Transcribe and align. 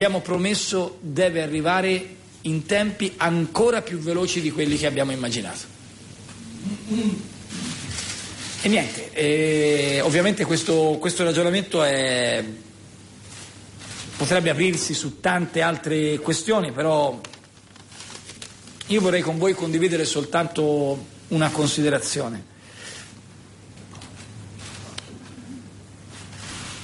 abbiamo 0.00 0.22
promesso 0.22 0.98
deve 1.00 1.42
arrivare 1.42 2.14
in 2.42 2.66
tempi 2.66 3.14
ancora 3.16 3.82
più 3.82 3.98
veloci 3.98 4.40
di 4.40 4.52
quelli 4.52 4.78
che 4.78 4.86
abbiamo 4.86 5.10
immaginato. 5.10 5.66
E 8.62 8.68
niente, 8.68 9.10
eh, 9.10 10.00
ovviamente 10.02 10.44
questo, 10.44 10.98
questo 11.00 11.24
ragionamento 11.24 11.82
è, 11.82 12.44
potrebbe 14.16 14.50
aprirsi 14.50 14.94
su 14.94 15.18
tante 15.18 15.62
altre 15.62 16.18
questioni, 16.18 16.70
però 16.70 17.18
io 18.86 19.00
vorrei 19.00 19.20
con 19.20 19.36
voi 19.36 19.52
condividere 19.52 20.04
soltanto 20.04 21.06
una 21.26 21.50
considerazione. 21.50 22.44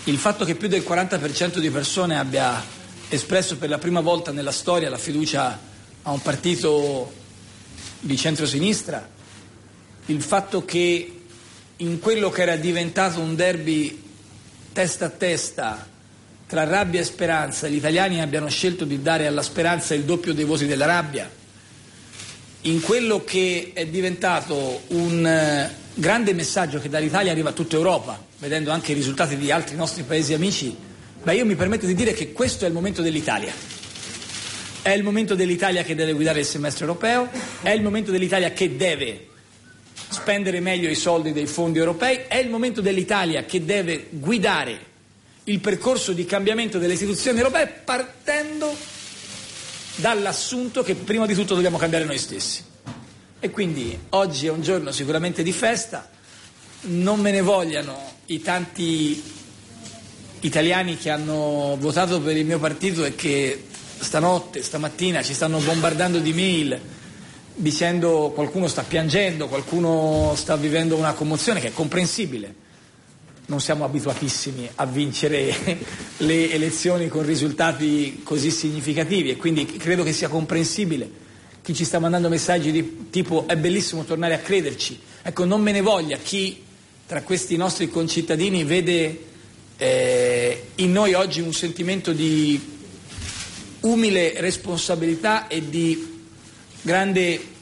Il 0.02 0.18
fatto 0.18 0.44
che 0.44 0.56
più 0.56 0.66
del 0.66 0.82
40% 0.82 1.58
di 1.58 1.70
persone 1.70 2.18
abbia 2.18 2.82
espresso 3.14 3.56
per 3.56 3.68
la 3.68 3.78
prima 3.78 4.00
volta 4.00 4.32
nella 4.32 4.52
storia 4.52 4.90
la 4.90 4.98
fiducia 4.98 5.58
a 6.02 6.10
un 6.10 6.20
partito 6.20 7.12
di 8.00 8.16
centrosinistra, 8.16 9.08
il 10.06 10.22
fatto 10.22 10.64
che 10.64 11.20
in 11.76 11.98
quello 11.98 12.30
che 12.30 12.42
era 12.42 12.56
diventato 12.56 13.20
un 13.20 13.34
derby 13.34 14.02
testa 14.72 15.06
a 15.06 15.10
testa 15.10 15.88
tra 16.46 16.64
rabbia 16.64 17.00
e 17.00 17.04
speranza 17.04 17.68
gli 17.68 17.76
italiani 17.76 18.20
abbiano 18.20 18.48
scelto 18.48 18.84
di 18.84 19.00
dare 19.00 19.26
alla 19.26 19.42
speranza 19.42 19.94
il 19.94 20.04
doppio 20.04 20.34
dei 20.34 20.44
voti 20.44 20.66
della 20.66 20.86
rabbia, 20.86 21.30
in 22.62 22.80
quello 22.80 23.24
che 23.24 23.72
è 23.74 23.86
diventato 23.86 24.82
un 24.88 25.26
eh, 25.26 25.74
grande 25.94 26.32
messaggio 26.34 26.80
che 26.80 26.88
dall'Italia 26.88 27.32
arriva 27.32 27.50
a 27.50 27.52
tutta 27.52 27.76
Europa, 27.76 28.22
vedendo 28.38 28.70
anche 28.70 28.92
i 28.92 28.94
risultati 28.94 29.36
di 29.36 29.50
altri 29.50 29.76
nostri 29.76 30.02
paesi 30.02 30.34
amici, 30.34 30.76
Beh, 31.24 31.36
io 31.36 31.46
mi 31.46 31.54
permetto 31.56 31.86
di 31.86 31.94
dire 31.94 32.12
che 32.12 32.32
questo 32.32 32.66
è 32.66 32.68
il 32.68 32.74
momento 32.74 33.00
dell'Italia. 33.00 33.50
È 34.82 34.90
il 34.90 35.02
momento 35.02 35.34
dell'Italia 35.34 35.82
che 35.82 35.94
deve 35.94 36.12
guidare 36.12 36.40
il 36.40 36.44
semestre 36.44 36.84
europeo, 36.84 37.30
è 37.62 37.70
il 37.70 37.80
momento 37.80 38.10
dell'Italia 38.10 38.52
che 38.52 38.76
deve 38.76 39.28
spendere 40.10 40.60
meglio 40.60 40.90
i 40.90 40.94
soldi 40.94 41.32
dei 41.32 41.46
fondi 41.46 41.78
europei, 41.78 42.20
è 42.28 42.36
il 42.36 42.50
momento 42.50 42.82
dell'Italia 42.82 43.44
che 43.46 43.64
deve 43.64 44.08
guidare 44.10 44.78
il 45.44 45.60
percorso 45.60 46.12
di 46.12 46.26
cambiamento 46.26 46.78
delle 46.78 46.92
istituzioni 46.92 47.38
europee 47.38 47.68
partendo 47.68 48.76
dall'assunto 49.96 50.82
che 50.82 50.94
prima 50.94 51.24
di 51.24 51.32
tutto 51.34 51.54
dobbiamo 51.54 51.78
cambiare 51.78 52.04
noi 52.04 52.18
stessi. 52.18 52.62
E 53.40 53.48
quindi 53.48 53.98
oggi 54.10 54.46
è 54.46 54.50
un 54.50 54.60
giorno 54.60 54.92
sicuramente 54.92 55.42
di 55.42 55.52
festa, 55.52 56.06
non 56.82 57.18
me 57.20 57.30
ne 57.30 57.40
vogliano 57.40 58.12
i 58.26 58.42
tanti 58.42 59.22
italiani 60.44 60.96
che 60.96 61.10
hanno 61.10 61.76
votato 61.78 62.20
per 62.20 62.36
il 62.36 62.44
mio 62.44 62.58
partito 62.58 63.04
e 63.04 63.14
che 63.14 63.64
stanotte, 63.98 64.62
stamattina 64.62 65.22
ci 65.22 65.34
stanno 65.34 65.58
bombardando 65.58 66.18
di 66.18 66.32
mail 66.32 66.80
dicendo 67.56 68.32
qualcuno 68.34 68.68
sta 68.68 68.82
piangendo, 68.82 69.48
qualcuno 69.48 70.32
sta 70.36 70.56
vivendo 70.56 70.96
una 70.96 71.12
commozione 71.12 71.60
che 71.60 71.68
è 71.68 71.72
comprensibile. 71.72 72.62
Non 73.46 73.60
siamo 73.60 73.84
abituatissimi 73.84 74.68
a 74.76 74.86
vincere 74.86 75.54
le 76.18 76.50
elezioni 76.50 77.08
con 77.08 77.24
risultati 77.24 78.22
così 78.22 78.50
significativi 78.50 79.30
e 79.30 79.36
quindi 79.36 79.66
credo 79.66 80.02
che 80.02 80.12
sia 80.12 80.28
comprensibile 80.28 81.22
chi 81.62 81.74
ci 81.74 81.84
sta 81.84 81.98
mandando 81.98 82.28
messaggi 82.28 82.70
di 82.70 83.08
tipo 83.08 83.46
è 83.46 83.56
bellissimo 83.56 84.04
tornare 84.04 84.34
a 84.34 84.38
crederci. 84.38 85.00
Ecco, 85.22 85.46
non 85.46 85.62
me 85.62 85.72
ne 85.72 85.80
voglia 85.80 86.18
chi 86.18 86.62
tra 87.06 87.22
questi 87.22 87.56
nostri 87.56 87.88
concittadini 87.88 88.64
vede 88.64 89.18
eh, 89.76 90.33
in 90.76 90.92
noi 90.92 91.14
oggi 91.14 91.40
un 91.40 91.52
sentimento 91.52 92.12
di 92.12 92.72
umile 93.80 94.34
responsabilità 94.40 95.46
e 95.46 95.68
di 95.68 96.22
grande 96.82 97.52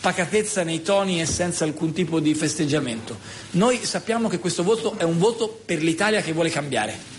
pacatezza 0.00 0.64
nei 0.64 0.82
toni 0.82 1.20
e 1.20 1.26
senza 1.26 1.64
alcun 1.64 1.92
tipo 1.92 2.20
di 2.20 2.34
festeggiamento. 2.34 3.18
Noi 3.52 3.84
sappiamo 3.84 4.28
che 4.28 4.38
questo 4.38 4.62
voto 4.62 4.96
è 4.96 5.02
un 5.04 5.18
voto 5.18 5.60
per 5.64 5.82
l'Italia 5.82 6.22
che 6.22 6.32
vuole 6.32 6.50
cambiare 6.50 7.18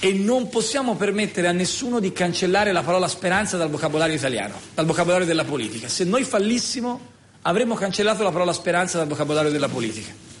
e 0.00 0.12
non 0.12 0.48
possiamo 0.48 0.96
permettere 0.96 1.46
a 1.46 1.52
nessuno 1.52 2.00
di 2.00 2.12
cancellare 2.12 2.72
la 2.72 2.82
parola 2.82 3.08
speranza 3.08 3.56
dal 3.56 3.70
vocabolario 3.70 4.16
italiano, 4.16 4.54
dal 4.74 4.84
vocabolario 4.84 5.24
della 5.24 5.44
politica. 5.44 5.88
Se 5.88 6.04
noi 6.04 6.24
fallissimo 6.24 7.12
avremmo 7.42 7.74
cancellato 7.74 8.22
la 8.22 8.30
parola 8.30 8.52
speranza 8.52 8.98
dal 8.98 9.06
vocabolario 9.06 9.50
della 9.50 9.68
politica. 9.68 10.33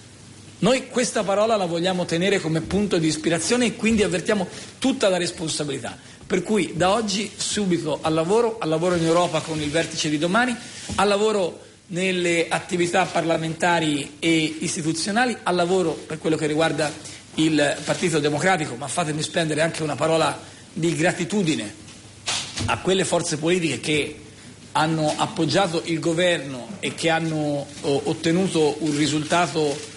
Noi 0.60 0.88
questa 0.88 1.22
parola 1.24 1.56
la 1.56 1.66
vogliamo 1.66 2.04
tenere 2.04 2.40
come 2.40 2.60
punto 2.60 2.98
di 2.98 3.06
ispirazione 3.06 3.66
e 3.66 3.76
quindi 3.76 4.02
avvertiamo 4.02 4.46
tutta 4.78 5.08
la 5.08 5.16
responsabilità. 5.16 5.98
Per 6.26 6.42
cui 6.42 6.72
da 6.74 6.92
oggi 6.92 7.30
subito 7.36 7.98
al 8.00 8.14
lavoro, 8.14 8.56
al 8.58 8.68
lavoro 8.68 8.94
in 8.94 9.04
Europa 9.04 9.40
con 9.40 9.60
il 9.60 9.70
vertice 9.70 10.08
di 10.08 10.16
domani, 10.16 10.56
al 10.94 11.08
lavoro 11.08 11.60
nelle 11.88 12.46
attività 12.48 13.04
parlamentari 13.04 14.16
e 14.18 14.56
istituzionali, 14.60 15.36
al 15.42 15.54
lavoro 15.54 15.92
per 15.92 16.18
quello 16.18 16.36
che 16.36 16.46
riguarda 16.46 16.90
il 17.34 17.76
Partito 17.84 18.20
Democratico, 18.20 18.76
ma 18.76 18.88
fatemi 18.88 19.22
spendere 19.22 19.60
anche 19.60 19.82
una 19.82 19.96
parola 19.96 20.40
di 20.72 20.94
gratitudine 20.94 21.82
a 22.66 22.78
quelle 22.78 23.04
forze 23.04 23.36
politiche 23.36 23.80
che 23.80 24.18
hanno 24.72 25.12
appoggiato 25.16 25.82
il 25.84 26.00
governo 26.00 26.68
e 26.80 26.94
che 26.94 27.10
hanno 27.10 27.66
ottenuto 27.82 28.76
un 28.80 28.96
risultato 28.96 29.92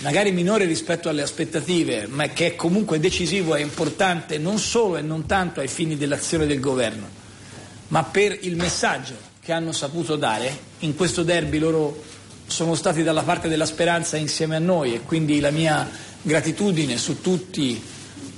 magari 0.00 0.32
minore 0.32 0.64
rispetto 0.64 1.08
alle 1.08 1.22
aspettative, 1.22 2.06
ma 2.06 2.28
che 2.28 2.46
è 2.46 2.56
comunque 2.56 2.98
decisivo 2.98 3.54
e 3.54 3.60
importante 3.60 4.38
non 4.38 4.58
solo 4.58 4.96
e 4.96 5.02
non 5.02 5.26
tanto 5.26 5.60
ai 5.60 5.68
fini 5.68 5.96
dell'azione 5.96 6.46
del 6.46 6.60
governo, 6.60 7.06
ma 7.88 8.02
per 8.04 8.38
il 8.42 8.56
messaggio 8.56 9.14
che 9.40 9.52
hanno 9.52 9.72
saputo 9.72 10.16
dare. 10.16 10.68
In 10.80 10.94
questo 10.94 11.22
derby 11.22 11.58
loro 11.58 12.02
sono 12.46 12.74
stati 12.74 13.02
dalla 13.02 13.22
parte 13.22 13.48
della 13.48 13.66
speranza 13.66 14.16
insieme 14.16 14.56
a 14.56 14.60
noi 14.60 14.94
e 14.94 15.00
quindi 15.02 15.38
la 15.40 15.50
mia 15.50 15.88
gratitudine 16.22 16.96
su 16.96 17.20
tutti 17.20 17.80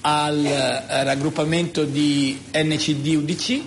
al 0.03 0.45
eh, 0.45 1.05
raggruppamento 1.05 1.85
di 1.85 2.41
NCD-UDC, 2.53 3.61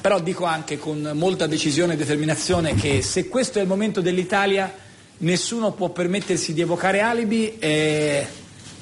però 0.00 0.20
dico 0.20 0.44
anche 0.44 0.78
con 0.78 1.10
molta 1.14 1.48
decisione 1.48 1.94
e 1.94 1.96
determinazione 1.96 2.74
che 2.74 3.02
se 3.02 3.28
questo 3.28 3.58
è 3.58 3.62
il 3.62 3.68
momento 3.68 4.00
dell'Italia 4.00 4.86
nessuno 5.18 5.72
può 5.72 5.90
permettersi 5.90 6.52
di 6.52 6.60
evocare 6.60 7.00
alibi, 7.00 7.56
è, 7.58 8.26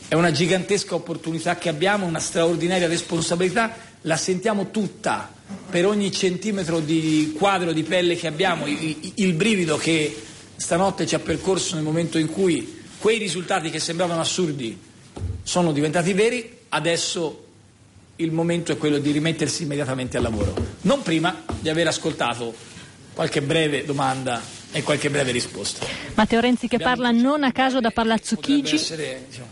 è 0.09 0.15
una 0.15 0.31
gigantesca 0.31 0.95
opportunità 0.95 1.57
che 1.57 1.69
abbiamo, 1.69 2.07
una 2.07 2.21
straordinaria 2.21 2.87
responsabilità, 2.89 3.75
la 4.03 4.17
sentiamo 4.17 4.71
tutta 4.71 5.33
per 5.71 5.87
ogni 5.87 6.13
centimetro 6.13 6.81
di 6.81 7.35
quadro 7.37 7.73
di 7.73 7.83
pelle 7.83 8.17
che 8.17 8.27
abbiamo, 8.27 8.67
il, 8.67 9.13
il 9.15 9.33
brivido 9.33 9.77
che 9.77 10.23
stanotte 10.57 11.07
ci 11.07 11.15
ha 11.15 11.19
percorso 11.19 11.75
nel 11.75 11.85
momento 11.85 12.19
in 12.19 12.31
cui 12.31 12.83
quei 12.99 13.19
risultati 13.19 13.71
che 13.71 13.79
sembravano 13.79 14.21
assurdi 14.21 14.79
sono 15.43 15.73
diventati 15.73 16.13
veri, 16.13 16.59
adesso 16.71 17.45
il 18.17 18.33
momento 18.33 18.73
è 18.73 18.79
quello 18.79 18.99
di 18.99 19.11
rimettersi 19.11 19.65
immediatamente 19.65 20.17
al 20.17 20.23
lavoro, 20.23 20.55
non 20.83 21.03
prima 21.03 21.45
di 21.61 21.69
aver 21.69 21.87
ascoltato 21.87 22.55
qualche 23.13 23.43
breve 23.43 23.85
domanda 23.85 24.43
e 24.73 24.83
qualche 24.83 25.11
breve 25.11 25.33
risposta. 25.33 25.87
Matteo 26.15 26.41
Renzi 26.41 26.69
che 26.69 26.79
parla 26.79 27.11
non 27.11 27.45
a 27.45 27.53
caso 27.53 27.81
da 27.81 27.91
Palazzo 27.91 28.37
Chigi. 28.37 28.77
Diciamo... 28.77 29.49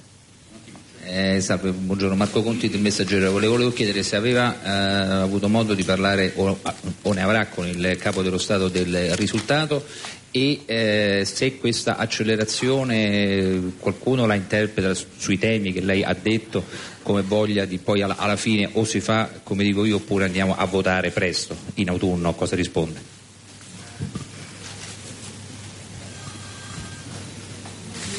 eh, 1.05 1.41
salve, 1.41 1.71
buongiorno, 1.73 2.17
Marco 2.17 2.43
Conti 2.43 2.69
del 2.69 2.81
Messaggero. 2.81 3.31
Volevo 3.31 3.73
chiedere 3.73 4.03
se 4.03 4.17
aveva 4.17 4.63
eh, 4.63 5.23
avuto 5.23 5.49
modo 5.49 5.75
di 5.75 5.85
parlare 5.85 6.33
o, 6.37 6.59
o, 7.03 7.13
ne 7.13 7.23
avrà 7.23 7.47
con 7.47 7.67
il 7.67 7.97
capo 7.99 8.23
dello 8.23 8.39
Stato 8.39 8.69
del 8.69 9.15
risultato 9.17 9.85
e 10.31 10.63
eh, 10.65 11.23
se 11.25 11.59
questa 11.59 11.97
accelerazione 11.97 13.73
qualcuno 13.79 14.27
la 14.27 14.35
interpreta 14.35 14.93
sui 15.17 15.39
temi 15.39 15.73
che 15.73 15.81
lei 15.81 16.03
ha 16.03 16.17
detto 16.21 16.65
come 17.03 17.23
voglia 17.23 17.67
di 17.67 17.79
poi 17.79 18.03
alla, 18.03 18.17
alla 18.17 18.35
fine 18.35 18.69
o 18.73 18.85
si 18.85 18.99
fa 18.99 19.31
come 19.45 19.63
dico 19.63 19.85
io 19.85 19.97
oppure 19.97 20.25
andiamo 20.25 20.57
a 20.57 20.65
votare 20.65 21.11
presto 21.11 21.55
in 21.75 21.89
autunno, 21.89 22.35
cosa 22.35 22.57
risponde? 22.57 23.14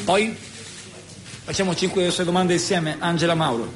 Poi 0.06 0.36
facciamo 1.44 1.74
5 1.74 2.06
o 2.06 2.10
6 2.12 2.24
domande 2.24 2.52
insieme. 2.52 2.94
Angela 3.00 3.34
Mauro. 3.34 3.68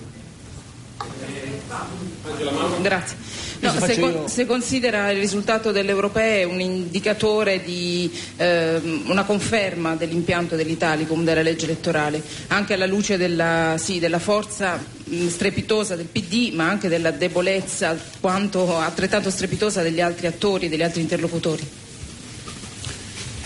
Grazie. 2.80 3.16
No, 3.58 3.72
se, 3.80 3.98
con, 3.98 4.28
se, 4.28 4.46
considera 4.46 5.10
il 5.10 5.18
risultato 5.18 5.72
delle 5.72 5.90
europee 5.90 6.44
un 6.44 6.60
indicatore 6.60 7.64
di 7.64 8.08
eh, 8.36 8.80
una 9.06 9.24
conferma 9.24 9.96
dell'impianto 9.96 10.54
dell'Italicum 10.54 11.24
della 11.24 11.42
legge 11.42 11.64
elettorale, 11.64 12.22
anche 12.46 12.74
alla 12.74 12.86
luce 12.86 13.16
della, 13.16 13.74
sì, 13.76 13.98
della 13.98 14.20
forza 14.20 14.78
mh, 15.04 15.26
strepitosa 15.26 15.96
del 15.96 16.06
PD, 16.06 16.52
ma 16.54 16.68
anche 16.68 16.88
della 16.88 17.10
debolezza 17.10 17.98
quanto 18.20 18.78
altrettanto 18.78 19.30
strepitosa 19.30 19.82
degli 19.82 20.00
altri 20.00 20.28
attori, 20.28 20.68
degli 20.68 20.82
altri 20.82 21.00
interlocutori. 21.00 21.68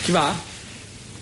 Chi 0.02 0.12
va? 0.12 0.52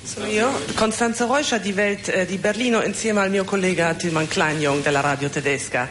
Sono 0.05 0.27
io, 0.27 0.51
Costanza 0.75 1.27
Reuscher 1.27 1.61
di, 1.61 1.73
Welt, 1.73 2.09
eh, 2.09 2.27
di 2.27 2.37
Berlino 2.37 2.83
insieme 2.83 3.21
al 3.21 3.31
mio 3.31 3.45
collega 3.45 3.95
Tilman 3.95 4.27
Kleinjung 4.27 4.83
della 4.83 5.01
radio 5.01 5.29
tedesca. 5.29 5.89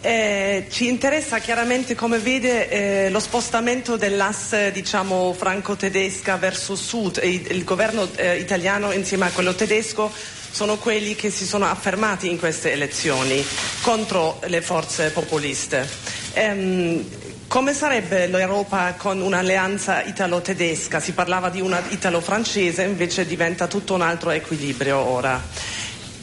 Eh, 0.00 0.66
ci 0.70 0.86
interessa 0.86 1.40
chiaramente 1.40 1.96
come 1.96 2.18
vede 2.18 2.68
eh, 2.68 3.10
lo 3.10 3.18
spostamento 3.18 3.96
dell'asse 3.96 4.70
diciamo, 4.70 5.32
franco-tedesca 5.32 6.36
verso 6.36 6.76
sud. 6.76 7.20
Il, 7.22 7.50
il 7.50 7.64
governo 7.64 8.08
eh, 8.14 8.38
italiano 8.38 8.92
insieme 8.92 9.26
a 9.26 9.30
quello 9.30 9.54
tedesco 9.54 10.10
sono 10.50 10.76
quelli 10.76 11.16
che 11.16 11.30
si 11.30 11.44
sono 11.44 11.66
affermati 11.66 12.30
in 12.30 12.38
queste 12.38 12.70
elezioni 12.72 13.44
contro 13.82 14.40
le 14.46 14.62
forze 14.62 15.10
populiste. 15.10 15.86
Ehm, 16.34 17.04
come 17.48 17.72
sarebbe 17.72 18.26
l'Europa 18.26 18.94
con 18.96 19.22
un'alleanza 19.22 20.02
italo-tedesca? 20.02 21.00
Si 21.00 21.12
parlava 21.12 21.48
di 21.48 21.62
una 21.62 21.82
italo-francese, 21.88 22.82
invece 22.82 23.26
diventa 23.26 23.66
tutto 23.66 23.94
un 23.94 24.02
altro 24.02 24.30
equilibrio 24.30 24.98
ora. 24.98 25.42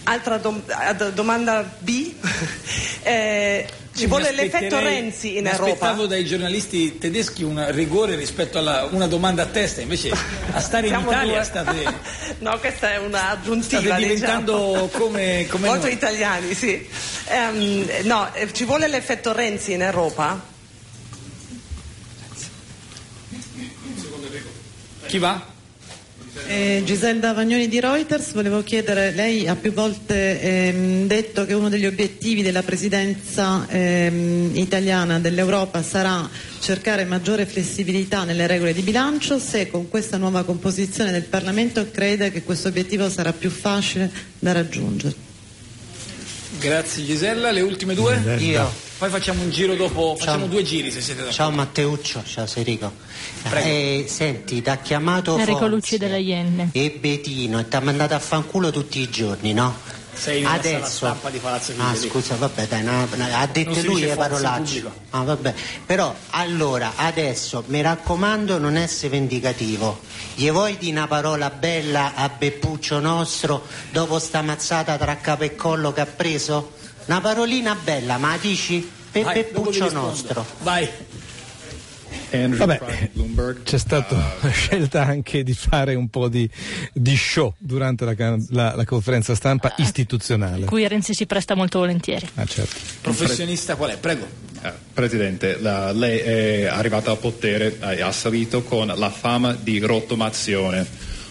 Altra 0.04 0.38
dom- 0.38 0.62
domanda 1.14 1.68
B. 1.80 2.14
eh, 3.02 3.68
ci 3.96 4.06
vuole 4.06 4.32
l'effetto 4.34 4.78
Renzi 4.78 5.38
in 5.38 5.48
Europa? 5.48 5.72
Aspettavo 5.72 6.06
dai 6.06 6.26
giornalisti 6.26 7.00
tedeschi 7.00 7.42
un 7.42 7.66
rigore 7.72 8.16
rispetto 8.16 8.60
a 8.60 8.86
una 8.92 9.08
domanda 9.08 9.44
a 9.44 9.46
testa, 9.48 9.82
invece 9.82 10.12
a 10.52 10.60
stare 10.60 10.88
in 10.88 11.00
Italia 11.00 11.36
due. 11.36 11.44
state. 11.44 11.94
no, 12.40 12.60
questa 12.60 12.94
è 12.94 12.98
una 12.98 13.32
aggiuntiva. 13.32 13.82
State 13.82 14.02
diventando 14.02 14.58
diciamo. 14.58 14.88
come, 14.90 15.48
come 15.50 15.68
Molto 15.68 15.86
noi. 15.86 15.96
italiani, 15.96 16.54
sì. 16.54 16.88
Um, 17.30 17.88
no, 18.04 18.32
eh, 18.34 18.54
ci 18.54 18.66
vuole 18.66 18.88
l'effetto 18.88 19.32
Renzi 19.32 19.72
in 19.72 19.82
Europa? 19.82 20.54
Chi 25.08 25.18
va? 25.20 25.54
Eh, 26.48 26.84
Giselda 26.86 27.34
Vagnoni 27.34 27.68
di 27.68 27.80
Reuters, 27.80 28.34
volevo 28.34 28.62
chiedere, 28.62 29.12
lei 29.12 29.48
ha 29.48 29.56
più 29.56 29.72
volte 29.72 30.42
ehm, 30.42 31.08
detto 31.08 31.46
che 31.46 31.54
uno 31.54 31.70
degli 31.70 31.86
obiettivi 31.86 32.42
della 32.42 32.62
presidenza 32.62 33.66
ehm, 33.68 34.52
italiana 34.54 35.20
dell'Europa 35.20 35.82
sarà 35.82 36.30
cercare 36.60 37.06
maggiore 37.06 37.46
flessibilità 37.46 38.26
nelle 38.26 38.48
regole 38.48 38.74
di 38.74 38.82
bilancio, 38.82 39.40
se 39.40 39.70
con 39.70 39.90
questa 39.90 40.18
nuova 40.18 40.44
composizione 40.44 41.12
del 41.12 41.24
Parlamento 41.24 41.90
crede 41.90 42.32
che 42.32 42.44
questo 42.44 42.68
obiettivo 42.68 43.10
sarà 43.10 43.32
più 43.32 43.50
facile 43.50 44.12
da 44.38 44.52
raggiungere. 44.52 45.16
Grazie 46.60 47.06
Gisella, 47.06 47.52
le 47.52 47.62
ultime 47.62 47.96
due? 47.96 48.22
Io. 48.40 48.85
Poi 48.98 49.10
facciamo 49.10 49.42
un 49.42 49.50
giro 49.50 49.76
dopo, 49.76 50.16
facciamo 50.18 50.48
due 50.48 50.64
giri 50.64 50.90
se 50.90 51.02
siete 51.02 51.20
d'accordo. 51.20 51.36
Ciao 51.36 51.52
Matteuccio, 51.52 52.24
ciao 52.24 52.46
Serico. 52.46 52.94
Eh, 53.52 54.06
senti, 54.08 54.62
ti 54.62 54.70
ha 54.70 54.78
chiamato 54.78 55.38
Enrico 55.38 55.60
Fonzi 55.60 55.74
Lucci 55.74 55.98
della 55.98 56.16
Ienne. 56.16 56.70
e 56.72 56.98
Betino 56.98 57.60
e 57.60 57.68
ti 57.68 57.76
ha 57.76 57.82
mandato 57.82 58.14
a 58.14 58.20
fanculo 58.20 58.72
tutti 58.72 59.00
i 59.00 59.10
giorni, 59.10 59.52
no? 59.52 59.76
Sei 60.14 60.40
in 60.40 60.46
Adesso, 60.48 61.08
stampa 61.08 61.30
di 61.30 61.40
Palazzo 61.40 61.74
ah, 61.76 61.92
Chigi. 61.92 62.08
scusa, 62.08 62.36
vabbè, 62.36 62.68
dai, 62.68 62.84
no, 62.84 63.06
no, 63.14 63.28
ha 63.34 63.46
detto 63.48 63.82
lui 63.82 64.00
le 64.00 64.16
parolacce. 64.16 64.86
Ah, 65.10 65.24
vabbè. 65.24 65.54
Però, 65.86 66.16
allora, 66.30 66.94
adesso, 66.96 67.66
mi 67.68 67.82
raccomando, 67.82 68.58
non 68.58 68.78
essere 68.78 69.10
vendicativo. 69.10 70.00
Gli 70.36 70.50
vuoi 70.50 70.78
di 70.78 70.90
una 70.90 71.08
parola 71.08 71.50
bella 71.50 72.14
a 72.16 72.30
Beppuccio 72.30 73.02
nostro 73.02 73.64
dopo 73.92 74.18
sta 74.20 74.42
mazzata 74.42 74.96
tra 74.96 75.18
capo 75.18 75.44
e 75.44 75.54
collo 75.56 75.92
che 75.92 76.00
ha 76.00 76.06
preso? 76.06 76.84
Una 77.06 77.22
parolina 77.22 77.76
bella, 77.82 78.18
ma 78.18 78.38
dici? 78.40 78.90
Rispondo. 79.12 79.90
nostro. 79.92 80.46
Vai. 80.62 80.88
Vabbè, 82.32 82.82
c'è 83.64 83.78
stata 83.78 84.36
la 84.42 84.50
scelta 84.50 85.04
anche 85.06 85.44
di 85.44 85.54
fare 85.54 85.96
un 85.96 86.10
po' 86.10 86.28
di, 86.28 86.50
di 86.92 87.16
show 87.16 87.54
durante 87.58 88.04
la, 88.04 88.14
can- 88.14 88.46
la- 88.50 88.76
la 88.76 88.84
conferenza 88.84 89.36
stampa 89.36 89.74
istituzionale. 89.78 90.66
Cui 90.66 90.86
Renzi 90.88 91.14
si 91.14 91.26
presta 91.28 91.56
molto 91.56 91.80
volentieri. 91.80 92.28
Ah, 92.36 92.46
certo. 92.46 92.76
Professionista 93.02 93.76
qual 93.76 93.92
è? 93.92 93.98
Prego. 93.98 94.26
Eh, 94.64 94.72
Presidente, 94.94 95.60
la- 95.62 95.92
lei 95.94 96.18
è 96.20 96.66
arrivata 96.66 97.12
al 97.12 97.20
potere 97.20 97.78
e 97.80 98.02
ha 98.02 98.12
salito 98.12 98.64
con 98.64 98.88
la 98.94 99.10
fama 99.10 99.54
di 99.54 99.80
rottamazione 99.80 100.86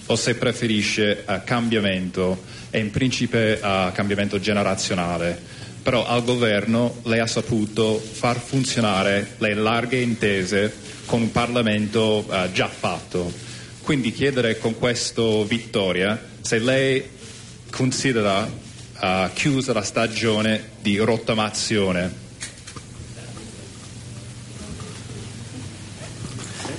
o 0.06 0.16
se 0.16 0.36
preferisce 0.36 1.24
eh, 1.26 1.42
cambiamento 1.44 2.44
e 2.70 2.78
in 2.78 2.90
principe 2.90 3.60
eh, 3.60 3.90
cambiamento 3.92 4.38
generazionale. 4.40 5.52
Però 5.84 6.04
al 6.04 6.24
governo 6.24 6.96
lei 7.04 7.20
ha 7.20 7.26
saputo 7.28 8.00
far 8.00 8.40
funzionare 8.40 9.36
le 9.38 9.54
larghe 9.54 10.00
intese 10.00 10.74
con 11.06 11.20
un 11.20 11.30
Parlamento 11.30 12.26
eh, 12.28 12.50
già 12.52 12.66
fatto. 12.66 13.32
Quindi 13.82 14.10
chiedere 14.12 14.58
con 14.58 14.76
questa 14.76 15.22
vittoria 15.44 16.20
se 16.40 16.58
lei 16.58 17.04
considera 17.70 18.50
eh, 19.00 19.30
chiusa 19.34 19.72
la 19.72 19.82
stagione 19.82 20.70
di 20.80 20.96
rottamazione 20.96 22.22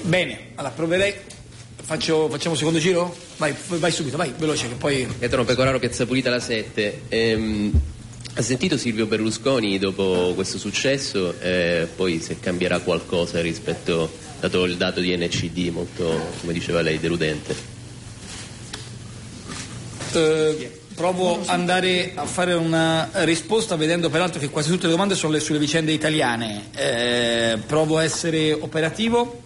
Bene, 0.06 0.50
allora 0.54 0.72
proverei. 0.72 1.16
Faccio, 1.82 2.30
facciamo 2.30 2.52
un 2.52 2.58
secondo 2.58 2.78
giro? 2.78 3.16
Vai, 3.38 3.56
vai 3.68 3.92
subito, 3.92 4.18
vai, 4.18 4.32
veloce, 4.38 4.68
che 4.68 4.76
poi. 4.76 5.08
Pietro 5.18 5.44
Pecoraro, 5.44 5.80
Piazza 5.80 6.06
Pulita 6.06 6.30
la 6.30 6.40
7. 6.40 7.02
Ehm, 7.10 7.72
ha 8.38 8.42
sentito 8.42 8.76
Silvio 8.76 9.06
Berlusconi 9.06 9.80
dopo 9.80 10.34
questo 10.36 10.58
successo? 10.58 11.40
Eh, 11.40 11.88
poi 11.96 12.20
se 12.20 12.38
cambierà 12.38 12.80
qualcosa 12.80 13.40
rispetto, 13.40 14.12
dato 14.42 14.66
il 14.66 14.76
dato 14.76 15.00
di 15.00 15.16
NCD 15.16 15.70
molto, 15.70 16.32
come 16.42 16.52
diceva 16.52 16.82
lei, 16.82 17.00
deludente. 17.00 17.56
Eh, 20.12 20.80
provo 20.94 21.42
ad 21.42 21.48
andare 21.48 22.12
a 22.16 22.26
fare 22.26 22.54
una 22.54 23.10
risposta 23.24 23.78
vedendo 23.78 24.10
peraltro 24.10 24.40
che 24.42 24.50
quasi 24.50 24.70
tutte 24.70 24.88
le 24.88 24.92
domande 24.92 25.16
sono 25.16 25.32
le- 25.32 25.40
sulle 25.40 25.60
vicende 25.60 25.94
italiane. 25.94 26.66
Eh, 26.76 27.58
provo 27.66 28.00
a 28.00 28.04
essere 28.04 28.52
operativo. 28.52 29.44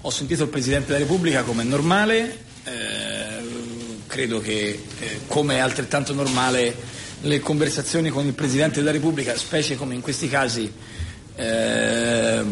Ho 0.00 0.10
sentito 0.10 0.42
il 0.42 0.48
Presidente 0.48 0.86
della 0.88 0.98
Repubblica 0.98 1.42
come 1.42 1.62
è 1.62 1.66
normale, 1.66 2.38
eh, 2.64 2.72
credo 4.08 4.40
che 4.40 4.80
eh, 4.98 5.20
come 5.28 5.56
è 5.56 5.58
altrettanto 5.58 6.12
normale 6.12 6.97
le 7.22 7.40
conversazioni 7.40 8.10
con 8.10 8.26
il 8.26 8.32
Presidente 8.32 8.78
della 8.78 8.92
Repubblica, 8.92 9.36
specie 9.36 9.76
come 9.76 9.94
in 9.94 10.00
questi 10.00 10.28
casi 10.28 10.72
eh, 11.34 12.42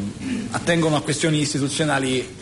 attengono 0.51 0.97
a 0.97 1.03
questioni 1.03 1.41
istituzionali, 1.41 2.35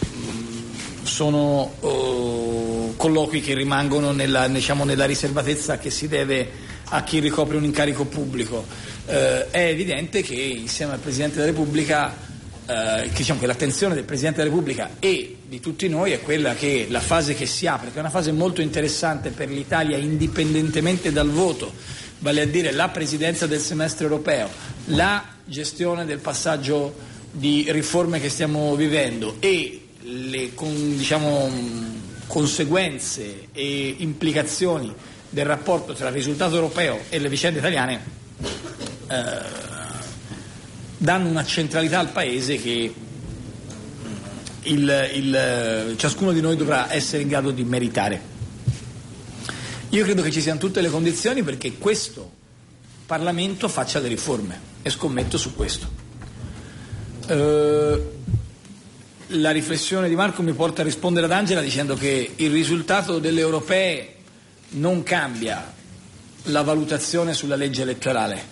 sono 1.02 1.74
oh, 1.80 2.94
colloqui 2.96 3.40
che 3.40 3.54
rimangono 3.54 4.12
nella, 4.12 4.48
diciamo, 4.48 4.84
nella 4.84 5.04
riservatezza 5.04 5.78
che 5.78 5.90
si 5.90 6.08
deve 6.08 6.72
a 6.88 7.02
chi 7.02 7.18
ricopre 7.18 7.56
un 7.56 7.64
incarico 7.64 8.04
pubblico. 8.04 8.64
Eh, 9.06 9.50
è 9.50 9.68
evidente 9.68 10.22
che 10.22 10.34
insieme 10.34 10.92
al 10.92 10.98
Presidente 10.98 11.36
della 11.36 11.50
Repubblica 11.50 12.32
eh, 12.66 13.10
diciamo, 13.14 13.40
che 13.40 13.46
l'attenzione 13.46 13.94
del 13.94 14.04
Presidente 14.04 14.38
della 14.38 14.50
Repubblica 14.50 14.90
e 14.98 15.36
di 15.46 15.60
tutti 15.60 15.88
noi 15.88 16.12
è 16.12 16.20
quella 16.20 16.54
che 16.54 16.86
la 16.88 17.00
fase 17.00 17.34
che 17.34 17.46
si 17.46 17.66
apre, 17.66 17.90
che 17.90 17.96
è 17.96 18.00
una 18.00 18.10
fase 18.10 18.32
molto 18.32 18.62
interessante 18.62 19.30
per 19.30 19.50
l'Italia 19.50 19.96
indipendentemente 19.96 21.12
dal 21.12 21.30
voto, 21.30 21.72
vale 22.24 22.40
a 22.40 22.46
dire 22.46 22.72
la 22.72 22.88
presidenza 22.88 23.46
del 23.46 23.60
semestre 23.60 24.04
europeo, 24.04 24.48
la 24.86 25.22
gestione 25.44 26.06
del 26.06 26.20
passaggio 26.20 26.96
di 27.30 27.66
riforme 27.68 28.18
che 28.18 28.30
stiamo 28.30 28.74
vivendo 28.76 29.36
e 29.40 29.88
le 30.00 30.54
con- 30.54 30.96
diciamo, 30.96 31.50
conseguenze 32.26 33.48
e 33.52 33.96
implicazioni 33.98 34.90
del 35.28 35.44
rapporto 35.44 35.92
tra 35.92 36.08
il 36.08 36.14
risultato 36.14 36.54
europeo 36.54 36.98
e 37.10 37.18
le 37.18 37.28
vicende 37.28 37.58
italiane 37.58 38.00
eh, 39.10 39.16
danno 40.96 41.28
una 41.28 41.44
centralità 41.44 41.98
al 41.98 42.08
Paese 42.08 42.56
che 42.56 42.94
il- 44.62 45.10
il- 45.12 45.94
ciascuno 45.98 46.32
di 46.32 46.40
noi 46.40 46.56
dovrà 46.56 46.90
essere 46.90 47.20
in 47.20 47.28
grado 47.28 47.50
di 47.50 47.64
meritare. 47.64 48.32
Io 49.94 50.02
credo 50.02 50.22
che 50.22 50.32
ci 50.32 50.40
siano 50.40 50.58
tutte 50.58 50.80
le 50.80 50.90
condizioni 50.90 51.44
perché 51.44 51.74
questo 51.78 52.28
Parlamento 53.06 53.68
faccia 53.68 54.00
le 54.00 54.08
riforme 54.08 54.60
e 54.82 54.90
scommetto 54.90 55.38
su 55.38 55.54
questo. 55.54 55.88
Eh, 57.28 58.02
la 59.28 59.52
riflessione 59.52 60.08
di 60.08 60.16
Marco 60.16 60.42
mi 60.42 60.52
porta 60.52 60.80
a 60.80 60.84
rispondere 60.84 61.26
ad 61.26 61.32
Angela 61.32 61.60
dicendo 61.60 61.94
che 61.94 62.32
il 62.34 62.50
risultato 62.50 63.20
delle 63.20 63.38
europee 63.38 64.16
non 64.70 65.04
cambia 65.04 65.72
la 66.46 66.62
valutazione 66.62 67.32
sulla 67.32 67.54
legge 67.54 67.82
elettorale. 67.82 68.42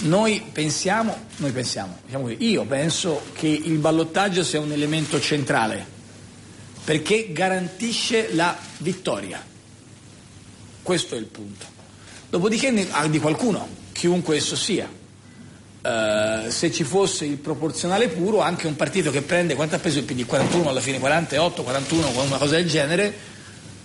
Noi 0.00 0.42
pensiamo, 0.52 1.28
noi 1.36 1.52
pensiamo, 1.52 2.00
diciamo 2.04 2.28
io 2.28 2.66
penso 2.66 3.22
che 3.32 3.46
il 3.48 3.78
ballottaggio 3.78 4.44
sia 4.44 4.60
un 4.60 4.72
elemento 4.72 5.18
centrale 5.20 5.86
perché 6.84 7.32
garantisce 7.32 8.34
la 8.34 8.54
vittoria. 8.76 9.54
Questo 10.86 11.16
è 11.16 11.18
il 11.18 11.24
punto. 11.24 11.66
Dopodiché 12.30 12.86
ah, 12.92 13.08
di 13.08 13.18
qualcuno, 13.18 13.66
chiunque 13.90 14.36
esso 14.36 14.54
sia, 14.54 14.88
eh, 15.82 16.44
se 16.46 16.70
ci 16.70 16.84
fosse 16.84 17.24
il 17.24 17.38
proporzionale 17.38 18.06
puro, 18.06 18.40
anche 18.40 18.68
un 18.68 18.76
partito 18.76 19.10
che 19.10 19.22
prende, 19.22 19.56
quanto 19.56 19.74
ha 19.74 19.78
preso 19.80 19.98
il 19.98 20.04
PD? 20.04 20.24
41 20.24 20.68
alla 20.68 20.80
fine, 20.80 21.00
48, 21.00 21.64
41, 21.64 22.20
una 22.20 22.36
cosa 22.36 22.54
del 22.54 22.68
genere, 22.68 23.12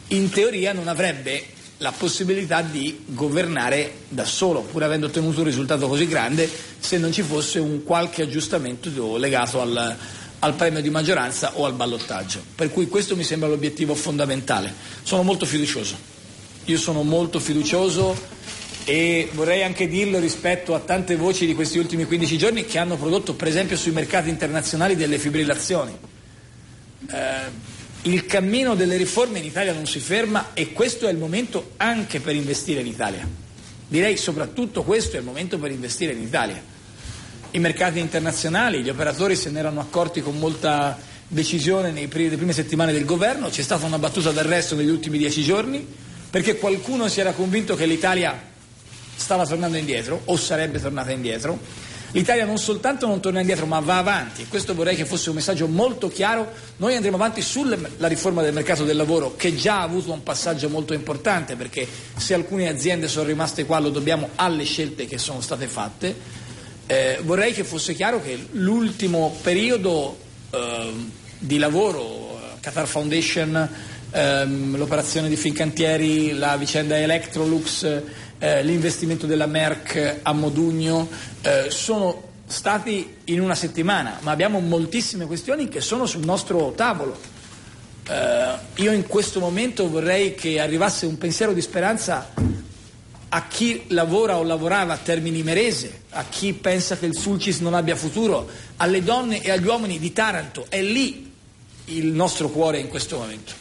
in 0.09 0.29
teoria 0.29 0.73
non 0.73 0.87
avrebbe 0.87 1.43
la 1.77 1.91
possibilità 1.91 2.61
di 2.61 3.03
governare 3.07 4.01
da 4.07 4.25
solo, 4.25 4.61
pur 4.61 4.83
avendo 4.83 5.07
ottenuto 5.07 5.39
un 5.39 5.45
risultato 5.45 5.87
così 5.87 6.05
grande, 6.05 6.47
se 6.77 6.99
non 6.99 7.11
ci 7.11 7.23
fosse 7.23 7.57
un 7.57 7.83
qualche 7.83 8.21
aggiustamento 8.21 9.17
legato 9.17 9.59
al, 9.59 9.97
al 10.37 10.53
premio 10.53 10.81
di 10.81 10.91
maggioranza 10.91 11.53
o 11.57 11.65
al 11.65 11.73
ballottaggio. 11.73 12.43
Per 12.53 12.69
cui 12.69 12.87
questo 12.87 13.15
mi 13.15 13.23
sembra 13.23 13.49
l'obiettivo 13.49 13.95
fondamentale. 13.95 14.71
Sono 15.01 15.23
molto 15.23 15.47
fiducioso. 15.47 16.10
Io 16.65 16.77
sono 16.77 17.03
molto 17.03 17.39
fiducioso 17.39 18.15
e 18.85 19.29
vorrei 19.33 19.63
anche 19.63 19.87
dirlo 19.87 20.19
rispetto 20.19 20.73
a 20.73 20.79
tante 20.79 21.15
voci 21.15 21.45
di 21.45 21.53
questi 21.55 21.77
ultimi 21.77 22.05
15 22.05 22.37
giorni 22.37 22.65
che 22.65 22.77
hanno 22.77 22.97
prodotto 22.97 23.33
per 23.33 23.47
esempio 23.47 23.77
sui 23.77 23.91
mercati 23.91 24.29
internazionali 24.29 24.95
delle 24.95 25.17
fibrillazioni. 25.17 25.97
Eh, 27.09 27.69
il 28.03 28.25
cammino 28.25 28.75
delle 28.75 28.97
riforme 28.97 29.39
in 29.39 29.45
Italia 29.45 29.73
non 29.73 29.85
si 29.85 29.99
ferma 29.99 30.49
e 30.53 30.71
questo 30.71 31.07
è 31.07 31.11
il 31.11 31.17
momento 31.17 31.71
anche 31.77 32.19
per 32.19 32.35
investire 32.35 32.81
in 32.81 32.87
Italia. 32.87 33.27
Direi 33.87 34.17
soprattutto 34.17 34.83
questo 34.83 35.15
è 35.15 35.19
il 35.19 35.25
momento 35.25 35.57
per 35.57 35.71
investire 35.71 36.13
in 36.13 36.21
Italia 36.21 36.79
i 37.51 37.59
mercati 37.59 37.99
internazionali, 37.99 38.81
gli 38.81 38.89
operatori 38.89 39.35
se 39.35 39.49
ne 39.49 39.59
erano 39.59 39.81
accorti 39.81 40.21
con 40.21 40.37
molta 40.37 40.97
decisione 41.27 41.91
nelle 41.91 42.07
prime 42.07 42.53
settimane 42.53 42.93
del 42.93 43.05
governo, 43.05 43.49
c'è 43.49 43.61
stata 43.61 43.85
una 43.85 43.99
battuta 43.99 44.31
d'arresto 44.31 44.75
negli 44.75 44.89
ultimi 44.89 45.17
dieci 45.17 45.43
giorni 45.43 45.85
perché 46.31 46.57
qualcuno 46.57 47.07
si 47.07 47.19
era 47.19 47.33
convinto 47.33 47.75
che 47.75 47.85
l'Italia 47.85 48.49
stava 49.15 49.45
tornando 49.45 49.77
indietro 49.77 50.21
o 50.25 50.35
sarebbe 50.35 50.81
tornata 50.81 51.11
indietro. 51.11 51.59
L'Italia 52.13 52.43
non 52.43 52.57
soltanto 52.57 53.05
non 53.05 53.21
torna 53.21 53.39
indietro 53.39 53.65
ma 53.65 53.79
va 53.79 53.97
avanti 53.97 54.45
questo 54.47 54.73
vorrei 54.73 54.97
che 54.97 55.05
fosse 55.05 55.29
un 55.29 55.35
messaggio 55.35 55.67
molto 55.67 56.09
chiaro. 56.09 56.51
Noi 56.77 56.95
andremo 56.95 57.17
avanti 57.17 57.41
sulla 57.41 57.77
riforma 58.07 58.41
del 58.41 58.53
mercato 58.53 58.83
del 58.83 58.97
lavoro 58.97 59.35
che 59.35 59.55
già 59.55 59.79
ha 59.79 59.83
avuto 59.83 60.11
un 60.11 60.23
passaggio 60.23 60.67
molto 60.69 60.93
importante 60.93 61.55
perché 61.55 61.87
se 62.17 62.33
alcune 62.33 62.67
aziende 62.67 63.07
sono 63.07 63.27
rimaste 63.27 63.65
qua 63.65 63.77
lo 63.79 63.89
dobbiamo 63.89 64.29
alle 64.35 64.63
scelte 64.63 65.05
che 65.05 65.19
sono 65.19 65.39
state 65.39 65.67
fatte 65.67 66.39
eh, 66.91 67.19
vorrei 67.23 67.53
che 67.53 67.63
fosse 67.63 67.93
chiaro 67.93 68.21
che 68.21 68.47
l'ultimo 68.51 69.37
periodo 69.41 70.17
eh, 70.49 70.93
di 71.39 71.57
lavoro, 71.57 72.37
Qatar 72.59 72.85
Foundation, 72.85 73.69
ehm, 74.11 74.77
l'operazione 74.77 75.29
di 75.29 75.35
Fincantieri, 75.35 76.33
la 76.33 76.57
vicenda 76.57 76.97
Electrolux, 76.97 78.01
eh, 78.37 78.63
l'investimento 78.63 79.25
della 79.25 79.47
Merck 79.47 80.19
a 80.21 80.33
Modugno, 80.33 81.09
eh, 81.41 81.67
sono 81.69 82.29
stati 82.45 83.17
in 83.25 83.39
una 83.39 83.55
settimana, 83.55 84.19
ma 84.21 84.31
abbiamo 84.31 84.59
moltissime 84.59 85.25
questioni 85.25 85.69
che 85.69 85.81
sono 85.81 86.05
sul 86.05 86.25
nostro 86.25 86.73
tavolo. 86.75 87.17
Eh, 88.07 88.53
io 88.75 88.91
in 88.91 89.07
questo 89.07 89.39
momento 89.39 89.89
vorrei 89.89 90.35
che 90.35 90.59
arrivasse 90.59 91.05
un 91.05 91.17
pensiero 91.17 91.53
di 91.53 91.61
speranza 91.61 92.33
a 93.33 93.47
chi 93.47 93.83
lavora 93.87 94.37
o 94.37 94.43
lavorava 94.43 94.93
a 94.93 94.97
Termini 94.97 95.41
Merese, 95.41 96.01
a 96.09 96.25
chi 96.25 96.51
pensa 96.51 96.97
che 96.97 97.05
il 97.05 97.15
Sulcis 97.15 97.59
non 97.59 97.73
abbia 97.73 97.95
futuro, 97.95 98.49
alle 98.77 99.01
donne 99.03 99.41
e 99.41 99.51
agli 99.51 99.65
uomini 99.65 99.99
di 99.99 100.11
Taranto. 100.11 100.65
È 100.67 100.81
lì 100.81 101.31
il 101.85 102.07
nostro 102.07 102.49
cuore 102.49 102.79
in 102.79 102.89
questo 102.89 103.17
momento. 103.17 103.60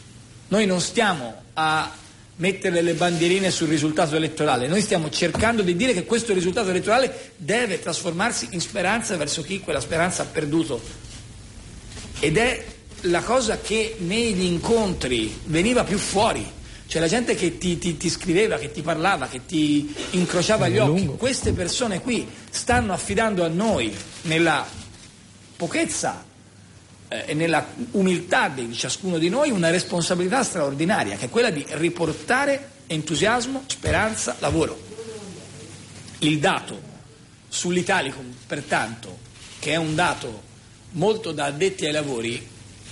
Noi 0.51 0.67
non 0.67 0.81
stiamo 0.81 1.43
a 1.55 1.93
mettere 2.37 2.83
le 2.83 2.95
bandierine 2.95 3.53
sul 3.53 3.69
risultato 3.69 4.17
elettorale, 4.17 4.67
noi 4.67 4.81
stiamo 4.81 5.09
cercando 5.11 5.63
di 5.63 5.77
dire 5.77 5.93
che 5.93 6.05
questo 6.05 6.33
risultato 6.33 6.71
elettorale 6.71 7.33
deve 7.37 7.81
trasformarsi 7.81 8.49
in 8.51 8.61
speranza 8.61 9.17
verso 9.17 9.43
chi 9.43 9.61
quella 9.61 9.79
speranza 9.79 10.23
ha 10.23 10.27
perduto. 10.27 10.81
Ed 12.19 12.37
è 12.37 12.65
la 13.03 13.23
cosa 13.23 13.61
che 13.61 13.95
negli 13.99 14.43
incontri 14.43 15.39
veniva 15.45 15.85
più 15.85 15.99
fuori. 15.99 16.45
Cioè 16.87 17.01
la 17.01 17.07
gente 17.07 17.37
che 17.37 17.57
ti, 17.57 17.79
ti, 17.79 17.97
ti 17.97 18.11
scriveva, 18.11 18.59
che 18.59 18.73
ti 18.73 18.83
parlava, 18.83 19.29
che 19.29 19.47
ti 19.47 19.95
incrociava 20.11 20.67
gli 20.67 20.79
occhi, 20.79 21.07
queste 21.17 21.53
persone 21.53 22.01
qui 22.01 22.27
stanno 22.51 22.93
affidando 22.93 23.45
a 23.45 23.49
noi 23.49 23.95
nella 24.23 24.67
pochezza 25.57 26.25
eh, 26.25 26.30
e 27.11 27.35
nella 27.35 27.67
umiltà 27.93 28.49
di 28.49 28.73
ciascuno 28.73 29.19
di 29.19 29.29
noi 29.29 29.51
una 29.51 29.71
responsabilità 29.71 30.45
straordinaria, 30.45 31.17
che 31.17 31.25
è 31.25 31.29
quella 31.29 31.51
di 31.51 31.67
riportare 31.71 32.71
entusiasmo, 32.87 33.65
speranza, 33.67 34.37
lavoro. 34.39 34.81
Il 36.19 36.39
dato 36.39 36.81
sull'Italicum, 37.49 38.33
pertanto, 38.47 39.19
che 39.59 39.73
è 39.73 39.77
un 39.77 39.97
dato 39.97 40.43
molto 40.93 41.33
da 41.33 41.47
addetti 41.47 41.85
ai 41.85 41.93
lavori, 41.93 42.47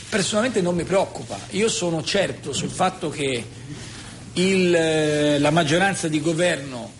personalmente 0.08 0.60
non 0.60 0.74
mi 0.74 0.82
preoccupa. 0.82 1.38
Io 1.50 1.68
sono 1.68 2.02
certo 2.02 2.52
sul 2.52 2.70
fatto 2.70 3.10
che 3.10 3.44
il, 4.32 4.74
eh, 4.74 5.38
la 5.38 5.50
maggioranza 5.50 6.08
di 6.08 6.20
governo 6.20 6.92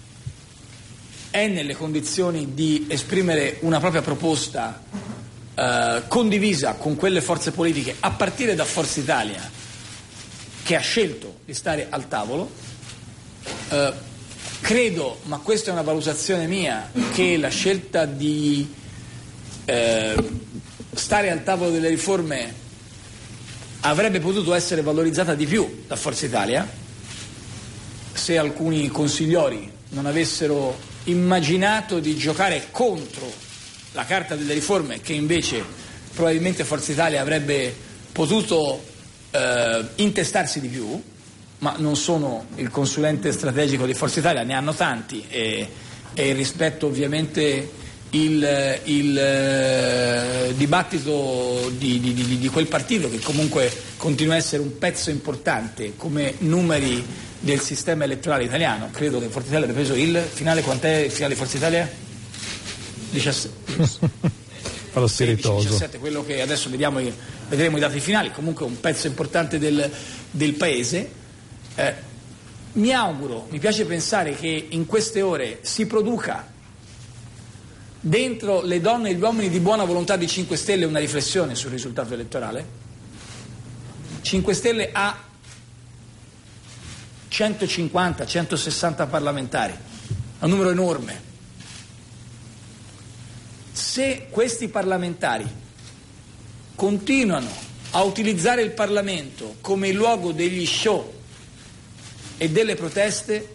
è 1.30 1.48
nelle 1.48 1.74
condizioni 1.74 2.54
di 2.54 2.86
esprimere 2.88 3.58
una 3.60 3.80
propria 3.80 4.02
proposta 4.02 4.82
eh, 5.58 6.02
condivisa 6.06 6.74
con 6.74 6.94
quelle 6.94 7.20
forze 7.20 7.50
politiche, 7.50 7.96
a 7.98 8.12
partire 8.12 8.54
da 8.54 8.64
Forza 8.64 9.00
Italia, 9.00 9.50
che 10.62 10.76
ha 10.76 10.80
scelto 10.80 11.40
di 11.44 11.52
stare 11.52 11.88
al 11.90 12.06
tavolo. 12.06 12.48
Eh, 13.70 13.92
credo, 14.60 15.18
ma 15.24 15.38
questa 15.38 15.70
è 15.70 15.72
una 15.72 15.82
valutazione 15.82 16.46
mia, 16.46 16.88
che 17.12 17.36
la 17.36 17.48
scelta 17.48 18.04
di 18.04 18.72
eh, 19.64 20.14
stare 20.94 21.30
al 21.32 21.42
tavolo 21.42 21.70
delle 21.70 21.88
riforme 21.88 22.54
avrebbe 23.80 24.20
potuto 24.20 24.54
essere 24.54 24.82
valorizzata 24.82 25.34
di 25.34 25.46
più 25.46 25.82
da 25.88 25.96
Forza 25.96 26.26
Italia 26.26 26.68
se 28.12 28.38
alcuni 28.38 28.88
consigliori 28.88 29.70
non 29.90 30.06
avessero 30.06 30.76
immaginato 31.04 31.98
di 31.98 32.16
giocare 32.16 32.68
contro 32.70 33.47
la 33.98 34.04
Carta 34.04 34.36
delle 34.36 34.54
riforme 34.54 35.00
che 35.00 35.12
invece 35.12 35.60
probabilmente 36.14 36.62
Forza 36.62 36.92
Italia 36.92 37.20
avrebbe 37.20 37.74
potuto 38.12 38.80
eh, 39.32 39.84
intestarsi 39.96 40.60
di 40.60 40.68
più, 40.68 41.02
ma 41.58 41.74
non 41.78 41.96
sono 41.96 42.46
il 42.54 42.70
consulente 42.70 43.32
strategico 43.32 43.86
di 43.86 43.94
Forza 43.94 44.20
Italia, 44.20 44.44
ne 44.44 44.54
hanno 44.54 44.72
tanti 44.72 45.24
e, 45.28 45.68
e 46.14 46.32
rispetto 46.32 46.86
ovviamente 46.86 47.70
il, 48.10 48.80
il 48.84 49.18
eh, 49.18 50.54
dibattito 50.54 51.68
di, 51.76 51.98
di, 51.98 52.14
di, 52.14 52.38
di 52.38 52.48
quel 52.48 52.68
partito 52.68 53.10
che 53.10 53.18
comunque 53.18 53.68
continua 53.96 54.34
a 54.34 54.36
essere 54.36 54.62
un 54.62 54.78
pezzo 54.78 55.10
importante 55.10 55.94
come 55.96 56.34
numeri 56.38 57.04
del 57.40 57.58
sistema 57.58 58.04
elettorale 58.04 58.44
italiano. 58.44 58.90
Credo 58.92 59.18
che 59.18 59.26
Forza 59.26 59.48
Italia 59.48 59.66
abbia 59.66 59.82
preso 59.82 59.94
il 59.94 60.24
finale, 60.32 60.62
quant'è 60.62 60.98
il 60.98 61.10
finale 61.10 61.34
Forza 61.34 61.56
Italia? 61.56 62.06
17. 63.10 64.08
Fa 64.90 65.00
lo 65.00 65.06
spiritoso. 65.06 65.68
17, 65.68 65.98
quello 65.98 66.24
che 66.24 66.40
adesso 66.40 66.70
vediamo, 66.70 67.00
vedremo 67.48 67.76
i 67.76 67.80
dati 67.80 68.00
finali, 68.00 68.30
comunque 68.32 68.64
un 68.64 68.80
pezzo 68.80 69.06
importante 69.06 69.58
del, 69.58 69.90
del 70.30 70.54
paese. 70.54 71.10
Eh, 71.74 71.94
mi 72.72 72.92
auguro, 72.92 73.46
mi 73.50 73.58
piace 73.58 73.84
pensare 73.84 74.34
che 74.34 74.68
in 74.70 74.86
queste 74.86 75.22
ore 75.22 75.58
si 75.62 75.86
produca 75.86 76.46
dentro 78.00 78.62
le 78.62 78.80
donne 78.80 79.10
e 79.10 79.14
gli 79.14 79.20
uomini 79.20 79.48
di 79.48 79.60
buona 79.60 79.84
volontà 79.84 80.16
di 80.16 80.26
5 80.26 80.56
Stelle 80.56 80.84
una 80.84 80.98
riflessione 80.98 81.54
sul 81.54 81.70
risultato 81.70 82.14
elettorale. 82.14 82.86
5 84.20 84.54
Stelle 84.54 84.90
ha 84.92 85.24
150, 87.28 88.26
160 88.26 89.06
parlamentari, 89.06 89.74
un 90.40 90.50
numero 90.50 90.70
enorme. 90.70 91.27
Se 93.78 94.26
questi 94.28 94.66
parlamentari 94.66 95.46
continuano 96.74 97.48
a 97.90 98.02
utilizzare 98.02 98.60
il 98.60 98.72
Parlamento 98.72 99.58
come 99.60 99.86
il 99.86 99.94
luogo 99.94 100.32
degli 100.32 100.66
show 100.66 101.14
e 102.38 102.50
delle 102.50 102.74
proteste, 102.74 103.54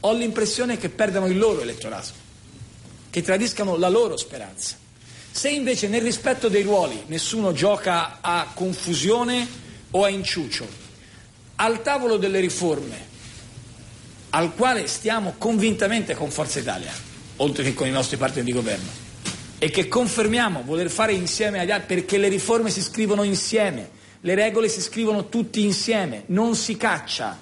ho 0.00 0.12
l'impressione 0.12 0.76
che 0.76 0.90
perdano 0.90 1.24
il 1.24 1.38
loro 1.38 1.62
elettorato, 1.62 2.12
che 3.08 3.22
tradiscano 3.22 3.78
la 3.78 3.88
loro 3.88 4.18
speranza. 4.18 4.76
Se 5.30 5.48
invece 5.48 5.88
nel 5.88 6.02
rispetto 6.02 6.50
dei 6.50 6.62
ruoli 6.62 7.04
nessuno 7.06 7.52
gioca 7.52 8.18
a 8.20 8.50
confusione 8.52 9.48
o 9.92 10.04
a 10.04 10.10
inciucio, 10.10 10.68
al 11.56 11.80
tavolo 11.80 12.18
delle 12.18 12.40
riforme, 12.40 13.06
al 14.30 14.54
quale 14.54 14.86
stiamo 14.86 15.34
convintamente 15.38 16.14
con 16.14 16.30
Forza 16.30 16.58
Italia, 16.58 16.92
oltre 17.36 17.64
che 17.64 17.72
con 17.72 17.86
i 17.86 17.90
nostri 17.90 18.18
partner 18.18 18.44
di 18.44 18.52
governo, 18.52 19.03
e 19.64 19.70
che 19.70 19.88
confermiamo 19.88 20.62
voler 20.62 20.90
fare 20.90 21.14
insieme 21.14 21.58
agli 21.58 21.70
altri, 21.70 21.94
perché 21.94 22.18
le 22.18 22.28
riforme 22.28 22.68
si 22.68 22.82
scrivono 22.82 23.22
insieme, 23.22 23.88
le 24.20 24.34
regole 24.34 24.68
si 24.68 24.82
scrivono 24.82 25.30
tutti 25.30 25.64
insieme, 25.64 26.24
non 26.26 26.54
si 26.54 26.76
caccia 26.76 27.38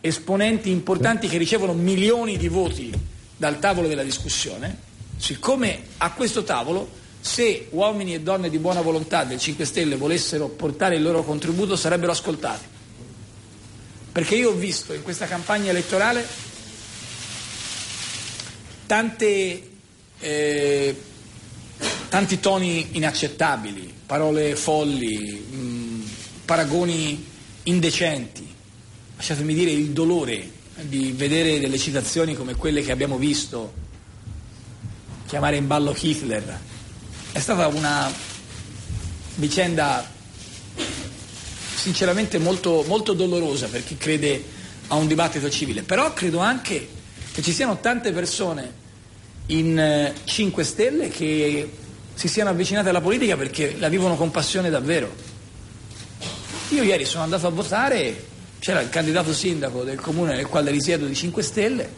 esponenti 0.00 0.70
importanti 0.70 1.28
che 1.28 1.36
ricevono 1.36 1.74
milioni 1.74 2.38
di 2.38 2.48
voti 2.48 2.90
dal 3.36 3.58
tavolo 3.58 3.88
della 3.88 4.02
discussione, 4.02 4.74
siccome 5.18 5.82
a 5.98 6.12
questo 6.12 6.44
tavolo 6.44 6.88
se 7.20 7.66
uomini 7.72 8.14
e 8.14 8.22
donne 8.22 8.48
di 8.48 8.58
buona 8.58 8.80
volontà 8.80 9.24
del 9.24 9.38
5 9.38 9.66
Stelle 9.66 9.96
volessero 9.96 10.48
portare 10.48 10.96
il 10.96 11.02
loro 11.02 11.22
contributo 11.24 11.76
sarebbero 11.76 12.12
ascoltati. 12.12 12.64
Perché 14.12 14.34
io 14.34 14.48
ho 14.48 14.54
visto 14.54 14.94
in 14.94 15.02
questa 15.02 15.26
campagna 15.26 15.68
elettorale 15.68 16.26
tante, 18.86 19.71
eh, 20.22 20.96
tanti 22.08 22.38
toni 22.38 22.90
inaccettabili, 22.92 23.92
parole 24.06 24.54
folli, 24.54 25.18
mh, 25.18 26.10
paragoni 26.44 27.26
indecenti, 27.64 28.46
lasciatemi 29.16 29.52
dire 29.52 29.70
il 29.72 29.90
dolore 29.90 30.60
di 30.82 31.12
vedere 31.12 31.58
delle 31.58 31.78
citazioni 31.78 32.34
come 32.34 32.54
quelle 32.54 32.82
che 32.82 32.92
abbiamo 32.92 33.18
visto, 33.18 33.72
chiamare 35.26 35.56
in 35.56 35.66
ballo 35.66 35.94
Hitler, 35.98 36.60
è 37.32 37.38
stata 37.38 37.66
una 37.66 38.10
vicenda 39.36 40.08
sinceramente 41.74 42.38
molto, 42.38 42.84
molto 42.86 43.12
dolorosa 43.12 43.66
per 43.66 43.84
chi 43.84 43.96
crede 43.96 44.44
a 44.88 44.94
un 44.94 45.08
dibattito 45.08 45.50
civile, 45.50 45.82
però 45.82 46.12
credo 46.12 46.38
anche 46.38 46.88
che 47.32 47.42
ci 47.42 47.52
siano 47.52 47.80
tante 47.80 48.12
persone 48.12 48.80
in 49.46 50.12
5 50.24 50.62
eh, 50.62 50.64
Stelle 50.64 51.08
che 51.08 51.70
si 52.14 52.28
siano 52.28 52.50
avvicinate 52.50 52.88
alla 52.88 53.00
politica 53.00 53.36
perché 53.36 53.76
la 53.78 53.88
vivono 53.88 54.16
con 54.16 54.30
passione 54.30 54.70
davvero. 54.70 55.10
Io 56.70 56.82
ieri 56.82 57.04
sono 57.04 57.24
andato 57.24 57.46
a 57.46 57.50
votare, 57.50 58.24
c'era 58.58 58.80
il 58.80 58.88
candidato 58.88 59.32
sindaco 59.32 59.82
del 59.82 60.00
comune 60.00 60.34
nel 60.34 60.46
quale 60.46 60.70
risiedo 60.70 61.06
di 61.06 61.14
5 61.14 61.42
Stelle, 61.42 61.90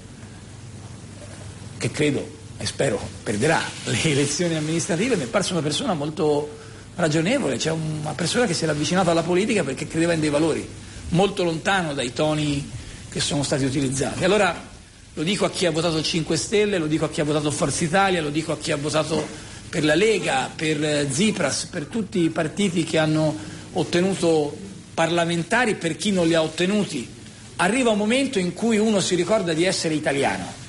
che 1.77 1.91
credo 1.91 2.43
e 2.57 2.67
spero 2.67 3.01
perderà 3.23 3.61
le 3.85 4.03
elezioni 4.03 4.57
amministrative, 4.57 5.17
mi 5.17 5.25
è 5.25 5.27
parso 5.27 5.53
una 5.53 5.63
persona 5.63 5.95
molto 5.95 6.63
ragionevole, 6.97 7.57
c'è 7.57 7.71
una 7.71 8.13
persona 8.15 8.47
che 8.47 8.55
si 8.55 8.63
era 8.63 8.73
avvicinata 8.73 9.11
alla 9.11 9.23
politica 9.23 9.63
perché 9.65 9.87
credeva 9.87 10.13
in 10.13 10.21
dei 10.21 10.31
valori, 10.31 10.67
molto 11.11 11.45
lontano 11.45 11.93
dai 11.93 12.13
toni 12.13 12.71
che 13.09 13.21
sono 13.21 13.43
stati 13.43 13.65
utilizzati. 13.65 14.25
Allora 14.25 14.73
lo 15.15 15.23
dico 15.23 15.45
a 15.45 15.51
chi 15.51 15.67
ha 15.67 15.71
votato 15.71 16.03
5 16.03 16.37
Stelle, 16.37 16.79
lo 16.79 16.87
dico 16.87 17.05
a 17.05 17.11
chi 17.11 17.21
ha 17.21 17.25
votato 17.25 17.51
Forza 17.51 17.85
Italia, 17.85 18.21
lo 18.21 18.31
dico 18.31 18.53
a 18.53 18.59
chi 18.59 18.73
ha 18.73 18.77
votato 18.77 19.27
per 19.69 19.85
la 19.85 19.95
Lega, 19.95 20.51
per 20.55 21.07
Zipras, 21.11 21.67
per 21.67 21.87
tutti 21.87 22.21
i 22.21 22.31
partiti 22.31 22.85
che 22.85 22.99
hanno 22.99 23.37
ottenuto 23.73 24.57
parlamentari, 24.93 25.75
per 25.75 25.97
chi 25.97 26.13
non 26.13 26.27
li 26.27 26.35
ha 26.35 26.43
ottenuti. 26.43 27.09
Arriva 27.57 27.91
un 27.91 27.99
momento 27.99 28.39
in 28.39 28.53
cui 28.53 28.79
uno 28.79 29.01
si 29.01 29.15
ricorda 29.15 29.53
di 29.53 29.65
essere 29.65 29.95
italiano. 29.95 30.63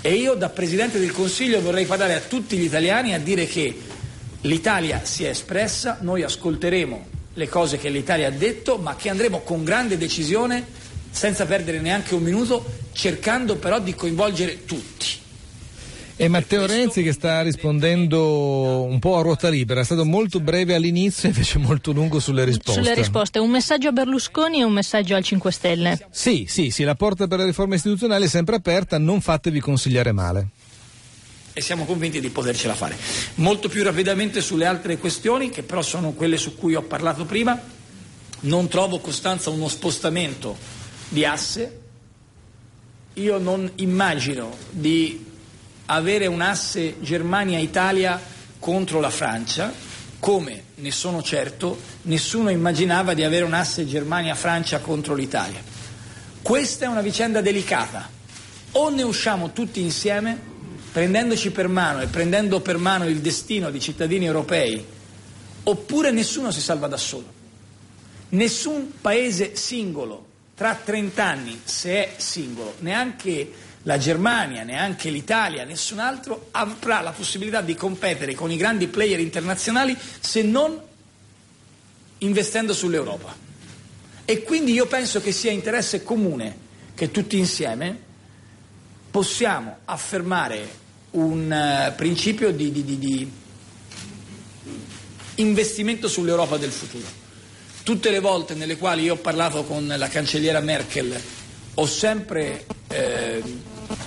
E 0.00 0.14
io 0.14 0.34
da 0.34 0.48
Presidente 0.48 0.98
del 0.98 1.12
Consiglio 1.12 1.60
vorrei 1.60 1.86
parlare 1.86 2.14
a 2.14 2.20
tutti 2.20 2.56
gli 2.56 2.64
italiani 2.64 3.14
a 3.14 3.18
dire 3.18 3.46
che 3.46 3.76
L'Italia 4.44 5.02
si 5.04 5.22
è 5.22 5.28
espressa, 5.28 5.98
noi 6.00 6.24
ascolteremo 6.24 7.06
le 7.34 7.48
cose 7.48 7.78
che 7.78 7.90
l'Italia 7.90 8.26
ha 8.26 8.32
detto, 8.32 8.76
ma 8.76 8.96
che 8.96 9.08
andremo 9.08 9.42
con 9.42 9.62
grande 9.62 9.96
decisione, 9.96 10.66
senza 11.12 11.46
perdere 11.46 11.78
neanche 11.78 12.14
un 12.14 12.22
minuto, 12.22 12.64
cercando 12.92 13.56
però 13.56 13.78
di 13.78 13.94
coinvolgere 13.94 14.64
tutti. 14.64 15.20
E 16.16 16.28
Matteo 16.28 16.66
Renzi 16.66 17.02
che 17.02 17.12
sta 17.12 17.42
rispondendo 17.42 18.82
un 18.82 18.98
po' 18.98 19.16
a 19.18 19.22
ruota 19.22 19.48
libera, 19.48 19.80
è 19.80 19.84
stato 19.84 20.04
molto 20.04 20.40
breve 20.40 20.74
all'inizio 20.74 21.28
e 21.28 21.32
invece 21.32 21.58
molto 21.58 21.92
lungo 21.92 22.18
sulle 22.20 22.44
risposte. 22.44 22.80
Sulle 22.80 22.94
risposte, 22.94 23.38
un 23.38 23.50
messaggio 23.50 23.88
a 23.88 23.92
Berlusconi 23.92 24.60
e 24.60 24.64
un 24.64 24.72
messaggio 24.72 25.14
al 25.14 25.22
5 25.22 25.52
Stelle. 25.52 26.08
Sì, 26.10 26.46
sì, 26.48 26.70
sì, 26.70 26.84
la 26.84 26.94
porta 26.94 27.26
per 27.26 27.38
la 27.38 27.44
riforma 27.44 27.74
istituzionale 27.74 28.26
è 28.26 28.28
sempre 28.28 28.56
aperta, 28.56 28.98
non 28.98 29.20
fatevi 29.20 29.60
consigliare 29.60 30.12
male 30.12 30.48
e 31.54 31.60
siamo 31.60 31.84
convinti 31.84 32.18
di 32.20 32.30
potercela 32.30 32.74
fare. 32.74 32.96
Molto 33.34 33.68
più 33.68 33.82
rapidamente 33.82 34.40
sulle 34.40 34.64
altre 34.64 34.96
questioni, 34.96 35.50
che 35.50 35.62
però 35.62 35.82
sono 35.82 36.12
quelle 36.12 36.38
su 36.38 36.56
cui 36.56 36.74
ho 36.74 36.82
parlato 36.82 37.24
prima, 37.24 37.60
non 38.40 38.68
trovo 38.68 38.98
Costanza 39.00 39.50
uno 39.50 39.68
spostamento 39.68 40.80
di 41.12 41.26
asse. 41.26 41.80
Io 43.14 43.36
non 43.36 43.70
immagino 43.76 44.56
di 44.70 45.26
avere 45.86 46.26
un 46.26 46.40
asse 46.40 46.96
Germania-Italia 47.00 48.18
contro 48.58 48.98
la 48.98 49.10
Francia, 49.10 49.70
come 50.18 50.64
ne 50.76 50.90
sono 50.90 51.22
certo 51.22 51.78
nessuno 52.02 52.48
immaginava 52.48 53.12
di 53.12 53.24
avere 53.24 53.44
un 53.44 53.52
asse 53.52 53.86
Germania-Francia 53.86 54.78
contro 54.78 55.14
l'Italia. 55.14 55.62
Questa 56.40 56.86
è 56.86 56.88
una 56.88 57.02
vicenda 57.02 57.42
delicata. 57.42 58.08
O 58.74 58.88
ne 58.88 59.02
usciamo 59.02 59.52
tutti 59.52 59.82
insieme 59.82 60.50
prendendoci 60.92 61.50
per 61.50 61.68
mano 61.68 62.00
e 62.00 62.06
prendendo 62.06 62.60
per 62.60 62.78
mano 62.78 63.06
il 63.06 63.20
destino 63.20 63.70
di 63.70 63.80
cittadini 63.80 64.24
europei, 64.24 64.82
oppure 65.64 66.10
nessuno 66.10 66.50
si 66.50 66.62
salva 66.62 66.86
da 66.86 66.96
solo. 66.96 67.40
Nessun 68.30 68.92
paese 69.02 69.56
singolo 69.56 70.30
tra 70.54 70.74
30 70.74 71.24
anni, 71.24 71.60
se 71.64 71.90
è 71.90 72.14
singolo, 72.18 72.74
neanche 72.80 73.52
la 73.84 73.98
Germania, 73.98 74.62
neanche 74.62 75.10
l'Italia, 75.10 75.64
nessun 75.64 75.98
altro 75.98 76.48
avrà 76.52 77.00
la 77.00 77.10
possibilità 77.10 77.60
di 77.60 77.74
competere 77.74 78.34
con 78.34 78.50
i 78.50 78.56
grandi 78.56 78.86
player 78.86 79.18
internazionali 79.18 79.96
se 80.20 80.42
non 80.42 80.80
investendo 82.18 82.72
sull'Europa. 82.72 83.34
E 84.24 84.42
quindi 84.44 84.72
io 84.72 84.86
penso 84.86 85.20
che 85.20 85.32
sia 85.32 85.50
interesse 85.50 86.02
comune 86.02 86.56
che 86.94 87.10
tutti 87.10 87.38
insieme 87.38 88.10
possiamo 89.10 89.78
affermare 89.84 90.80
un 91.10 91.90
uh, 91.90 91.94
principio 91.96 92.52
di, 92.52 92.70
di, 92.70 92.84
di, 92.84 92.98
di, 92.98 93.32
investimento 95.36 96.08
sull'Europa 96.08 96.56
del 96.56 96.70
futuro. 96.70 97.21
Tutte 97.82 98.10
le 98.10 98.20
volte 98.20 98.54
nelle 98.54 98.76
quali 98.76 99.02
io 99.02 99.14
ho 99.14 99.16
parlato 99.16 99.64
con 99.64 99.86
la 99.86 100.06
cancelliera 100.06 100.60
Merkel 100.60 101.20
ho 101.74 101.86
sempre 101.86 102.64
eh, 102.86 103.42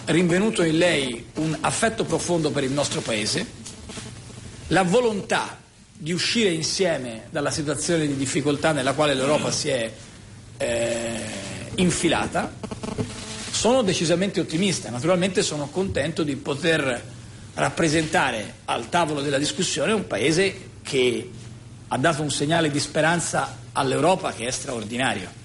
rinvenuto 0.06 0.64
in 0.64 0.78
lei 0.78 1.26
un 1.36 1.58
affetto 1.60 2.06
profondo 2.06 2.52
per 2.52 2.64
il 2.64 2.72
nostro 2.72 3.02
Paese, 3.02 3.46
la 4.68 4.84
volontà 4.84 5.60
di 5.92 6.14
uscire 6.14 6.52
insieme 6.52 7.24
dalla 7.32 7.52
situazione 7.52 8.08
di 8.08 8.16
difficoltà 8.16 8.72
nella 8.72 8.94
quale 8.94 9.14
l'Europa 9.14 9.52
si 9.52 9.68
è 9.68 9.92
eh, 10.56 11.20
infilata. 11.76 12.54
Sono 13.52 13.82
decisamente 13.82 14.40
ottimista, 14.40 14.90
naturalmente 14.90 15.44
sono 15.44 15.68
contento 15.68 16.24
di 16.24 16.38
poter 16.38 17.04
rappresentare 17.56 18.56
al 18.66 18.88
tavolo 18.88 19.20
della 19.20 19.38
discussione 19.38 19.92
un 19.92 20.08
Paese 20.08 20.70
che 20.82 21.30
ha 21.90 21.98
dato 21.98 22.22
un 22.22 22.32
segnale 22.32 22.72
di 22.72 22.80
speranza 22.80 23.64
all'Europa 23.76 24.34
che 24.34 24.48
è 24.48 24.52
straordinario. 24.52 25.44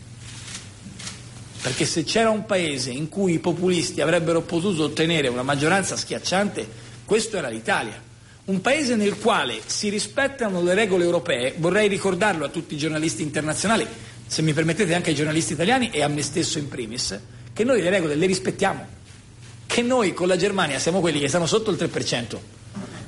Perché 1.62 1.84
se 1.84 2.04
c'era 2.04 2.30
un 2.30 2.46
Paese 2.46 2.90
in 2.90 3.08
cui 3.08 3.34
i 3.34 3.38
populisti 3.38 4.00
avrebbero 4.00 4.40
potuto 4.42 4.84
ottenere 4.84 5.28
una 5.28 5.42
maggioranza 5.42 5.96
schiacciante, 5.96 6.66
questo 7.04 7.36
era 7.36 7.48
l'Italia. 7.48 8.08
Un 8.46 8.60
Paese 8.60 8.96
nel 8.96 9.18
quale 9.18 9.60
si 9.66 9.90
rispettano 9.90 10.62
le 10.62 10.74
regole 10.74 11.04
europee, 11.04 11.54
vorrei 11.58 11.88
ricordarlo 11.88 12.44
a 12.44 12.48
tutti 12.48 12.74
i 12.74 12.78
giornalisti 12.78 13.22
internazionali, 13.22 13.86
se 14.26 14.42
mi 14.42 14.52
permettete 14.52 14.94
anche 14.94 15.10
ai 15.10 15.16
giornalisti 15.16 15.52
italiani 15.52 15.90
e 15.90 16.02
a 16.02 16.08
me 16.08 16.22
stesso 16.22 16.58
in 16.58 16.68
primis, 16.68 17.18
che 17.52 17.64
noi 17.64 17.82
le 17.82 17.90
regole 17.90 18.14
le 18.14 18.26
rispettiamo, 18.26 18.86
che 19.66 19.82
noi 19.82 20.14
con 20.14 20.28
la 20.28 20.36
Germania 20.36 20.78
siamo 20.78 21.00
quelli 21.00 21.20
che 21.20 21.28
stanno 21.28 21.46
sotto 21.46 21.70
il 21.70 21.76
3%. 21.76 22.38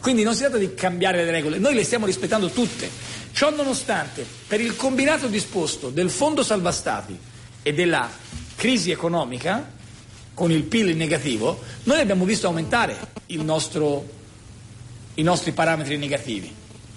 Quindi 0.00 0.24
non 0.24 0.34
si 0.34 0.40
tratta 0.40 0.58
di 0.58 0.74
cambiare 0.74 1.24
le 1.24 1.30
regole, 1.30 1.58
noi 1.58 1.74
le 1.74 1.84
stiamo 1.84 2.06
rispettando 2.06 2.48
tutte. 2.48 2.90
Ciò 3.32 3.50
nonostante, 3.50 4.26
per 4.46 4.60
il 4.60 4.76
combinato 4.76 5.26
disposto 5.26 5.88
del 5.88 6.10
fondo 6.10 6.42
salva 6.42 6.70
stati 6.70 7.18
e 7.62 7.72
della 7.72 8.08
crisi 8.54 8.90
economica, 8.90 9.70
con 10.34 10.50
il 10.50 10.62
PIL 10.64 10.94
negativo, 10.96 11.60
noi 11.84 12.00
abbiamo 12.00 12.24
visto 12.24 12.46
aumentare 12.46 12.96
nostro, 13.28 14.06
i 15.14 15.22
nostri 15.22 15.52
parametri 15.52 15.96
negativi, 15.96 16.54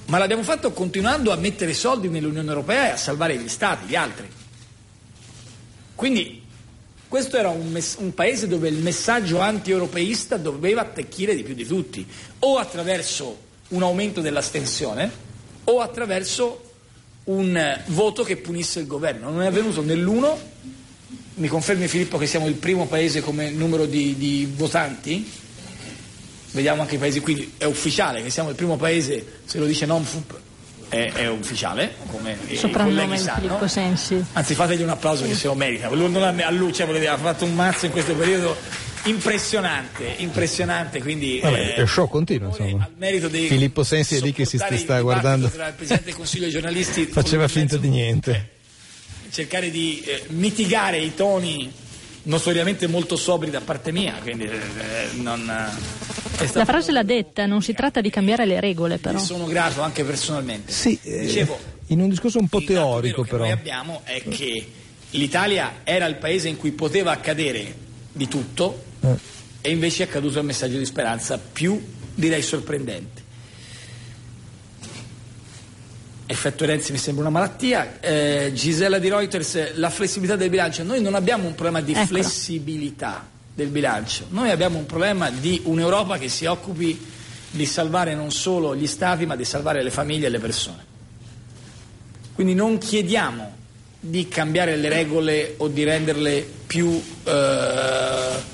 ma 0.08 0.18
l'abbiamo 0.18 0.44
fatto 0.44 0.72
continuando 0.72 1.32
a 1.32 1.36
mettere 1.36 1.74
soldi 1.74 2.10
nell'Unione 2.10 2.48
Europea 2.48 2.90
e 2.90 2.92
a 2.92 2.98
salvare 2.98 3.38
gli 3.38 3.48
Stati, 3.50 3.86
gli 3.88 3.96
altri. 3.96 4.30
Quindi 5.96 6.44
questo 7.08 7.38
era 7.38 7.50
un, 7.50 7.72
mess- 7.72 7.98
un, 8.00 8.14
paese 8.14 8.48
dove 8.48 8.68
il 8.68 8.82
messaggio 8.82 9.40
anti-europeista 9.40 10.36
doveva 10.36 10.82
attecchire 10.82 11.34
di 11.34 11.44
più 11.44 11.54
di 11.54 11.66
tutti, 11.66 12.06
o 12.40 12.58
attraverso 12.58 13.38
un 13.70 13.84
aumento 13.84 14.20
dell'astensione 14.20 15.34
o 15.66 15.80
attraverso 15.82 16.62
un 17.26 17.82
voto 17.88 18.24
che 18.24 18.38
punisse 18.38 18.80
il 18.80 18.88
governo. 18.88 19.30
Non 19.30 19.42
è 19.42 19.48
avvenuto 19.48 19.82
nell'uno, 19.82 20.38
mi 21.36 21.48
confermi 21.48 21.88
Filippo 21.88 22.18
che 22.18 22.28
siamo 22.28 22.48
il 22.48 22.56
primo 22.56 22.88
paese 22.88 23.22
come 23.22 23.50
numero 23.50 23.86
di, 23.86 24.16
di 24.18 24.52
votanti? 24.56 25.30
Vediamo 26.52 26.82
anche 26.82 26.96
i 26.96 26.98
paesi, 26.98 27.20
quindi 27.20 27.54
è 27.58 27.66
ufficiale 27.66 28.24
che 28.24 28.30
siamo 28.30 28.50
il 28.50 28.56
primo 28.56 28.78
paese, 28.78 29.42
se 29.44 29.58
lo 29.58 29.66
dice 29.66 29.86
NOMFUP, 29.86 30.40
è, 30.88 31.12
è 31.14 31.28
ufficiale, 31.28 31.96
come 32.10 32.38
i 32.48 32.56
sanno. 33.18 33.40
Filippo 33.40 33.68
Sensi. 33.68 34.24
Anzi, 34.34 34.54
fategli 34.54 34.82
un 34.82 34.90
applauso 34.90 35.26
che 35.26 35.34
se 35.34 35.48
lo 35.48 35.56
merita. 35.56 35.90
Lui 35.90 36.10
non 36.10 36.24
ha, 36.24 36.46
a 36.46 36.52
lui, 36.52 36.72
cioè, 36.72 37.06
ha 37.08 37.18
fatto 37.18 37.44
un 37.44 37.54
mazzo 37.54 37.88
in 37.88 37.92
questo 37.92 38.14
periodo 38.14 38.56
impressionante, 39.06 40.16
impressionante. 40.18 41.02
Quindi, 41.02 41.40
Vabbè, 41.42 41.76
eh, 41.78 41.82
il 41.82 41.88
show 41.88 42.08
continua, 42.08 42.50
insomma. 42.50 42.90
Dei, 42.98 43.48
Filippo 43.48 43.84
Sensi 43.84 44.16
è 44.16 44.20
lì 44.20 44.34
che 44.34 44.46
si 44.46 44.58
sta 44.58 45.02
guardando. 45.02 45.50
Tra 45.50 45.68
il 45.68 45.74
Presidente 45.74 46.06
del 46.06 46.16
Consiglio 46.16 46.44
dei 46.44 46.52
giornalisti 46.52 47.06
faceva 47.12 47.48
finta 47.48 47.78
di 47.78 47.90
niente. 47.90 48.50
cercare 49.30 49.70
di 49.70 50.02
eh, 50.06 50.24
mitigare 50.30 51.00
i 51.00 51.14
toni 51.16 51.72
notoriamente 52.26 52.88
molto 52.88 53.16
sobri 53.16 53.50
da 53.50 53.62
parte 53.62 53.92
mia, 53.92 54.16
quindi 54.22 54.46
eh, 54.46 55.10
non, 55.14 55.48
eh, 55.50 56.50
La 56.54 56.66
frase 56.66 56.92
l'ha 56.92 57.04
detta, 57.04 57.46
non 57.46 57.62
si 57.62 57.74
tratta 57.74 58.02
di 58.02 58.10
cambiare 58.10 58.46
le 58.46 58.60
regole 58.60 58.98
però. 58.98 59.20
Sono 59.20 59.46
grato 59.46 59.82
anche 59.82 60.04
personalmente. 60.04 60.72
Sì, 60.72 60.98
eh, 61.04 61.20
Dicevo, 61.22 61.58
in 61.88 62.02
un 62.02 62.10
discorso 62.10 62.40
un 62.40 62.48
po' 62.48 62.64
teorico 62.64 63.22
che 63.24 63.30
però. 63.30 63.44
Noi 63.44 63.52
abbiamo 63.52 64.02
è 64.04 64.24
che 64.24 64.68
l'Italia 65.12 65.82
era 65.84 66.06
il 66.06 66.16
paese 66.16 66.50
in 66.50 66.58
cui 66.58 66.72
poteva 66.72 67.12
accadere 67.12 67.84
di 68.12 68.28
tutto. 68.28 68.84
E 69.62 69.72
invece 69.72 70.04
è 70.04 70.08
accaduto 70.08 70.40
il 70.40 70.46
messaggio 70.46 70.78
di 70.78 70.86
speranza 70.86 71.38
più 71.38 71.82
direi 72.14 72.42
sorprendente. 72.42 73.24
Effetto 76.28 76.66
Renzi 76.66 76.92
mi 76.92 76.98
sembra 76.98 77.24
una 77.24 77.32
malattia. 77.32 78.00
Eh, 78.00 78.52
Gisella 78.54 78.98
di 78.98 79.10
Reuters, 79.10 79.76
la 79.76 79.90
flessibilità 79.90 80.36
del 80.36 80.50
bilancio. 80.50 80.84
Noi 80.84 81.02
non 81.02 81.14
abbiamo 81.14 81.48
un 81.48 81.54
problema 81.54 81.82
di 81.82 81.94
ecco. 81.94 82.08
flessibilità 82.08 83.28
del 83.54 83.68
bilancio, 83.68 84.26
noi 84.32 84.50
abbiamo 84.50 84.78
un 84.78 84.86
problema 84.86 85.30
di 85.30 85.62
un'Europa 85.64 86.18
che 86.18 86.28
si 86.28 86.44
occupi 86.44 87.00
di 87.52 87.66
salvare 87.66 88.14
non 88.14 88.30
solo 88.30 88.76
gli 88.76 88.86
Stati, 88.86 89.26
ma 89.26 89.38
di 89.38 89.46
salvare 89.46 89.82
le 89.82 89.92
famiglie 89.92 90.28
e 90.28 90.30
le 90.30 90.40
persone. 90.40 90.84
Quindi 92.34 92.54
non 92.54 92.78
chiediamo 92.78 93.56
di 93.98 94.28
cambiare 94.28 94.76
le 94.76 94.90
regole 94.90 95.54
o 95.58 95.70
di 95.70 95.86
renderle 95.86 96.46
più 96.68 97.02
eh, 97.24 98.54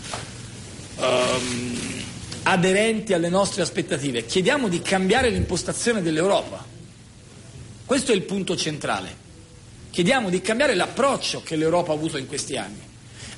um, 1.02 1.80
aderenti 2.44 3.14
alle 3.14 3.30
nostre 3.30 3.62
aspettative, 3.62 4.26
chiediamo 4.26 4.68
di 4.68 4.82
cambiare 4.82 5.30
l'impostazione 5.30 6.02
dell'Europa. 6.02 6.64
Questo 7.86 8.12
è 8.12 8.16
il 8.16 8.24
punto 8.24 8.56
centrale. 8.56 9.20
Chiediamo 9.90 10.30
di 10.30 10.40
cambiare 10.42 10.74
l'approccio 10.74 11.42
che 11.44 11.58
l'Europa 11.58 11.92
ha 11.92 11.96
avuto 11.96 12.18
in 12.18 12.26
questi 12.26 12.56
anni 12.56 12.80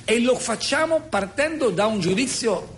e 0.04 0.20
lo 0.20 0.38
facciamo 0.38 1.00
partendo 1.00 1.70
da 1.70 1.86
un 1.86 1.98
giudizio, 1.98 2.76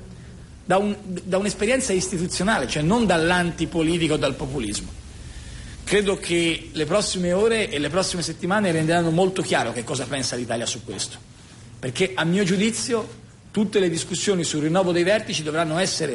da, 0.65 0.79
un, 0.79 0.97
da 1.03 1.37
un'esperienza 1.37 1.93
istituzionale, 1.93 2.69
cioè 2.69 2.83
non 2.83 3.05
dall'antipolitica 3.05 4.15
o 4.15 4.17
dal 4.17 4.35
populismo. 4.35 5.05
Credo 5.85 6.17
che 6.17 6.71
le 6.73 6.85
prossime 6.87 7.33
ore 7.33 7.69
e 7.69 7.79
le 7.79 7.91
prossime 7.91 8.23
settimane 8.23 8.73
renderanno 8.73 9.11
molto 9.11 9.43
chiaro 9.43 9.73
che 9.73 9.85
cosa 9.85 10.07
pensa 10.07 10.35
l'Italia 10.35 10.67
su 10.67 10.83
questo, 10.83 11.19
perché 11.79 12.13
a 12.15 12.25
mio 12.25 12.43
giudizio 12.45 13.25
tutte 13.57 13.81
le 13.81 13.89
discussioni 13.89 14.45
sul 14.45 14.65
rinnovo 14.65 14.93
dei 14.93 15.03
vertici 15.03 15.43
dovranno 15.43 15.79
essere 15.79 16.15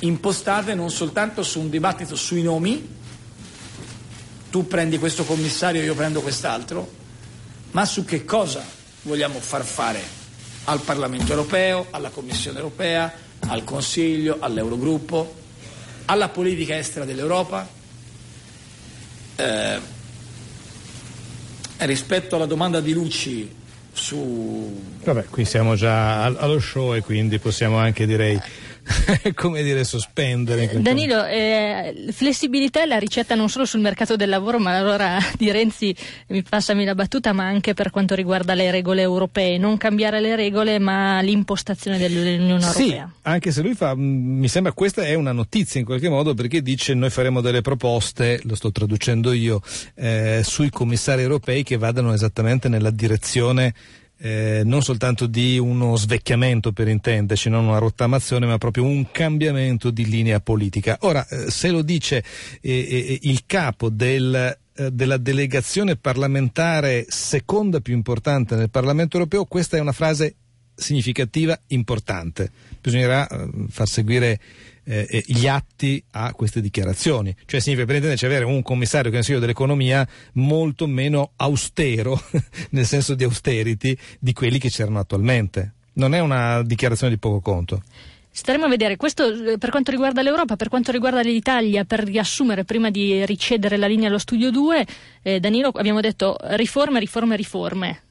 impostate 0.00 0.74
non 0.74 0.90
soltanto 0.90 1.44
su 1.44 1.60
un 1.60 1.70
dibattito 1.70 2.16
sui 2.16 2.42
nomi, 2.42 2.88
tu 4.50 4.66
prendi 4.66 4.98
questo 4.98 5.22
commissario, 5.22 5.80
io 5.80 5.94
prendo 5.94 6.20
quest'altro, 6.20 6.90
ma 7.70 7.84
su 7.84 8.04
che 8.04 8.24
cosa 8.24 8.64
vogliamo 9.02 9.38
far 9.38 9.62
fare 9.62 10.02
al 10.64 10.80
Parlamento 10.80 11.30
europeo, 11.30 11.86
alla 11.90 12.10
Commissione 12.10 12.58
europea, 12.58 13.12
al 13.38 13.62
Consiglio, 13.62 14.38
all'Eurogruppo, 14.40 15.32
alla 16.06 16.30
politica 16.30 16.76
estera 16.76 17.04
dell'Europa. 17.04 17.68
Eh, 19.36 19.80
rispetto 21.76 22.34
alla 22.34 22.46
domanda 22.46 22.80
di 22.80 22.92
Lucci 22.92 23.60
su... 23.92 24.80
Vabbè, 25.04 25.26
qui 25.30 25.44
siamo 25.44 25.74
già 25.74 26.24
allo 26.24 26.58
show 26.60 26.94
e 26.94 27.00
quindi 27.00 27.38
possiamo 27.38 27.76
anche 27.78 28.06
direi 28.06 28.40
come 29.34 29.62
dire, 29.62 29.84
sospendere. 29.84 30.80
Danilo, 30.80 31.24
eh, 31.24 32.08
flessibilità 32.10 32.82
è 32.82 32.86
la 32.86 32.98
ricetta 32.98 33.34
non 33.34 33.48
solo 33.48 33.64
sul 33.64 33.80
mercato 33.80 34.16
del 34.16 34.28
lavoro, 34.28 34.58
ma 34.58 34.76
allora 34.76 35.18
di 35.36 35.50
Renzi, 35.50 35.94
mi 36.28 36.42
passami 36.42 36.84
la 36.84 36.94
battuta, 36.94 37.32
ma 37.32 37.44
anche 37.44 37.74
per 37.74 37.90
quanto 37.90 38.14
riguarda 38.14 38.54
le 38.54 38.70
regole 38.70 39.02
europee. 39.02 39.58
Non 39.58 39.76
cambiare 39.76 40.20
le 40.20 40.36
regole, 40.36 40.78
ma 40.78 41.20
l'impostazione 41.20 41.98
dell'Unione 41.98 42.64
Europea. 42.64 43.10
Sì, 43.12 43.20
anche 43.22 43.50
se 43.52 43.62
lui 43.62 43.74
fa, 43.74 43.94
mm, 43.94 44.38
mi 44.38 44.48
sembra 44.48 44.72
questa 44.72 45.02
è 45.02 45.14
una 45.14 45.32
notizia 45.32 45.80
in 45.80 45.86
qualche 45.86 46.08
modo 46.08 46.34
perché 46.34 46.62
dice 46.62 46.94
noi 46.94 47.10
faremo 47.10 47.40
delle 47.40 47.60
proposte, 47.60 48.40
lo 48.44 48.54
sto 48.54 48.72
traducendo 48.72 49.32
io, 49.32 49.60
eh, 49.94 50.42
sui 50.44 50.70
commissari 50.70 51.22
europei 51.22 51.62
che 51.62 51.76
vadano 51.76 52.12
esattamente 52.12 52.68
nella 52.68 52.90
direzione 52.90 53.74
eh, 54.24 54.62
non 54.64 54.82
soltanto 54.82 55.26
di 55.26 55.58
uno 55.58 55.96
svecchiamento 55.96 56.70
per 56.70 56.86
intenderci, 56.86 57.50
non 57.50 57.66
una 57.66 57.78
rottamazione, 57.78 58.46
ma 58.46 58.56
proprio 58.56 58.84
un 58.84 59.10
cambiamento 59.10 59.90
di 59.90 60.06
linea 60.06 60.38
politica. 60.38 60.96
Ora, 61.00 61.26
eh, 61.26 61.50
se 61.50 61.70
lo 61.70 61.82
dice 61.82 62.22
eh, 62.60 62.70
eh 62.70 63.18
il 63.22 63.42
capo 63.46 63.88
del 63.88 64.56
eh, 64.74 64.90
della 64.90 65.18
delegazione 65.18 65.96
parlamentare 65.96 67.04
seconda 67.08 67.80
più 67.80 67.94
importante 67.94 68.54
nel 68.54 68.70
Parlamento 68.70 69.16
europeo, 69.16 69.44
questa 69.44 69.76
è 69.76 69.80
una 69.80 69.92
frase 69.92 70.36
significativa, 70.74 71.58
importante. 71.68 72.50
Bisognerà 72.80 73.28
far 73.68 73.86
seguire 73.86 74.40
eh, 74.84 75.22
gli 75.26 75.46
atti 75.46 76.02
a 76.12 76.32
queste 76.32 76.60
dichiarazioni. 76.60 77.34
Cioè 77.46 77.60
significa 77.60 77.86
per 77.86 78.14
avere 78.24 78.44
un 78.44 78.62
commissario 78.62 79.10
che 79.10 79.16
consiglio 79.16 79.38
dell'economia 79.38 80.06
molto 80.34 80.86
meno 80.86 81.32
austero, 81.36 82.20
nel 82.70 82.86
senso 82.86 83.14
di 83.14 83.24
austerity, 83.24 83.96
di 84.18 84.32
quelli 84.32 84.58
che 84.58 84.68
c'erano 84.68 84.98
attualmente. 84.98 85.74
Non 85.94 86.14
è 86.14 86.20
una 86.20 86.62
dichiarazione 86.62 87.12
di 87.12 87.18
poco 87.18 87.40
conto. 87.40 87.82
Staremo 88.34 88.64
a 88.64 88.68
vedere, 88.68 88.96
questo 88.96 89.52
eh, 89.52 89.58
per 89.58 89.68
quanto 89.68 89.90
riguarda 89.90 90.22
l'Europa, 90.22 90.56
per 90.56 90.68
quanto 90.68 90.90
riguarda 90.90 91.20
l'Italia, 91.20 91.84
per 91.84 92.02
riassumere 92.02 92.64
prima 92.64 92.90
di 92.90 93.26
ricedere 93.26 93.76
la 93.76 93.86
linea 93.86 94.08
allo 94.08 94.18
studio 94.18 94.50
2, 94.50 94.86
eh, 95.22 95.38
Danilo 95.38 95.68
abbiamo 95.68 96.00
detto 96.00 96.38
riforme, 96.40 96.98
riforme, 96.98 97.36
riforme. 97.36 98.02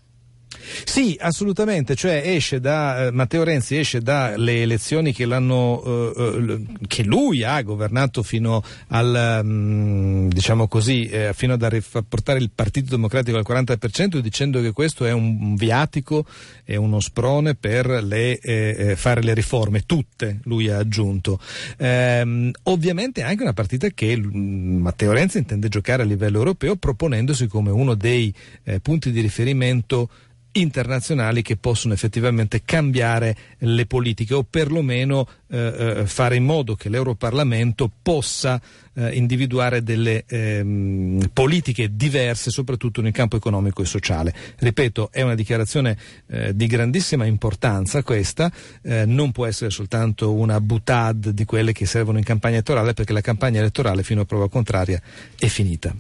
Sì, 0.84 1.18
assolutamente, 1.20 1.96
cioè 1.96 2.22
esce 2.26 2.60
da 2.60 3.08
eh, 3.08 3.12
Matteo 3.12 3.44
Renzi 3.44 3.78
esce 3.78 4.02
dalle 4.02 4.62
elezioni 4.62 5.14
che, 5.14 5.24
eh, 5.24 6.14
eh, 6.18 6.62
che 6.88 7.04
lui 7.04 7.44
ha 7.44 7.62
governato 7.62 8.24
fino 8.24 8.64
al 8.88 9.42
mm, 9.44 10.30
diciamo 10.30 10.68
così, 10.68 11.06
eh, 11.06 11.32
fino 11.34 11.54
a 11.54 11.82
portare 12.08 12.40
il 12.40 12.52
Partito 12.54 12.90
Democratico 12.92 13.38
al 13.38 13.46
40% 13.48 14.18
dicendo 14.20 14.62
che 14.62 14.72
questo 14.72 15.06
è 15.06 15.12
un 15.12 15.56
viatico 15.56 16.26
e 16.64 16.76
uno 16.78 17.00
sprone 17.00 17.56
per 17.56 17.88
le, 17.88 18.40
eh, 18.40 18.76
eh, 18.78 18.96
fare 18.96 19.22
le 19.22 19.34
riforme, 19.34 19.84
tutte, 19.86 20.40
lui 20.44 20.70
ha 20.70 20.78
aggiunto. 20.78 21.40
Ehm, 21.78 22.52
ovviamente 22.64 23.22
è 23.22 23.26
anche 23.26 23.44
una 23.44 23.54
partita 23.54 23.88
che 23.90 24.18
mm, 24.18 24.82
Matteo 24.82 25.12
Renzi 25.12 25.38
intende 25.38 25.68
giocare 25.70 26.04
a 26.04 26.06
livello 26.06 26.38
europeo 26.38 26.76
proponendosi 26.76 27.48
come 27.48 27.72
uno 27.72 27.96
dei 27.96 28.34
punti 28.82 29.12
di 29.12 29.22
riferimento 29.22 30.10
internazionali 30.54 31.42
che 31.42 31.56
possono 31.56 31.94
effettivamente 31.94 32.64
cambiare 32.64 33.36
le 33.60 33.86
politiche 33.86 34.34
o 34.34 34.44
perlomeno 34.44 35.28
eh, 35.48 35.58
eh, 35.58 36.06
fare 36.06 36.36
in 36.36 36.44
modo 36.44 36.76
che 36.76 36.90
l'Europarlamento 36.90 37.90
possa 38.02 38.62
eh, 38.94 39.16
individuare 39.16 39.84
delle 39.84 40.26
ehm, 40.28 41.30
politiche 41.34 41.96
diverse 41.96 42.52
soprattutto 42.52 43.02
nel 43.02 43.12
campo 43.12 43.38
economico 43.38 43.82
e 43.82 43.86
sociale. 43.86 44.34
Ripeto, 44.58 45.10
è 45.12 45.22
una 45.22 45.36
dichiarazione 45.36 45.98
eh, 46.28 46.56
di 46.56 46.68
grandissima 46.68 47.26
importanza 47.26 48.04
questa, 48.04 48.52
eh, 48.82 49.06
non 49.06 49.32
può 49.32 49.46
essere 49.46 49.70
soltanto 49.70 50.34
una 50.34 50.60
butad 50.60 51.30
di 51.30 51.46
quelle 51.46 51.72
che 51.72 51.86
servono 51.86 52.18
in 52.18 52.24
campagna 52.24 52.56
elettorale 52.56 52.94
perché 52.94 53.14
la 53.14 53.22
campagna 53.22 53.60
elettorale 53.60 54.04
fino 54.04 54.22
a 54.22 54.26
prova 54.26 54.50
contraria 54.50 55.02
è 55.38 55.48
finita. 55.48 55.94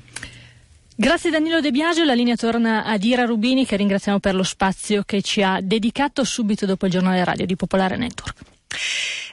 Grazie 1.02 1.32
Danilo 1.32 1.62
De 1.62 1.72
Biagio, 1.72 2.04
la 2.04 2.14
linea 2.14 2.36
torna 2.36 2.84
ad 2.84 3.04
Ira 3.04 3.26
Rubini 3.26 3.66
che 3.66 3.76
ringraziamo 3.76 4.20
per 4.20 4.36
lo 4.36 4.44
spazio 4.44 5.02
che 5.04 5.24
ci 5.24 5.42
ha 5.42 5.60
dedicato 5.60 6.24
subito 6.24 6.68
dopo 6.68 6.86
il 6.86 6.92
giornale 6.92 7.24
radio 7.24 7.48
di 7.48 7.56
Popolare 7.56 7.98
Network. 7.98 8.42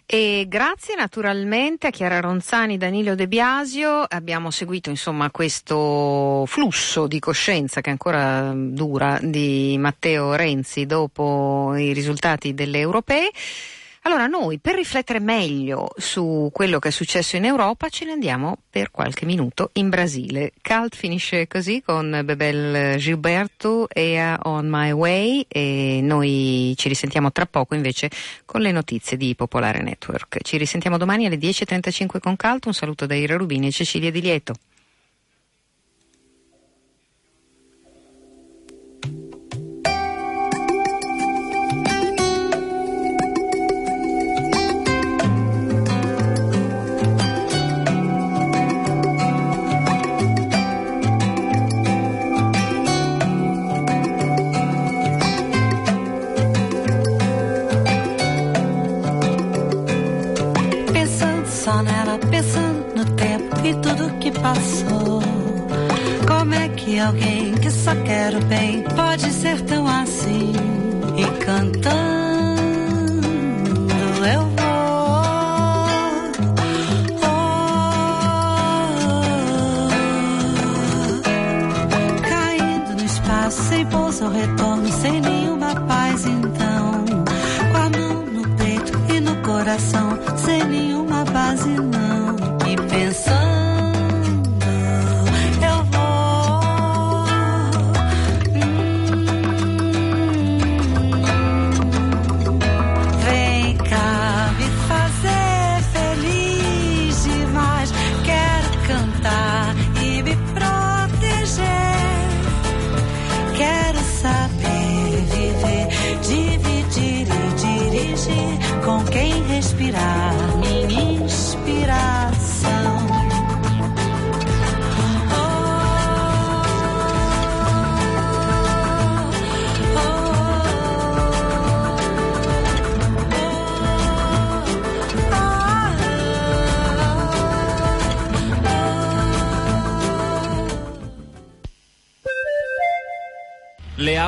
E 0.07 0.47
grazie 0.49 0.95
naturalmente 0.97 1.89
a 1.89 1.91
Chiara 1.91 2.21
Ronzani, 2.21 2.79
Danilo 2.79 3.15
De 3.15 3.29
Biasio, 3.29 4.03
abbiamo 4.09 4.51
seguito 4.51 4.89
insomma 4.89 5.31
questo 5.31 6.45
flusso 6.47 7.07
di 7.07 7.19
coscienza 7.19 7.83
che 7.83 7.91
ancora 7.91 8.51
dura 8.57 9.19
di 9.21 9.77
Matteo 9.79 10.33
Renzi 10.37 10.87
dopo 10.87 11.75
i 11.77 11.93
risultati 11.93 12.55
delle 12.55 12.79
europee. 12.79 13.29
Allora 14.09 14.27
noi 14.27 14.59
per 14.59 14.75
riflettere 14.75 15.21
meglio 15.21 15.91
su 15.99 16.49
quello 16.51 16.79
che 16.79 16.89
è 16.89 16.91
successo 16.91 17.37
in 17.37 17.45
Europa 17.45 17.91
ce 17.91 18.07
ne 18.07 18.13
andiamo 18.13 18.57
per 18.71 18.91
qualche 18.91 19.27
minuto 19.27 19.69
in 19.75 19.91
Brasile. 19.91 20.53
Cult 20.63 20.97
finisce 20.97 21.47
così 21.47 21.83
con 21.85 22.23
Bebel 22.25 22.97
Gilberto 22.97 23.87
e 23.91 24.35
On 24.45 24.67
My 24.67 24.93
Way 24.93 25.45
e 25.47 26.01
noi 26.03 26.73
ci 26.79 26.89
risentiamo 26.89 27.31
tra 27.33 27.45
poco 27.45 27.75
invece 27.75 28.09
con 28.47 28.63
le 28.63 28.73
notizie 28.73 29.19
di 29.19 29.35
Popolare 29.35 29.83
Network. 29.83 30.39
Ci 30.41 30.57
risentiamo 30.57 30.97
domani 30.97 31.27
alle 31.27 31.37
10.35 31.37 32.19
con 32.19 32.35
Cult. 32.35 32.65
Un 32.65 32.73
saluto 32.73 33.05
da 33.05 33.15
Ira 33.15 33.37
Rubini 33.37 33.67
e 33.67 33.73
Cecilia 33.73 34.11
Di 34.11 34.23
Lieto. 34.23 34.55
Pensando 62.31 62.95
no 62.95 63.05
tempo 63.17 63.57
e 63.65 63.75
tudo 63.75 64.19
que 64.19 64.31
passou. 64.31 65.23
Como 66.27 66.55
é 66.55 66.69
que 66.69 66.99
alguém 66.99 67.55
que 67.55 67.71
só 67.71 67.95
quer 67.95 68.35
o 68.35 68.45
bem 68.45 68.83
pode 68.97 69.31
ser 69.33 69.61
tão 69.63 69.87
assim 69.87 70.53
e 71.17 71.45
cantando? 71.45 71.99
eu 74.25 74.41
vou. 74.41 74.59
Oh, 77.23 77.43
caindo 82.29 82.95
no 82.97 83.05
espaço, 83.05 83.63
sem 83.63 83.85
bolsa 83.87 84.25
ao 84.25 84.31
retorno, 84.31 84.93
sem 84.93 85.21
nenhuma 85.21 85.75
paz, 85.75 86.25
então. 86.27 87.05
Com 87.71 87.77
a 87.77 87.91
mão 87.91 88.27
no 88.27 88.49
peito 88.57 88.93
e 89.13 89.21
no 89.21 89.37
coração, 89.37 90.19
sem 90.37 90.65
nenhuma 90.65 90.88
to 91.77 91.83
me. 91.83 91.98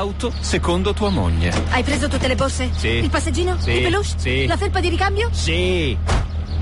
Auto 0.00 0.32
secondo 0.40 0.94
tua 0.94 1.10
moglie. 1.10 1.52
Hai 1.70 1.82
preso 1.82 2.08
tutte 2.08 2.26
le 2.26 2.34
borse? 2.34 2.70
Sì. 2.74 2.88
Il 2.88 3.10
passeggino? 3.10 3.58
Sì. 3.58 3.70
Il 3.72 3.82
peluche? 3.82 4.08
Sì. 4.16 4.46
La 4.46 4.56
felpa 4.56 4.80
di 4.80 4.88
ricambio? 4.88 5.28
Sì. 5.30 5.96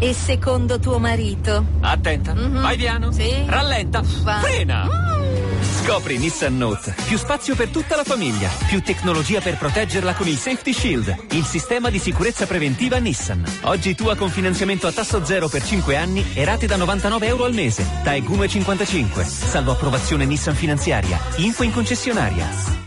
E 0.01 0.13
secondo 0.13 0.79
tuo 0.79 0.99
marito? 0.99 1.65
Attenta. 1.81 2.35
Mm-hmm. 2.35 2.61
Vai 2.61 2.77
piano. 2.77 3.13
Sì. 3.13 3.31
Rallenta. 3.47 4.03
Va. 4.23 4.39
Frena. 4.41 4.85
Mm. 4.85 5.63
Scopri 5.63 6.19
Nissan 6.19 6.57
Note. 6.57 6.95
Più 7.07 7.17
spazio 7.17 7.55
per 7.55 7.69
tutta 7.69 7.95
la 7.95 8.05
famiglia. 8.05 8.51
Più 8.67 8.83
tecnologia 8.83 9.41
per 9.41 9.57
proteggerla 9.57 10.15
con 10.15 10.27
il 10.27 10.37
Safety 10.37 10.73
Shield. 10.73 11.17
Il 11.31 11.45
sistema 11.45 11.91
di 11.91 11.99
sicurezza 11.99 12.45
preventiva 12.47 12.99
Nissan. 12.99 13.45
Oggi 13.63 13.95
tua 13.95 14.17
con 14.17 14.31
finanziamento 14.31 14.87
a 14.89 14.93
tasso 14.93 15.25
zero 15.25 15.49
per 15.49 15.63
5 15.63 15.97
anni 15.97 16.25
e 16.35 16.45
rate 16.45 16.67
da 16.67 16.77
99 16.77 17.27
euro 17.27 17.45
al 17.45 17.55
mese. 17.55 17.87
TAE 18.03 18.21
Gume 18.21 18.49
55. 18.49 19.25
Salvo 19.25 19.73
approvazione 19.73 20.27
Nissan 20.27 20.55
finanziaria. 20.55 21.21
Info 21.37 21.63
in 21.63 21.73
concessionaria. 21.73 22.78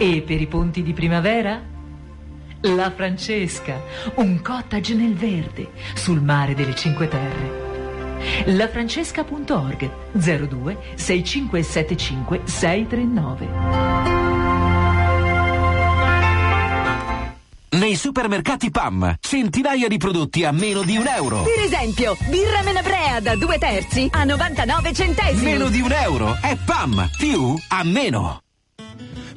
E 0.00 0.22
per 0.22 0.40
i 0.40 0.46
ponti 0.46 0.84
di 0.84 0.92
primavera? 0.92 1.60
La 2.60 2.92
Francesca, 2.92 3.82
un 4.14 4.40
cottage 4.42 4.94
nel 4.94 5.14
verde, 5.14 5.70
sul 5.94 6.22
mare 6.22 6.54
delle 6.54 6.76
Cinque 6.76 7.08
Terre. 7.08 7.66
Lafrancesca.org 8.46 9.90
02 10.12 10.78
6575 10.94 12.40
639 12.44 14.18
Nei 17.70 17.96
supermercati 17.96 18.70
PAM, 18.70 19.16
centinaia 19.20 19.88
di 19.88 19.98
prodotti 19.98 20.44
a 20.44 20.52
meno 20.52 20.82
di 20.82 20.96
un 20.96 21.06
euro. 21.06 21.42
Per 21.42 21.64
esempio, 21.64 22.16
birra 22.28 22.62
Menabrea 22.62 23.20
da 23.20 23.36
due 23.36 23.58
terzi 23.58 24.08
a 24.10 24.24
99 24.24 24.92
centesimi. 24.92 25.52
Meno 25.52 25.68
di 25.68 25.80
un 25.80 25.92
euro 25.92 26.36
è 26.40 26.56
PAM, 26.64 27.08
più 27.18 27.56
a 27.68 27.82
meno. 27.84 28.42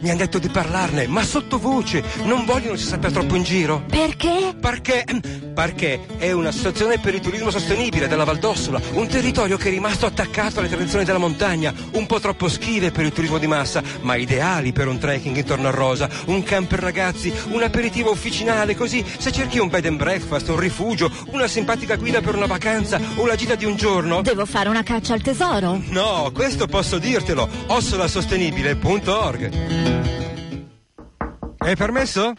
Mi 0.01 0.09
hanno 0.09 0.17
detto 0.17 0.39
di 0.39 0.49
parlarne, 0.49 1.05
ma 1.05 1.23
sottovoce. 1.23 2.03
Non 2.23 2.43
vogliono 2.43 2.75
si 2.75 2.85
sappia 2.85 3.11
troppo 3.11 3.35
in 3.35 3.43
giro. 3.43 3.83
Perché? 3.87 4.55
Perché? 4.59 5.05
Perché 5.53 5.99
è 6.17 6.31
un'associazione 6.31 6.97
per 6.97 7.13
il 7.13 7.19
turismo 7.19 7.51
sostenibile 7.51 8.07
della 8.07 8.23
Valdossola, 8.23 8.81
un 8.93 9.07
territorio 9.07 9.57
che 9.57 9.67
è 9.67 9.71
rimasto 9.71 10.07
attaccato 10.07 10.59
alle 10.59 10.69
tradizioni 10.69 11.05
della 11.05 11.19
montagna, 11.19 11.71
un 11.91 12.07
po' 12.07 12.19
troppo 12.19 12.47
schive 12.47 12.89
per 12.89 13.05
il 13.05 13.11
turismo 13.11 13.37
di 13.37 13.45
massa, 13.45 13.83
ma 14.01 14.15
ideali 14.15 14.71
per 14.71 14.87
un 14.87 14.97
trekking 14.97 15.35
intorno 15.35 15.67
a 15.67 15.71
Rosa, 15.71 16.09
un 16.25 16.41
camp 16.41 16.69
per 16.69 16.79
ragazzi, 16.79 17.31
un 17.51 17.61
aperitivo 17.61 18.09
officinale, 18.09 18.75
così 18.75 19.05
se 19.19 19.31
cerchi 19.31 19.59
un 19.59 19.67
bed 19.67 19.85
and 19.85 19.97
breakfast, 19.97 20.49
un 20.49 20.57
rifugio, 20.57 21.11
una 21.27 21.45
simpatica 21.45 21.95
guida 21.95 22.21
per 22.21 22.35
una 22.35 22.47
vacanza 22.47 22.99
o 23.15 23.27
la 23.27 23.35
gita 23.35 23.53
di 23.53 23.65
un 23.65 23.75
giorno. 23.75 24.23
Devo 24.23 24.47
fare 24.47 24.69
una 24.69 24.81
caccia 24.81 25.13
al 25.13 25.21
tesoro? 25.21 25.79
No, 25.89 26.31
questo 26.33 26.65
posso 26.65 26.97
dirtelo. 26.97 27.47
Ossolasostenibile.org 27.67 29.90
è 31.71 31.75
permesso? 31.75 32.33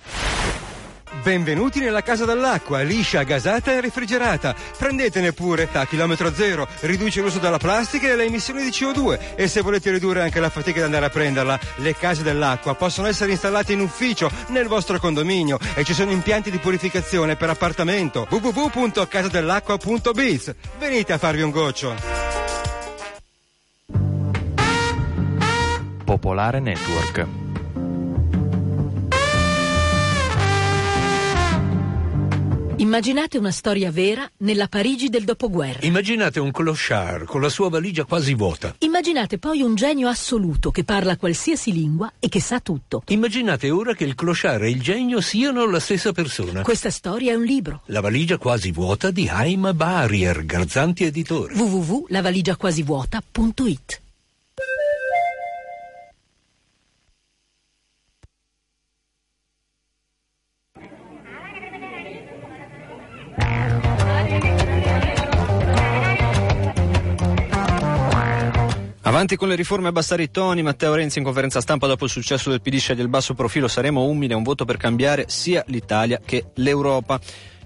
Benvenuti 1.22 1.78
nella 1.78 2.02
casa 2.02 2.24
dell'acqua, 2.24 2.82
liscia, 2.82 3.22
gasata 3.22 3.70
e 3.72 3.80
refrigerata. 3.80 4.52
Prendetene 4.76 5.32
pure 5.32 5.68
a 5.72 5.86
chilometro 5.86 6.34
zero, 6.34 6.66
riduce 6.80 7.20
l'uso 7.20 7.38
della 7.38 7.58
plastica 7.58 8.08
e 8.08 8.16
le 8.16 8.24
emissioni 8.24 8.64
di 8.64 8.70
CO2 8.70 9.36
e 9.36 9.46
se 9.46 9.60
volete 9.60 9.92
ridurre 9.92 10.22
anche 10.22 10.40
la 10.40 10.50
fatica 10.50 10.80
di 10.80 10.84
andare 10.84 11.06
a 11.06 11.10
prenderla, 11.10 11.56
le 11.76 11.94
case 11.94 12.24
dell'acqua 12.24 12.74
possono 12.74 13.06
essere 13.06 13.30
installate 13.30 13.72
in 13.72 13.78
ufficio 13.80 14.28
nel 14.48 14.66
vostro 14.66 14.98
condominio 14.98 15.60
e 15.74 15.84
ci 15.84 15.94
sono 15.94 16.10
impianti 16.10 16.50
di 16.50 16.58
purificazione 16.58 17.36
per 17.36 17.50
appartamento. 17.50 18.26
www.casadell'acqua.biz. 18.28 20.54
Venite 20.78 21.12
a 21.12 21.18
farvi 21.18 21.42
un 21.42 21.50
goccio. 21.50 22.11
Popolare 26.22 26.60
Network 26.60 27.26
Immaginate 32.76 33.38
una 33.38 33.50
storia 33.50 33.90
vera 33.90 34.30
nella 34.38 34.68
Parigi 34.68 35.08
del 35.08 35.24
dopoguerra. 35.24 35.80
Immaginate 35.82 36.38
un 36.38 36.52
clochard 36.52 37.24
con 37.24 37.40
la 37.40 37.48
sua 37.48 37.68
valigia 37.68 38.04
quasi 38.04 38.34
vuota. 38.34 38.76
Immaginate 38.78 39.38
poi 39.38 39.62
un 39.62 39.74
genio 39.74 40.06
assoluto 40.08 40.70
che 40.70 40.84
parla 40.84 41.16
qualsiasi 41.16 41.72
lingua 41.72 42.12
e 42.20 42.28
che 42.28 42.40
sa 42.40 42.60
tutto. 42.60 43.02
Immaginate 43.08 43.70
ora 43.70 43.94
che 43.94 44.04
il 44.04 44.14
clochard 44.14 44.62
e 44.62 44.70
il 44.70 44.80
genio 44.80 45.20
siano 45.20 45.68
la 45.68 45.80
stessa 45.80 46.12
persona. 46.12 46.62
Questa 46.62 46.90
storia 46.90 47.32
è 47.32 47.34
un 47.34 47.44
libro. 47.44 47.82
La 47.86 48.00
valigia 48.00 48.38
quasi 48.38 48.70
vuota 48.70 49.10
di 49.10 49.28
Haim 49.28 49.72
Barrier, 49.74 50.44
Garzanti 50.44 51.02
Editore. 51.02 51.52
www.lavaligiaquasivuota.it 51.54 54.01
Avanti 69.12 69.36
con 69.36 69.48
le 69.48 69.56
riforme 69.56 69.88
a 69.88 69.90
abbassare 69.90 70.22
i 70.22 70.30
toni, 70.30 70.62
Matteo 70.62 70.94
Renzi 70.94 71.18
in 71.18 71.24
conferenza 71.24 71.60
stampa 71.60 71.86
dopo 71.86 72.04
il 72.04 72.10
successo 72.10 72.48
del 72.48 72.62
PD 72.62 72.78
sceglie 72.78 73.02
il 73.02 73.08
basso 73.08 73.34
profilo, 73.34 73.68
saremo 73.68 74.04
umili, 74.04 74.32
un 74.32 74.42
voto 74.42 74.64
per 74.64 74.78
cambiare 74.78 75.26
sia 75.28 75.62
l'Italia 75.66 76.18
che 76.24 76.46
l'Europa. 76.54 77.20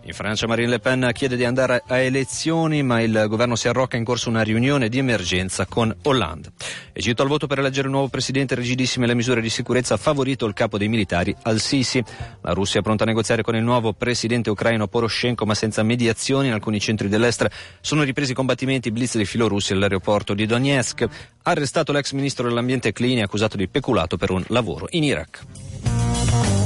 In 0.07 0.13
Francia 0.13 0.47
Marine 0.47 0.69
Le 0.69 0.79
Pen 0.79 1.11
chiede 1.13 1.35
di 1.35 1.45
andare 1.45 1.83
a 1.85 1.99
elezioni, 1.99 2.85
ma 2.85 3.01
il 3.01 3.27
governo 3.29 3.57
si 3.57 3.67
arrocca 3.67 3.97
in 3.97 4.05
corso 4.05 4.29
una 4.29 4.43
riunione 4.43 4.89
di 4.89 4.99
emergenza 4.99 5.67
con 5.67 5.93
Hollande. 6.03 6.53
Egitto 6.93 7.23
al 7.23 7.29
voto 7.29 7.49
per 7.49 7.59
eleggere 7.59 7.89
un 7.89 7.95
nuovo 7.95 8.09
presidente, 8.09 8.55
rigidissime 8.55 9.09
le 9.09 9.17
misure 9.17 9.41
di 9.41 9.51
sicurezza, 9.51 9.97
favorito 9.97 10.47
il 10.47 10.55
capo 10.55 10.79
dei 10.79 10.87
militari 10.87 11.35
al-Sisi. 11.43 12.01
La 12.43 12.53
Russia 12.53 12.79
è 12.79 12.83
pronta 12.85 13.03
a 13.03 13.07
negoziare 13.09 13.43
con 13.43 13.57
il 13.57 13.65
nuovo 13.65 13.95
presidente 13.95 14.49
ucraino 14.49 14.87
Poroshenko, 14.87 15.45
ma 15.45 15.55
senza 15.55 15.83
mediazioni 15.83 16.47
in 16.47 16.53
alcuni 16.53 16.79
centri 16.79 17.09
dell'est. 17.09 17.45
Sono 17.81 18.05
ripresi 18.05 18.31
i 18.31 18.35
combattimenti 18.37 18.93
blitz 18.93 19.17
dei 19.17 19.27
filorussi 19.27 19.73
all'aeroporto 19.73 20.35
di 20.35 20.47
Donetsk. 20.47 21.05
Arrestato 21.43 21.91
l'ex 21.91 22.13
ministro 22.13 22.47
dell'ambiente 22.47 22.93
Clini, 22.93 23.23
accusato 23.23 23.57
di 23.57 23.67
peculato 23.67 24.17
per 24.17 24.31
un 24.31 24.45
lavoro 24.47 24.87
in 24.91 25.03
Iraq. 25.03 26.66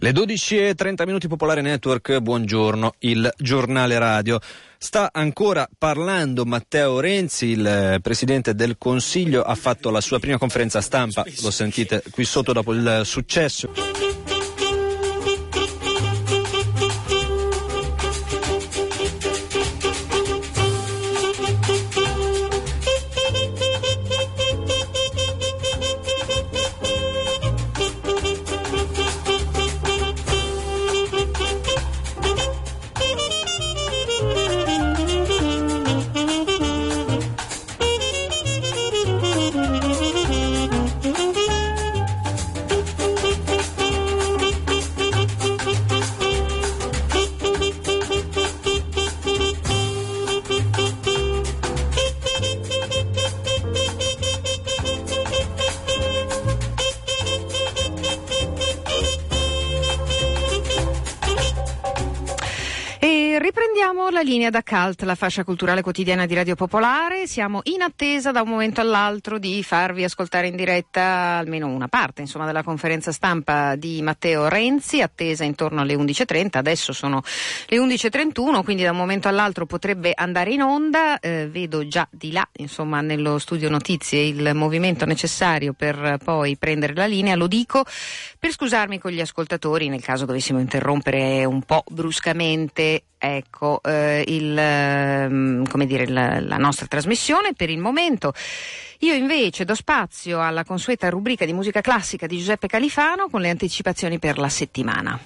Le 0.00 0.12
12 0.12 0.58
e 0.58 0.74
30 0.76 1.04
minuti 1.06 1.26
Popolare 1.26 1.60
Network, 1.60 2.18
buongiorno, 2.18 2.94
il 3.00 3.28
giornale 3.36 3.98
radio. 3.98 4.38
Sta 4.78 5.10
ancora 5.12 5.68
parlando 5.76 6.44
Matteo 6.44 7.00
Renzi, 7.00 7.46
il 7.46 7.98
Presidente 8.00 8.54
del 8.54 8.76
Consiglio, 8.78 9.42
ha 9.42 9.56
fatto 9.56 9.90
la 9.90 10.00
sua 10.00 10.20
prima 10.20 10.38
conferenza 10.38 10.80
stampa, 10.80 11.24
lo 11.42 11.50
sentite 11.50 12.04
qui 12.12 12.24
sotto 12.24 12.52
dopo 12.52 12.72
il 12.72 13.00
successo. 13.02 13.97
Cult, 64.88 65.02
la 65.02 65.14
fascia 65.14 65.44
culturale 65.44 65.82
quotidiana 65.82 66.24
di 66.24 66.34
Radio 66.34 66.54
Popolare. 66.54 67.26
Siamo 67.26 67.60
in 67.64 67.82
attesa 67.82 68.30
da 68.30 68.40
un 68.40 68.48
momento 68.48 68.80
all'altro 68.80 69.38
di 69.38 69.62
farvi 69.62 70.02
ascoltare 70.02 70.46
in 70.46 70.56
diretta 70.56 71.36
almeno 71.36 71.66
una 71.66 71.88
parte 71.88 72.22
insomma, 72.22 72.46
della 72.46 72.62
conferenza 72.62 73.12
stampa 73.12 73.76
di 73.76 74.00
Matteo 74.00 74.48
Renzi, 74.48 75.02
attesa 75.02 75.44
intorno 75.44 75.82
alle 75.82 75.94
11.30. 75.94 76.56
Adesso 76.56 76.94
sono 76.94 77.22
le 77.66 77.76
11.31, 77.76 78.64
quindi 78.64 78.82
da 78.82 78.92
un 78.92 78.96
momento 78.96 79.28
all'altro 79.28 79.66
potrebbe 79.66 80.12
andare 80.14 80.52
in 80.52 80.62
onda. 80.62 81.18
Eh, 81.18 81.48
vedo 81.50 81.86
già 81.86 82.08
di 82.10 82.32
là, 82.32 82.48
insomma, 82.56 83.02
nello 83.02 83.38
studio 83.38 83.68
notizie 83.68 84.22
il 84.22 84.52
movimento 84.54 85.04
necessario 85.04 85.74
per 85.74 86.18
poi 86.24 86.56
prendere 86.56 86.94
la 86.94 87.06
linea. 87.06 87.34
Lo 87.34 87.46
dico 87.46 87.84
per 88.38 88.52
scusarmi 88.52 88.98
con 88.98 89.10
gli 89.10 89.20
ascoltatori 89.20 89.88
nel 89.88 90.02
caso 90.02 90.24
dovessimo 90.24 90.60
interrompere 90.60 91.44
un 91.44 91.60
po' 91.62 91.84
bruscamente 91.90 93.02
ecco, 93.18 93.80
eh, 93.82 94.24
il, 94.26 94.56
eh, 94.56 95.68
come 95.68 95.86
dire, 95.86 96.08
la, 96.08 96.40
la 96.40 96.56
nostra 96.56 96.86
trasmissione 96.86 97.52
per 97.54 97.68
il 97.70 97.78
momento. 97.78 98.32
Io 99.00 99.14
invece 99.14 99.64
do 99.64 99.74
spazio 99.74 100.42
alla 100.42 100.64
consueta 100.64 101.08
rubrica 101.08 101.44
di 101.44 101.52
musica 101.52 101.80
classica 101.80 102.26
di 102.26 102.38
Giuseppe 102.38 102.66
Califano 102.66 103.28
con 103.28 103.40
le 103.40 103.50
anticipazioni 103.50 104.18
per 104.18 104.38
la 104.38 104.48
settimana. 104.48 105.18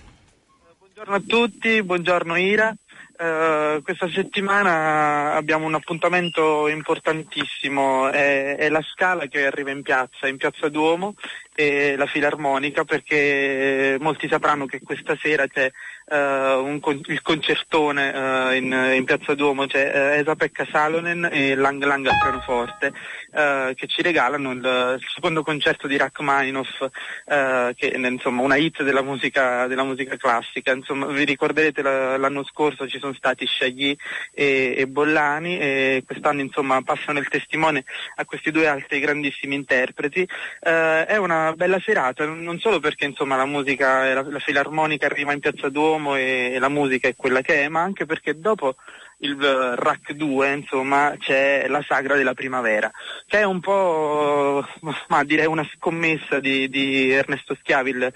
Buongiorno 0.78 1.14
a 1.14 1.22
tutti, 1.26 1.82
buongiorno 1.82 2.36
Ira. 2.36 2.74
Uh, 3.12 3.82
questa 3.82 4.10
settimana 4.10 5.34
abbiamo 5.34 5.66
un 5.66 5.74
appuntamento 5.74 6.66
importantissimo, 6.68 8.08
è, 8.08 8.56
è, 8.56 8.68
la 8.68 8.82
Scala 8.82 9.26
che 9.26 9.46
arriva 9.46 9.70
in 9.70 9.82
piazza, 9.82 10.26
in 10.26 10.38
piazza 10.38 10.68
Duomo 10.68 11.14
e 11.54 11.96
la 11.96 12.06
Filarmonica 12.06 12.84
perché 12.84 13.98
molti 14.00 14.26
sapranno 14.28 14.64
che 14.64 14.80
questa 14.80 15.16
sera 15.20 15.46
c'è 15.46 15.70
uh, 16.06 16.14
un, 16.14 16.80
il 17.06 17.20
concertone 17.20 18.08
uh, 18.08 18.54
in, 18.54 18.72
in, 18.94 19.04
Piazza 19.04 19.34
Duomo, 19.34 19.66
c'è 19.66 20.14
uh, 20.16 20.20
Esa 20.20 20.34
Pekka 20.34 20.66
Salonen 20.70 21.28
e 21.30 21.54
Lang 21.54 21.82
Lang 21.84 22.06
al 22.06 22.18
pianoforte 22.18 22.92
che 23.32 23.86
ci 23.86 24.02
regalano 24.02 24.50
il, 24.50 24.58
il, 24.58 25.06
secondo 25.14 25.42
concerto 25.42 25.86
di 25.86 25.96
Rachmaninoff 25.96 26.84
che 27.24 27.74
è 27.74 27.96
insomma, 27.96 28.42
una 28.42 28.56
hit 28.56 28.82
della 28.82 29.00
musica, 29.00 29.66
della 29.66 29.84
musica 29.84 30.16
classica. 30.18 30.72
Insomma, 30.72 31.06
vi 31.06 31.24
ricorderete 31.24 31.80
la, 31.80 32.18
l'anno 32.18 32.44
scorso 32.44 32.86
ci 32.86 32.98
sono 32.98 33.14
stati 33.14 33.46
Shaggy 33.46 33.96
e, 34.34 34.74
e 34.76 34.86
Bollani 34.86 35.58
e 35.58 36.02
quest'anno 36.04 36.42
insomma, 36.42 36.82
passano 36.82 37.20
il 37.20 37.28
testimone 37.28 37.84
a 38.16 38.26
questi 38.26 38.50
due 38.50 38.66
altri 38.66 39.00
grandissimi 39.00 39.54
interpreti. 39.54 40.28
è 40.60 41.16
una 41.16 41.41
bella 41.54 41.80
serata, 41.80 42.24
non 42.26 42.58
solo 42.58 42.80
perché 42.80 43.04
insomma, 43.04 43.36
la 43.36 43.46
musica, 43.46 44.12
la, 44.12 44.22
la 44.22 44.38
filarmonica 44.38 45.06
arriva 45.06 45.32
in 45.32 45.40
Piazza 45.40 45.68
Duomo, 45.68 45.90
l'uomo 45.92 46.16
e, 46.16 46.56
la 46.58 46.68
musica 46.68 47.08
è 47.08 47.16
quella 47.16 47.40
che 47.40 47.64
è, 47.64 47.68
ma 47.68 47.80
anche 47.80 48.06
perché 48.06 48.38
dopo 48.38 48.76
il 49.18 49.36
uh, 49.36 49.74
RAC 49.74 50.12
2 50.12 50.52
insomma 50.52 51.14
c'è 51.16 51.66
la 51.68 51.84
sagra 51.86 52.16
della 52.16 52.34
primavera 52.34 52.90
che 53.24 53.38
è 53.38 53.44
un 53.44 53.60
po' 53.60 54.66
ma 55.08 55.22
direi 55.22 55.46
una 55.46 55.68
scommessa 55.76 56.40
di, 56.40 56.68
di 56.68 57.10
Ernesto 57.10 57.54
Schiavi 57.54 57.90
il, 57.90 58.12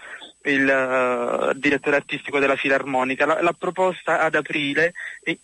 il 0.46 0.64
uh, 0.64 1.58
direttore 1.58 1.96
artistico 1.96 2.38
della 2.38 2.56
Filarmonica, 2.56 3.40
l'ha 3.40 3.54
proposta 3.56 4.20
ad 4.20 4.34
aprile 4.34 4.92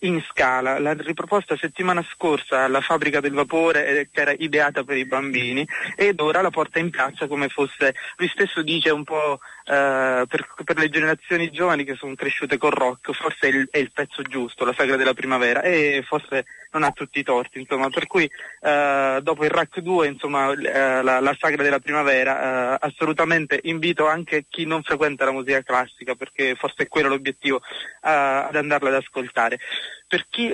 in 0.01 0.23
scala, 0.29 0.79
l'ha 0.79 0.95
riproposta 0.95 1.57
settimana 1.57 2.05
scorsa 2.12 2.65
alla 2.65 2.81
fabbrica 2.81 3.21
del 3.21 3.33
vapore 3.33 3.87
eh, 3.87 4.09
che 4.11 4.21
era 4.21 4.33
ideata 4.37 4.85
per 4.85 4.97
i 4.97 5.07
bambini 5.07 5.67
ed 5.97 6.21
ora 6.21 6.41
la 6.41 6.51
porta 6.51 6.79
in 6.79 6.91
piazza 6.91 7.27
come 7.27 7.49
fosse, 7.49 7.95
lui 8.17 8.29
stesso 8.29 8.62
dice 8.62 8.91
un 8.91 9.05
po' 9.05 9.41
Uh, 9.64 10.27
per, 10.27 10.48
per, 10.64 10.77
le 10.77 10.88
generazioni 10.88 11.48
giovani 11.53 11.85
che 11.85 11.94
sono 11.94 12.16
cresciute 12.16 12.59
col 12.59 12.72
rock, 12.72 13.12
forse 13.12 13.46
è 13.46 13.46
il, 13.46 13.68
è 13.70 13.79
il, 13.79 13.92
pezzo 13.92 14.20
giusto, 14.22 14.64
la 14.64 14.75
sagra 14.77 14.96
della 14.96 15.14
primavera, 15.14 15.62
e 15.62 16.03
forse 16.05 16.46
non 16.72 16.83
ha 16.83 16.90
tutti 16.90 17.20
i 17.20 17.22
torti, 17.22 17.61
insomma, 17.61 17.88
per 17.88 18.09
cui 18.09 18.25
uh, 18.25 19.20
dopo 19.20 19.44
il 19.44 19.51
RAC 19.51 19.79
2, 19.79 20.09
insomma, 20.09 20.48
uh, 20.48 20.57
la, 20.57 21.20
la, 21.20 21.37
sagra 21.38 21.62
della 21.62 21.79
primavera, 21.79 22.81
assolutamente 22.81 23.61
invito 23.62 24.09
anche 24.09 24.46
chi 24.48 24.64
non 24.64 24.83
frequenta 24.83 25.25
la 25.25 25.33
musica 25.33 25.62
classica, 25.62 26.16
perché 26.16 26.57
forse 26.57 26.83
è 26.83 26.88
quello 26.88 27.09
l'obiettivo, 27.09 27.62
ad 28.01 28.57
andarla 28.57 28.88
ad 28.88 28.96
ascoltare. 28.96 29.61
Per 30.09 30.27
chi 30.29 30.53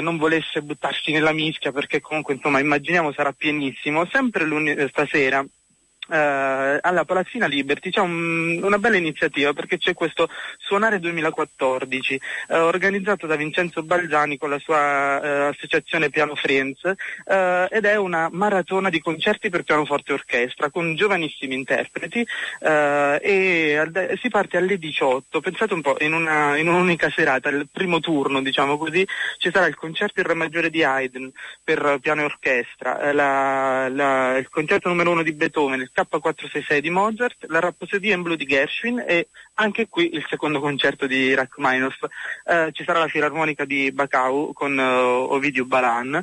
non 0.00 0.16
volesse 0.16 0.62
buttarsi 0.62 1.12
nella 1.12 1.32
mischia, 1.32 1.72
perché 1.72 2.00
comunque 2.00 2.34
insomma 2.34 2.58
immaginiamo 2.58 3.12
sarà 3.12 3.32
pienissimo, 3.32 4.06
sempre 4.06 4.88
stasera 4.88 5.44
Uh, 6.08 6.78
alla 6.82 7.04
Palazzina 7.04 7.46
Liberty 7.46 7.90
c'è 7.90 7.98
un, 7.98 8.62
una 8.62 8.78
bella 8.78 8.96
iniziativa 8.96 9.52
perché 9.52 9.76
c'è 9.76 9.92
questo 9.92 10.28
Suonare 10.56 11.00
2014 11.00 12.14
uh, 12.14 12.52
eh, 12.52 12.58
organizzato 12.58 13.26
da 13.26 13.34
Vincenzo 13.34 13.82
Balzani 13.82 14.38
con 14.38 14.50
la 14.50 14.60
sua 14.60 15.18
uh, 15.20 15.48
associazione 15.48 16.08
Piano 16.08 16.36
Friends 16.36 16.84
ed 16.86 17.84
è 17.84 17.96
una 17.96 18.28
maratona 18.30 18.88
di 18.88 19.00
concerti 19.00 19.48
per 19.48 19.64
pianoforte 19.64 20.12
e 20.12 20.14
orchestra 20.14 20.70
con 20.70 20.94
giovanissimi 20.94 21.54
interpreti 21.54 22.24
e 22.60 23.90
si 24.20 24.28
parte 24.28 24.56
alle 24.56 24.78
18 24.78 25.40
pensate 25.40 25.74
un 25.74 25.80
po' 25.80 25.96
in, 26.00 26.12
una, 26.12 26.56
in, 26.56 26.68
un'unica 26.68 27.10
serata 27.10 27.48
il 27.48 27.66
primo 27.70 27.98
turno 27.98 28.42
diciamo 28.42 28.78
così 28.78 29.06
ci 29.38 29.50
sarà 29.52 29.66
il 29.66 29.74
concerto 29.74 30.20
in 30.20 30.26
Re 30.26 30.34
maggiore 30.34 30.70
di 30.70 30.84
Haydn 30.84 31.30
per 31.64 31.98
piano 32.00 32.20
e 32.20 32.24
orchestra 32.24 33.12
la, 33.12 33.88
la, 33.88 34.36
il 34.36 34.48
concerto 34.48 34.88
numero 34.88 35.10
uno 35.10 35.22
di 35.22 35.32
Beethoven 35.32 35.88
K466 35.96 36.78
di 36.78 36.90
Mozart, 36.90 37.46
la 37.48 37.60
Rapsodia 37.60 38.14
in 38.14 38.22
blu 38.22 38.34
di 38.34 38.44
Gershwin 38.44 39.02
e 39.06 39.28
anche 39.54 39.88
qui 39.88 40.14
il 40.14 40.26
secondo 40.28 40.60
concerto 40.60 41.06
di 41.06 41.34
Rachmaninoff. 41.34 42.02
Eh, 42.44 42.70
ci 42.72 42.84
sarà 42.84 42.98
la 42.98 43.08
filarmonica 43.08 43.64
di 43.64 43.90
Bacau 43.92 44.52
con 44.52 44.76
uh, 44.76 45.32
Ovidio 45.32 45.64
Balan. 45.64 46.22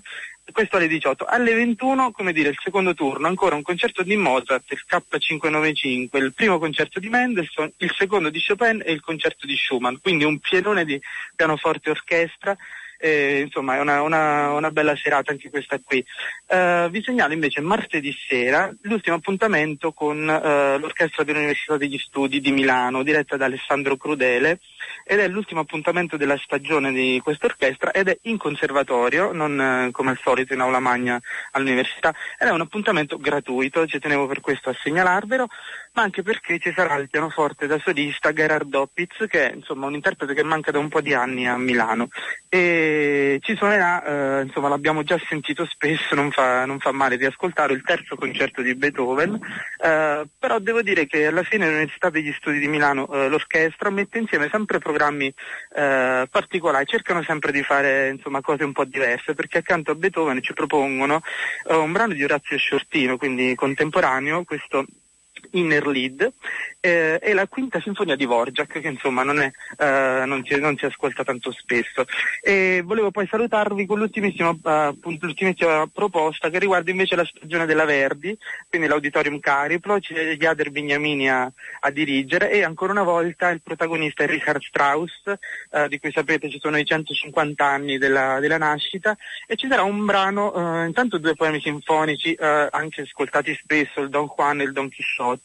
Questo 0.51 0.75
alle 0.75 0.87
18. 0.87 1.25
Alle 1.25 1.53
21, 1.53 2.11
come 2.11 2.33
dire, 2.33 2.49
il 2.49 2.59
secondo 2.61 2.93
turno, 2.93 3.27
ancora 3.27 3.55
un 3.55 3.63
concerto 3.63 4.03
di 4.03 4.15
Mozart, 4.15 4.71
il 4.71 4.83
K595, 4.87 6.17
il 6.17 6.33
primo 6.33 6.59
concerto 6.59 6.99
di 6.99 7.09
Mendelssohn, 7.09 7.71
il 7.77 7.93
secondo 7.97 8.29
di 8.29 8.43
Chopin 8.45 8.81
e 8.85 8.91
il 8.91 9.01
concerto 9.01 9.47
di 9.47 9.55
Schumann. 9.55 9.95
Quindi 10.01 10.25
un 10.25 10.37
pienone 10.39 10.85
di 10.85 11.01
pianoforte 11.35 11.89
orchestra 11.89 12.55
eh, 13.03 13.41
insomma 13.41 13.75
è 13.75 13.79
una, 13.81 14.01
una, 14.01 14.53
una, 14.53 14.71
bella 14.71 14.95
serata 14.95 15.31
anche 15.31 15.49
questa 15.49 15.77
qui. 15.83 16.03
Uh, 16.47 16.89
vi 16.89 17.03
segnalo 17.03 17.33
invece 17.33 17.59
martedì 17.59 18.13
sera 18.13 18.73
l'ultimo 18.83 19.17
appuntamento 19.17 19.91
con 19.91 20.19
uh, 20.19 20.79
l'Orchestra 20.79 21.25
dell'Università 21.25 21.75
degli 21.75 21.97
Studi 21.97 22.39
di 22.39 22.53
Milano, 22.53 23.03
diretta 23.03 23.35
da 23.35 23.43
Alessandro 23.43 23.97
Crudele, 23.97 24.59
ed 25.03 25.19
è 25.19 25.27
l'ultimo 25.27 25.59
appuntamento 25.59 26.15
della 26.15 26.37
stagione 26.37 26.93
di 26.93 27.19
questa 27.21 27.47
orchestra 27.47 27.91
ed 27.91 28.07
è 28.07 28.17
in 28.23 28.37
conservatorio, 28.37 29.33
non 29.33 29.59
eh, 29.59 29.91
come 29.91 30.11
al 30.11 30.19
solito 30.21 30.53
in 30.53 30.61
aula 30.61 30.79
magna 30.79 31.19
all'università, 31.51 32.15
ed 32.39 32.47
è 32.47 32.51
un 32.51 32.61
appuntamento 32.61 33.17
gratuito, 33.17 33.85
ci 33.85 33.99
tenevo 33.99 34.27
per 34.27 34.39
questo 34.39 34.69
a 34.69 34.75
segnalarvelo, 34.81 35.47
ma 35.93 36.01
anche 36.01 36.23
perché 36.23 36.57
ci 36.57 36.73
sarà 36.75 36.95
il 36.95 37.09
pianoforte 37.09 37.67
da 37.67 37.79
solista 37.79 38.33
Gerard 38.33 38.67
Doppitz, 38.67 39.25
che 39.27 39.51
è 39.51 39.53
insomma, 39.53 39.85
un 39.85 39.93
interprete 39.93 40.33
che 40.33 40.43
manca 40.43 40.71
da 40.71 40.79
un 40.79 40.89
po' 40.89 41.01
di 41.01 41.13
anni 41.13 41.47
a 41.47 41.55
Milano. 41.57 42.07
E 42.49 43.37
ci 43.41 43.55
suonerà, 43.55 44.03
eh, 44.39 44.41
insomma 44.43 44.69
l'abbiamo 44.69 45.03
già 45.03 45.19
sentito 45.27 45.65
spesso, 45.65 46.15
non 46.15 46.31
fa, 46.31 46.65
non 46.65 46.79
fa 46.79 46.91
male 46.91 47.17
di 47.17 47.25
ascoltare, 47.25 47.73
il 47.73 47.83
terzo 47.83 48.15
concerto 48.15 48.63
di 48.63 48.73
Beethoven, 48.73 49.39
eh, 49.83 50.27
però 50.39 50.57
devo 50.57 50.81
dire 50.81 51.05
che 51.05 51.27
alla 51.27 51.43
fine 51.43 51.67
l'Università 51.67 52.09
degli 52.09 52.33
Studi 52.33 52.57
di 52.57 52.67
Milano, 52.67 53.07
eh, 53.11 53.29
l'orchestra, 53.29 53.91
mette 53.91 54.17
insieme 54.17 54.49
sempre 54.51 54.79
programmi 54.79 55.31
eh, 55.75 56.27
particolari, 56.29 56.85
cercano 56.87 57.21
sempre 57.21 57.51
di 57.51 57.61
fare 57.61 58.09
insomma, 58.09 58.41
cose 58.41 58.63
un 58.63 58.71
po' 58.71 58.85
diverse, 58.85 59.35
perché 59.35 59.59
accanto 59.59 59.91
a 59.91 59.95
Beethoven 59.95 60.41
ci 60.41 60.53
propongono 60.53 61.21
eh, 61.69 61.75
un 61.75 61.91
brano 61.91 62.13
di 62.13 62.23
Orazio 62.23 62.57
Sciortino, 62.57 63.17
quindi 63.17 63.53
contemporaneo, 63.53 64.43
questo 64.43 64.85
Inner 65.53 65.85
Lead 65.87 66.31
eh, 66.79 67.19
e 67.21 67.33
la 67.33 67.47
quinta 67.47 67.79
sinfonia 67.79 68.15
di 68.15 68.25
Vorjak 68.25 68.79
che 68.79 68.87
insomma 68.87 69.23
non, 69.23 69.39
è, 69.39 69.51
eh, 69.77 70.25
non, 70.25 70.43
si, 70.45 70.59
non, 70.59 70.75
si, 70.77 70.85
ascolta 70.85 71.23
tanto 71.23 71.51
spesso. 71.51 72.05
E 72.41 72.81
volevo 72.83 73.11
poi 73.11 73.27
salutarvi 73.27 73.85
con 73.85 73.99
l'ultimissima, 73.99 74.49
appunto, 74.49 75.25
l'ultimissima 75.25 75.87
proposta 75.91 76.49
che 76.49 76.59
riguarda 76.59 76.91
invece 76.91 77.15
la 77.15 77.25
stagione 77.25 77.65
della 77.65 77.85
Verdi 77.85 78.37
quindi 78.69 78.87
l'Auditorium 78.87 79.39
Cariplo 79.39 79.99
c'è 79.99 80.35
Jader 80.35 80.71
Bignamini 80.71 81.29
a, 81.29 81.51
a, 81.81 81.89
dirigere 81.91 82.51
e 82.51 82.63
ancora 82.63 82.91
una 82.91 83.03
volta 83.03 83.49
il 83.49 83.61
protagonista 83.61 84.23
è 84.23 84.27
Richard 84.27 84.61
Strauss 84.61 85.23
uh, 85.25 85.87
di 85.87 85.99
cui 85.99 86.11
sapete 86.11 86.49
ci 86.49 86.59
sono 86.59 86.77
i 86.77 86.85
150 86.85 87.65
anni 87.65 87.97
della, 87.97 88.39
della 88.39 88.57
nascita 88.57 89.15
e 89.47 89.55
ci 89.55 89.67
sarà 89.67 89.83
un 89.83 90.05
brano 90.05 90.51
uh, 90.53 90.85
intanto 90.85 91.17
due 91.17 91.35
poemi 91.35 91.61
sinfonici 91.61 92.35
anche 92.39 93.01
ascoltati 93.01 93.53
spesso 93.53 94.01
il 94.01 94.09
Don 94.09 94.27
Juan 94.35 94.59
e 94.59 94.63
il 94.63 94.71
Don 94.71 94.89
Quixote 94.89 95.42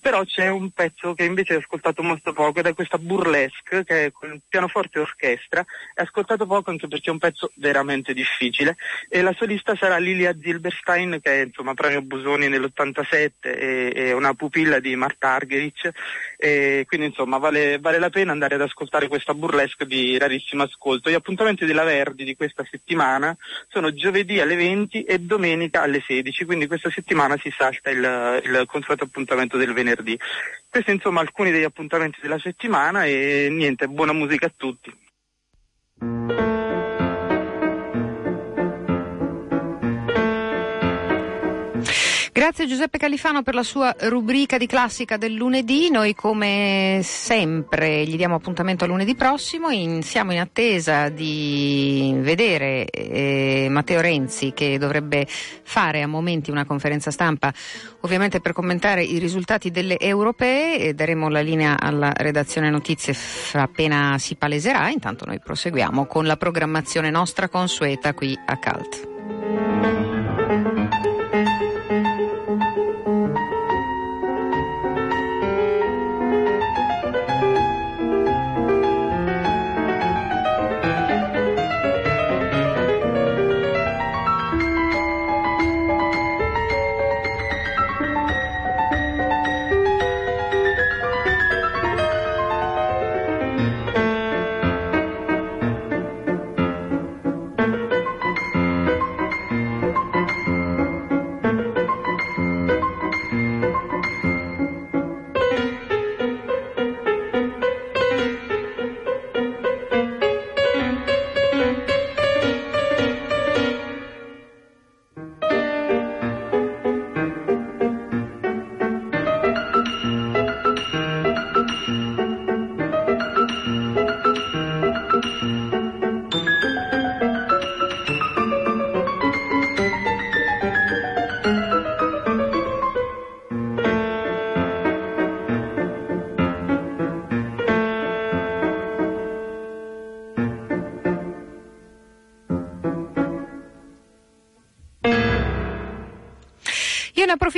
però 0.00 0.24
c'è 0.24 0.48
un 0.48 0.70
pezzo 0.70 1.14
che 1.14 1.24
invece 1.24 1.54
ho 1.54 1.58
ascoltato 1.58 2.02
molto 2.02 2.32
poco 2.32 2.60
ed 2.60 2.66
è 2.66 2.74
questa 2.74 2.98
burlesque 2.98 3.84
che 3.84 4.06
è 4.06 4.12
con 4.12 4.40
pianoforte 4.48 4.98
e 4.98 5.02
orchestra, 5.02 5.64
è 5.94 6.02
ascoltato 6.02 6.46
poco 6.46 6.70
anche 6.70 6.88
perché 6.88 7.10
è 7.10 7.12
un 7.12 7.18
pezzo 7.18 7.50
veramente 7.54 8.12
difficile. 8.12 8.76
E 9.08 9.22
la 9.22 9.34
solista 9.36 9.74
sarà 9.76 9.98
Lilia 9.98 10.36
Zilberstein 10.38 11.18
che 11.22 11.40
è 11.40 11.44
insomma 11.44 11.74
premio 11.74 12.02
Busoni 12.02 12.48
nell'87 12.48 13.30
e, 13.40 13.92
è 13.92 14.12
una 14.12 14.34
pupilla 14.34 14.78
di 14.78 14.94
Marta 14.96 15.30
Argerich. 15.30 15.90
E 16.36 16.84
quindi 16.86 17.06
insomma 17.06 17.38
vale, 17.38 17.78
vale, 17.78 17.98
la 17.98 18.10
pena 18.10 18.32
andare 18.32 18.56
ad 18.56 18.60
ascoltare 18.60 19.08
questa 19.08 19.34
burlesque 19.34 19.86
di 19.86 20.18
rarissimo 20.18 20.62
ascolto. 20.62 21.10
Gli 21.10 21.14
appuntamenti 21.14 21.64
della 21.64 21.84
Verdi 21.84 22.24
di 22.24 22.36
questa 22.36 22.64
settimana 22.70 23.36
sono 23.68 23.92
giovedì 23.92 24.40
alle 24.40 24.56
20 24.56 25.04
e 25.04 25.18
domenica 25.18 25.82
alle 25.82 26.02
16, 26.06 26.44
quindi 26.44 26.66
questa 26.66 26.90
settimana 26.90 27.36
si 27.38 27.52
salta 27.56 27.90
il, 27.90 28.42
il 28.44 28.64
consueto 28.66 29.05
appuntamento 29.06 29.56
del 29.56 29.72
venerdì. 29.72 30.18
Questi 30.68 30.92
insomma 30.92 31.20
alcuni 31.20 31.50
degli 31.50 31.64
appuntamenti 31.64 32.20
della 32.20 32.38
settimana 32.38 33.04
e 33.04 33.48
niente, 33.50 33.88
buona 33.88 34.12
musica 34.12 34.46
a 34.46 34.52
tutti. 34.56 34.94
Grazie 42.36 42.66
Giuseppe 42.66 42.98
Califano 42.98 43.42
per 43.42 43.54
la 43.54 43.62
sua 43.62 43.96
rubrica 43.98 44.58
di 44.58 44.66
classica 44.66 45.16
del 45.16 45.32
lunedì. 45.32 45.88
Noi 45.88 46.14
come 46.14 47.00
sempre 47.02 48.04
gli 48.04 48.16
diamo 48.16 48.34
appuntamento 48.34 48.84
a 48.84 48.86
lunedì 48.86 49.14
prossimo. 49.14 49.70
In, 49.70 50.02
siamo 50.02 50.32
in 50.34 50.40
attesa 50.40 51.08
di 51.08 52.14
vedere 52.18 52.84
eh, 52.90 53.68
Matteo 53.70 54.02
Renzi 54.02 54.52
che 54.52 54.76
dovrebbe 54.76 55.26
fare 55.26 56.02
a 56.02 56.06
momenti 56.06 56.50
una 56.50 56.66
conferenza 56.66 57.10
stampa 57.10 57.50
ovviamente 58.00 58.40
per 58.40 58.52
commentare 58.52 59.02
i 59.02 59.16
risultati 59.16 59.70
delle 59.70 59.98
europee 59.98 60.78
e 60.78 60.92
daremo 60.92 61.30
la 61.30 61.40
linea 61.40 61.80
alla 61.80 62.12
redazione 62.14 62.68
notizie 62.68 63.16
appena 63.54 64.18
si 64.18 64.34
paleserà. 64.34 64.90
Intanto 64.90 65.24
noi 65.24 65.40
proseguiamo 65.40 66.04
con 66.04 66.26
la 66.26 66.36
programmazione 66.36 67.08
nostra 67.08 67.48
consueta 67.48 68.12
qui 68.12 68.38
a 68.44 68.58
CALT. 68.58 69.15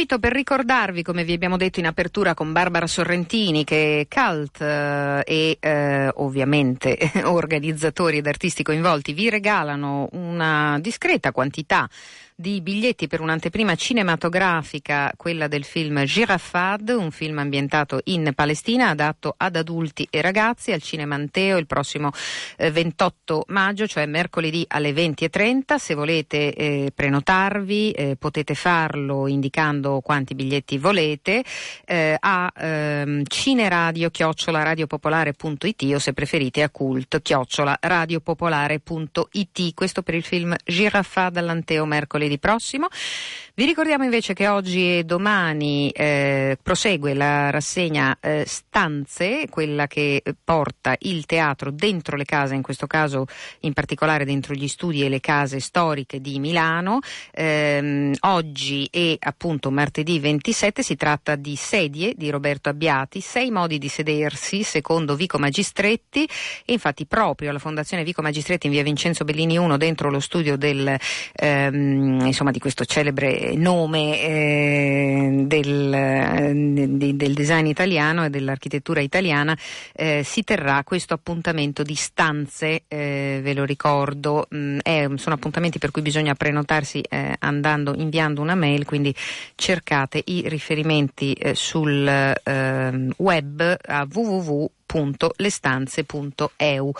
Approfitto 0.08 0.18
per 0.18 0.32
ricordarvi, 0.32 1.02
come 1.02 1.24
vi 1.24 1.34
abbiamo 1.34 1.58
detto 1.58 1.78
in 1.78 1.86
apertura 1.86 2.32
con 2.32 2.52
Barbara 2.52 2.86
Sorrentini, 2.86 3.64
che 3.64 4.06
Cult 4.08 4.60
eh, 4.62 5.22
e 5.26 5.56
eh, 5.60 6.10
ovviamente 6.14 6.96
organizzatori 7.24 8.16
ed 8.16 8.26
artisti 8.26 8.62
coinvolti 8.62 9.12
vi 9.12 9.28
regalano 9.28 10.08
una 10.12 10.78
discreta 10.80 11.30
quantità 11.32 11.88
di 12.40 12.60
biglietti 12.60 13.08
per 13.08 13.20
un'anteprima 13.20 13.74
cinematografica, 13.74 15.12
quella 15.16 15.48
del 15.48 15.64
film 15.64 16.04
Girafad, 16.04 16.88
un 16.90 17.10
film 17.10 17.38
ambientato 17.38 17.98
in 18.04 18.30
Palestina, 18.32 18.90
adatto 18.90 19.34
ad 19.36 19.56
adulti 19.56 20.06
e 20.08 20.20
ragazzi, 20.20 20.70
al 20.70 20.80
Cinema 20.80 21.16
Anteo 21.16 21.56
il 21.56 21.66
prossimo 21.66 22.12
eh, 22.56 22.70
28 22.70 23.46
maggio, 23.48 23.88
cioè 23.88 24.06
mercoledì 24.06 24.64
alle 24.68 24.92
20.30. 24.92 25.78
Se 25.78 25.94
volete 25.94 26.54
eh, 26.54 26.92
prenotarvi 26.94 27.90
eh, 27.90 28.14
potete 28.16 28.54
farlo 28.54 29.26
indicando 29.26 30.00
quanti 30.00 30.36
biglietti 30.36 30.78
volete 30.78 31.42
eh, 31.86 32.16
a 32.20 32.52
ehm, 32.56 33.24
cineradio 33.26 34.10
chiocciola 34.10 34.62
radiopopolare.it 34.62 35.82
o 35.92 35.98
se 35.98 36.12
preferite 36.12 36.62
a 36.62 36.70
cult 36.70 37.20
chiocciola 37.20 37.78
radiopopolare.it. 37.80 39.74
Questo 39.74 40.02
per 40.02 40.14
il 40.14 40.22
film 40.22 40.54
Girafad 40.64 41.36
all'Anteo 41.36 41.84
mercoledì 41.84 42.26
mercoledì 42.28 42.38
prossimo. 42.38 42.88
Vi 43.58 43.64
ricordiamo 43.64 44.04
invece 44.04 44.34
che 44.34 44.46
oggi 44.46 44.98
e 44.98 45.02
domani 45.02 45.90
eh, 45.90 46.56
prosegue 46.62 47.12
la 47.12 47.50
rassegna 47.50 48.16
eh, 48.20 48.44
Stanze, 48.46 49.48
quella 49.50 49.88
che 49.88 50.22
porta 50.44 50.94
il 51.00 51.26
teatro 51.26 51.72
dentro 51.72 52.16
le 52.16 52.24
case, 52.24 52.54
in 52.54 52.62
questo 52.62 52.86
caso 52.86 53.26
in 53.62 53.72
particolare 53.72 54.24
dentro 54.24 54.54
gli 54.54 54.68
studi 54.68 55.04
e 55.04 55.08
le 55.08 55.18
case 55.18 55.58
storiche 55.58 56.20
di 56.20 56.38
Milano. 56.38 57.00
Eh, 57.32 58.12
oggi 58.20 58.88
e 58.92 59.16
appunto 59.18 59.72
martedì 59.72 60.20
27 60.20 60.84
si 60.84 60.94
tratta 60.94 61.34
di 61.34 61.56
Sedie 61.56 62.14
di 62.16 62.30
Roberto 62.30 62.68
Abbiati, 62.68 63.20
sei 63.20 63.50
modi 63.50 63.78
di 63.78 63.88
sedersi 63.88 64.62
secondo 64.62 65.16
Vico 65.16 65.36
Magistretti 65.36 66.28
e 66.64 66.72
infatti 66.72 67.06
proprio 67.06 67.50
alla 67.50 67.58
Fondazione 67.58 68.04
Vico 68.04 68.22
Magistretti 68.22 68.66
in 68.66 68.72
via 68.72 68.84
Vincenzo 68.84 69.24
Bellini 69.24 69.58
1 69.58 69.76
dentro 69.76 70.10
lo 70.10 70.20
studio 70.20 70.56
del, 70.56 70.96
ehm, 71.32 72.20
insomma, 72.24 72.52
di 72.52 72.60
questo 72.60 72.84
celebre 72.84 73.46
eh, 73.48 73.56
nome 73.56 74.20
eh, 74.20 75.44
del, 75.46 75.92
eh, 75.92 76.52
del, 77.14 77.34
design 77.34 77.66
italiano 77.66 78.24
e 78.24 78.30
dell'architettura 78.30 79.00
italiana, 79.00 79.58
eh, 79.94 80.22
si 80.24 80.44
terrà 80.44 80.82
questo 80.84 81.14
appuntamento 81.14 81.82
di 81.82 81.94
stanze, 81.94 82.82
eh, 82.88 83.40
ve 83.42 83.54
lo 83.54 83.64
ricordo, 83.64 84.46
mh, 84.48 84.58
mm, 84.58 84.78
è, 84.82 85.08
sono 85.16 85.34
appuntamenti 85.34 85.78
per 85.78 85.90
cui 85.90 86.02
bisogna 86.02 86.34
prenotarsi 86.34 87.02
andando, 87.38 87.94
inviando 87.94 88.40
una 88.40 88.54
mail, 88.54 88.84
quindi 88.84 89.14
cercate 89.54 90.22
i 90.26 90.44
riferimenti 90.46 91.36
sul 91.52 92.06
ehm, 92.06 93.12
web 93.16 93.76
a 93.86 94.06
www.lestanze.eu. 94.10 96.92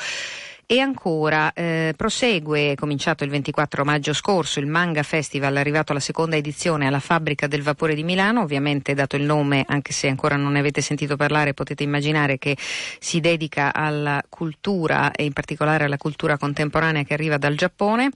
E 0.71 0.81
ancora, 0.81 1.51
eh, 1.55 1.95
prosegue, 1.97 2.75
cominciato 2.75 3.25
il 3.25 3.31
24 3.31 3.87
maggio 3.87 4.13
scorso, 4.13 4.61
il 4.61 4.67
Manga 4.67 5.03
Festival, 5.03 5.57
arrivato 5.57 5.93
alla 5.93 6.01
seconda 6.01 6.37
edizione 6.37 6.87
alla 6.87 7.01
Fabbrica 7.01 7.47
del 7.47 7.63
Vapore 7.63 7.95
di 7.95 8.05
Milano, 8.05 8.43
ovviamente 8.43 8.93
dato 8.93 9.17
il 9.17 9.23
nome, 9.23 9.65
anche 9.67 9.95
se 9.95 10.09
ancora 10.09 10.37
non 10.37 10.53
ne 10.53 10.59
avete 10.59 10.83
sentito 10.83 11.17
parlare, 11.17 11.55
potete 11.55 11.85
immaginare 11.85 12.37
che 12.37 12.55
si 12.99 13.19
dedica 13.21 13.73
alla 13.73 14.23
cultura 14.29 15.11
e 15.13 15.25
in 15.25 15.33
particolare 15.33 15.85
alla 15.85 15.97
cultura 15.97 16.37
contemporanea 16.37 17.03
che 17.03 17.15
arriva 17.15 17.39
dal 17.39 17.55
Giappone. 17.55 18.11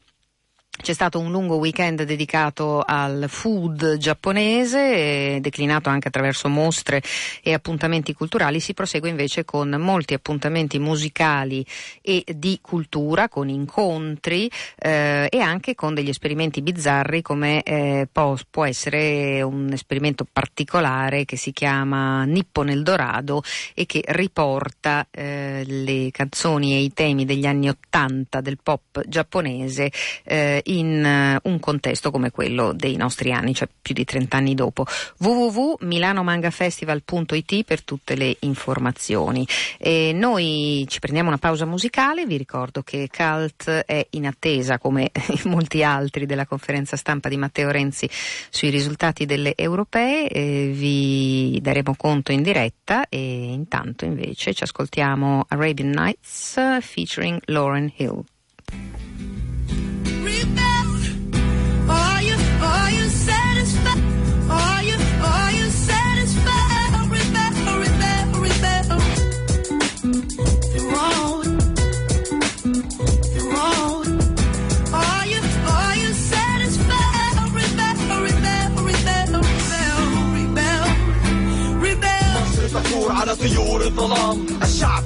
C'è 0.82 0.94
stato 0.94 1.20
un 1.20 1.30
lungo 1.30 1.58
weekend 1.58 2.02
dedicato 2.02 2.82
al 2.84 3.26
food 3.28 3.98
giapponese, 3.98 5.38
declinato 5.40 5.88
anche 5.88 6.08
attraverso 6.08 6.48
mostre 6.48 7.00
e 7.40 7.52
appuntamenti 7.52 8.12
culturali. 8.12 8.58
Si 8.58 8.74
prosegue 8.74 9.08
invece 9.08 9.44
con 9.44 9.68
molti 9.78 10.12
appuntamenti 10.12 10.80
musicali 10.80 11.64
e 12.00 12.24
di 12.34 12.58
cultura, 12.60 13.28
con 13.28 13.48
incontri 13.48 14.50
eh, 14.76 15.28
e 15.30 15.38
anche 15.38 15.76
con 15.76 15.94
degli 15.94 16.08
esperimenti 16.08 16.62
bizzarri 16.62 17.22
come 17.22 17.62
eh, 17.62 18.08
può, 18.10 18.36
può, 18.50 18.64
essere 18.64 19.40
un 19.40 19.70
esperimento 19.72 20.26
particolare 20.30 21.24
che 21.24 21.36
si 21.36 21.52
chiama 21.52 22.24
Nippo 22.24 22.62
nel 22.62 22.82
Dorado 22.82 23.44
e 23.72 23.86
che 23.86 24.02
riporta 24.04 25.06
eh, 25.12 25.62
le 25.64 26.10
canzoni 26.10 26.74
e 26.74 26.80
i 26.80 26.92
temi 26.92 27.24
degli 27.24 27.46
anni 27.46 27.68
Ottanta 27.68 28.40
del 28.40 28.58
pop 28.60 29.00
giapponese 29.06 29.92
eh, 30.24 30.60
in 30.78 31.38
uh, 31.42 31.48
un 31.48 31.58
contesto 31.60 32.10
come 32.10 32.30
quello 32.30 32.72
dei 32.72 32.96
nostri 32.96 33.32
anni, 33.32 33.54
cioè 33.54 33.68
più 33.80 33.94
di 33.94 34.04
30 34.04 34.36
anni 34.36 34.54
dopo. 34.54 34.84
www.milanomangafestival.it 35.18 37.64
per 37.64 37.82
tutte 37.82 38.16
le 38.16 38.36
informazioni. 38.40 39.46
E 39.78 40.12
noi 40.14 40.84
ci 40.88 40.98
prendiamo 41.00 41.28
una 41.28 41.38
pausa 41.38 41.66
musicale, 41.66 42.26
vi 42.26 42.36
ricordo 42.36 42.82
che 42.82 43.08
Cult 43.14 43.68
è 43.68 44.06
in 44.10 44.26
attesa, 44.26 44.78
come 44.78 45.10
molti 45.44 45.82
altri, 45.82 46.26
della 46.26 46.46
conferenza 46.46 46.96
stampa 46.96 47.28
di 47.28 47.36
Matteo 47.36 47.70
Renzi 47.70 48.08
sui 48.50 48.70
risultati 48.70 49.26
delle 49.26 49.54
europee, 49.56 50.28
e 50.28 50.70
vi 50.72 51.58
daremo 51.60 51.94
conto 51.96 52.32
in 52.32 52.42
diretta 52.42 53.08
e 53.08 53.18
intanto 53.18 54.04
invece 54.04 54.54
ci 54.54 54.62
ascoltiamo 54.62 55.46
Arabian 55.48 55.90
Nights 55.90 56.78
featuring 56.80 57.40
Lauren 57.46 57.92
Hill. 57.96 58.24
على 83.09 83.35
طيور 83.35 83.81
الظلام 83.85 84.45
الشعب 84.63 85.03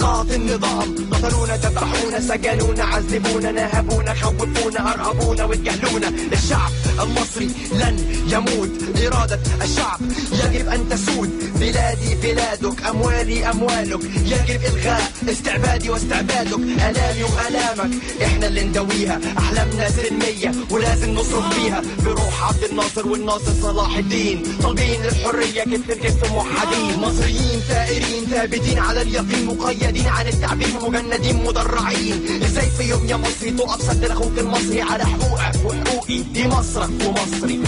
اسقاط 0.00 0.30
النظام. 0.30 0.94
قتلونا 1.10 1.56
ذبحونا 1.56 2.20
سجنونا 2.20 2.84
عذبونا 2.84 3.50
نهبونا 3.52 4.14
خوفونا 4.14 4.94
ارهبونا 4.94 5.44
واتجاهلونا. 5.44 6.12
الشعب 6.32 6.72
المصري 7.00 7.50
لن 7.72 7.96
يموت. 8.32 8.70
إرادة 9.06 9.38
الشعب 9.62 10.00
يجب 10.32 10.68
أن 10.68 10.88
تسود. 10.88 11.30
بلادي 11.60 12.14
بلادك 12.22 12.86
أموالي 12.86 13.50
أموالك. 13.50 14.00
يجب 14.26 14.60
إلغاء 14.64 15.12
استعبادي 15.28 15.90
واستعبادك. 15.90 16.60
ألامي 16.88 17.22
وألامك. 17.22 17.90
إحنا 18.24 18.46
اللي 18.46 18.62
ندويها. 18.64 19.20
أحلامنا 19.38 19.90
سلمية 19.90 20.52
ولازم 20.70 21.10
نصرف 21.14 21.54
فيها. 21.54 21.82
بروح 22.04 22.48
عبد 22.48 22.64
الناصر 22.70 23.08
والناصر 23.08 23.52
صلاح 23.62 23.96
الدين. 23.96 24.42
طالبين 24.62 25.04
الحرية 25.04 25.62
كتف 25.62 25.90
كتف 25.90 26.32
موحدين 26.32 27.00
مصريين 27.00 27.60
ثائرين 27.68 28.24
ثابتين 28.30 28.78
على 28.78 29.02
اليقين 29.02 29.46
مقيدين 29.46 29.89
عن 29.98 30.26
التعبير 30.28 30.68
مجندين 30.88 31.44
مدرعين 31.44 32.42
إزاي 32.44 32.70
في 32.70 32.82
يوم 32.82 33.06
يا 33.06 33.16
مصري 33.16 33.50
تقف 33.50 33.82
سد 33.82 34.04
أخوك 34.04 34.38
المصري 34.38 34.80
على 34.82 35.04
حقوقك 35.04 35.64
وحقوقي 35.64 36.22
دي 36.22 36.48
مصرك 36.48 36.90
ومصري 37.06 37.60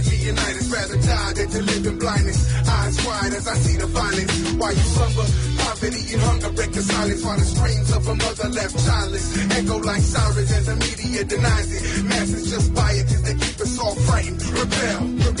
us. 0.00 0.40
Like 0.40 0.80
rather 0.80 0.98
die 1.02 1.32
than 1.34 1.48
to 1.50 1.62
live 1.62 1.86
in 1.86 1.98
blindness. 1.98 2.40
Eyes 2.68 3.06
wide 3.06 3.32
as 3.34 3.48
I 3.48 3.54
see 3.54 3.76
the 3.76 3.86
violence. 3.86 4.52
While 4.54 4.72
you 4.72 4.86
slumber, 4.94 5.26
poverty 5.58 6.02
and 6.14 6.22
hunger 6.22 6.50
break 6.50 6.72
the 6.72 6.82
silence. 6.82 7.24
While 7.24 7.38
the 7.38 7.44
screams 7.44 7.90
of 7.96 8.08
a 8.08 8.14
mother 8.14 8.48
left 8.48 8.74
childless 8.86 9.26
echo 9.58 9.76
like 9.78 10.02
sirens 10.02 10.50
as 10.52 10.66
the 10.66 10.76
media 10.76 11.24
denies 11.24 11.70
it. 11.72 12.04
Masses 12.04 12.50
just 12.50 12.74
buy 12.74 12.92
it 12.92 13.06
cause 13.06 13.22
they 13.22 13.34
keep 13.34 13.60
us 13.60 13.78
all 13.78 13.94
frightened. 14.06 14.42
Rebel, 14.42 15.00
we're 15.20 15.32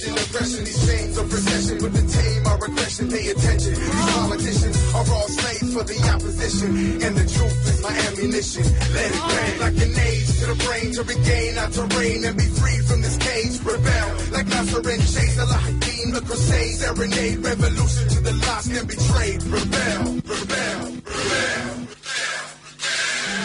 being 0.00 0.14
whipped 0.14 0.30
in 0.30 0.34
aggression. 0.34 0.64
These 0.64 0.86
chains 0.86 1.18
of 1.18 1.32
recession 1.32 1.78
with 1.82 1.94
the 1.94 2.04
tame 2.10 2.46
our 2.46 2.64
aggression. 2.64 3.10
Pay 3.10 3.28
attention. 3.30 3.74
These 3.74 4.12
politicians 4.14 4.76
are 4.94 5.06
all 5.14 5.28
slaves 5.28 5.74
for 5.74 5.84
the 5.84 5.98
opposition. 6.14 6.70
And 7.02 7.16
the 7.16 7.26
truth 7.26 7.68
is 7.68 7.82
my 7.82 7.94
ammunition. 8.08 8.64
Let 8.94 9.10
it 9.10 9.22
bang 9.28 9.60
like 9.60 9.74
grenades 9.76 10.40
to 10.40 10.46
the 10.46 10.58
brain 10.64 10.92
to 10.94 11.02
regain 11.02 11.58
our 11.58 11.70
terrain 11.70 12.24
and 12.24 12.36
be 12.36 12.48
free 12.58 12.78
from 12.86 13.02
this 13.02 13.16
cage. 13.18 13.60
Rebel 13.62 14.08
like 14.32 14.46
Nasser 14.46 14.82
and 14.82 15.02
Chase, 15.02 15.36
Alahaddin, 15.38 16.14
the 16.14 16.22
Crusades, 16.24 16.78
serenade, 16.80 17.38
revolution 17.38 18.08
to 18.08 18.20
the 18.20 18.32
lost 18.46 18.70
and 18.72 18.88
betrayed. 18.88 19.42
Rebel, 19.44 20.04
rebel, 20.26 20.84
rebel. 21.04 21.74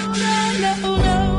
No, 0.10 0.58
no, 0.60 0.98
no. 0.98 1.39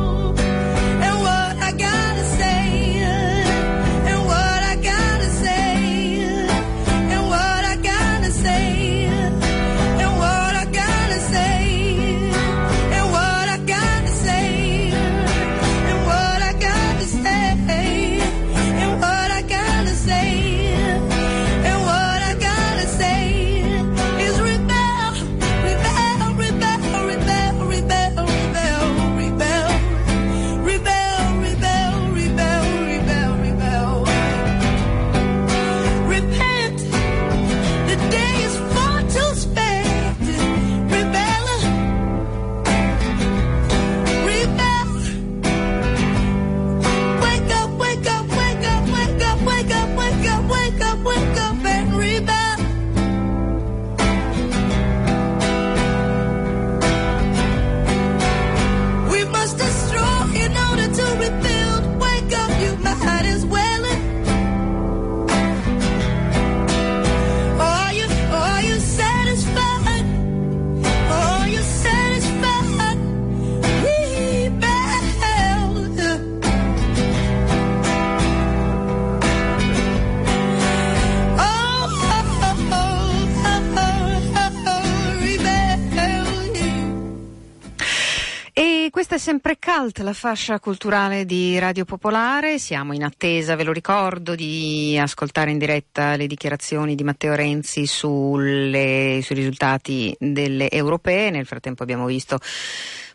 Sempre 89.20 89.58
Cult, 89.58 89.98
la 89.98 90.14
fascia 90.14 90.58
culturale 90.58 91.26
di 91.26 91.58
Radio 91.58 91.84
Popolare. 91.84 92.58
Siamo 92.58 92.94
in 92.94 93.04
attesa, 93.04 93.54
ve 93.54 93.64
lo 93.64 93.72
ricordo, 93.72 94.34
di 94.34 94.98
ascoltare 94.98 95.50
in 95.50 95.58
diretta 95.58 96.16
le 96.16 96.26
dichiarazioni 96.26 96.94
di 96.94 97.04
Matteo 97.04 97.34
Renzi 97.34 97.86
sulle, 97.86 99.20
sui 99.22 99.34
risultati 99.34 100.16
delle 100.18 100.70
europee. 100.70 101.28
Nel 101.28 101.44
frattempo 101.44 101.82
abbiamo 101.82 102.06
visto 102.06 102.38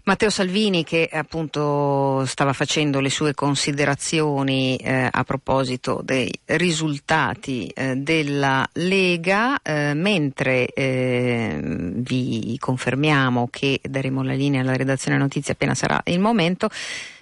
Matteo 0.08 0.30
Salvini 0.30 0.84
che 0.84 1.10
appunto 1.12 2.24
stava 2.28 2.54
facendo 2.54 3.00
le 3.00 3.10
sue 3.10 3.34
considerazioni 3.34 4.76
eh, 4.76 5.10
a 5.12 5.24
proposito 5.24 6.02
dei 6.04 6.32
risultati 6.46 7.66
eh, 7.70 7.96
della 7.96 8.70
Lega, 8.74 9.60
eh, 9.64 9.96
mentre 9.96 10.68
eh, 10.68 11.60
vi 11.60 12.56
confermiamo 12.60 13.48
che 13.50 13.80
daremo 13.82 14.22
la 14.22 14.34
linea 14.34 14.62
alla 14.62 14.76
redazione 14.76 15.18
notizie 15.18 15.54
appena 15.54 15.74
sarà 15.74 16.00
il 16.06 16.20
momento. 16.20 16.70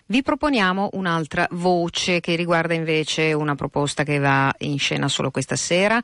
Vi 0.05 0.21
proponiamo 0.21 0.89
un'altra 0.93 1.47
voce 1.51 2.19
che 2.19 2.35
riguarda 2.35 2.73
invece 2.73 3.31
una 3.31 3.55
proposta 3.55 4.03
che 4.03 4.19
va 4.19 4.53
in 4.59 4.77
scena 4.77 5.07
solo 5.07 5.31
questa 5.31 5.55
sera 5.55 6.01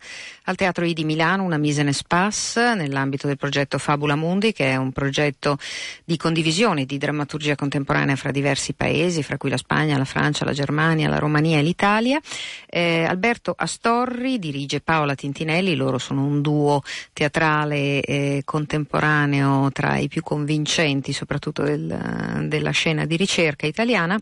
al 0.49 0.55
Teatro 0.55 0.83
I 0.83 0.93
di 0.93 1.03
Milano, 1.03 1.43
una 1.43 1.57
mise 1.57 1.81
en 1.81 1.89
espace 1.89 2.73
nell'ambito 2.73 3.27
del 3.27 3.37
progetto 3.37 3.77
Fabula 3.77 4.15
Mundi, 4.15 4.51
che 4.51 4.71
è 4.71 4.75
un 4.77 4.91
progetto 4.91 5.59
di 6.03 6.17
condivisione 6.17 6.85
di 6.85 6.97
drammaturgia 6.97 7.55
contemporanea 7.55 8.15
fra 8.15 8.31
diversi 8.31 8.73
paesi, 8.73 9.21
fra 9.21 9.37
cui 9.37 9.51
la 9.51 9.57
Spagna, 9.57 9.95
la 9.95 10.05
Francia, 10.05 10.45
la 10.45 10.51
Germania, 10.51 11.07
la 11.07 11.19
Romania 11.19 11.59
e 11.59 11.61
l'Italia. 11.61 12.19
Eh, 12.65 13.03
Alberto 13.03 13.53
Astorri 13.55 14.39
dirige 14.39 14.81
Paola 14.81 15.13
Tintinelli, 15.13 15.75
loro 15.75 15.99
sono 15.99 16.25
un 16.25 16.41
duo 16.41 16.81
teatrale 17.13 18.01
eh, 18.01 18.41
contemporaneo 18.43 19.71
tra 19.71 19.97
i 19.97 20.07
più 20.07 20.23
convincenti, 20.23 21.13
soprattutto 21.13 21.61
del, 21.61 22.45
della 22.47 22.71
scena 22.71 23.05
di 23.05 23.15
ricerca 23.17 23.67
italiana 23.67 24.19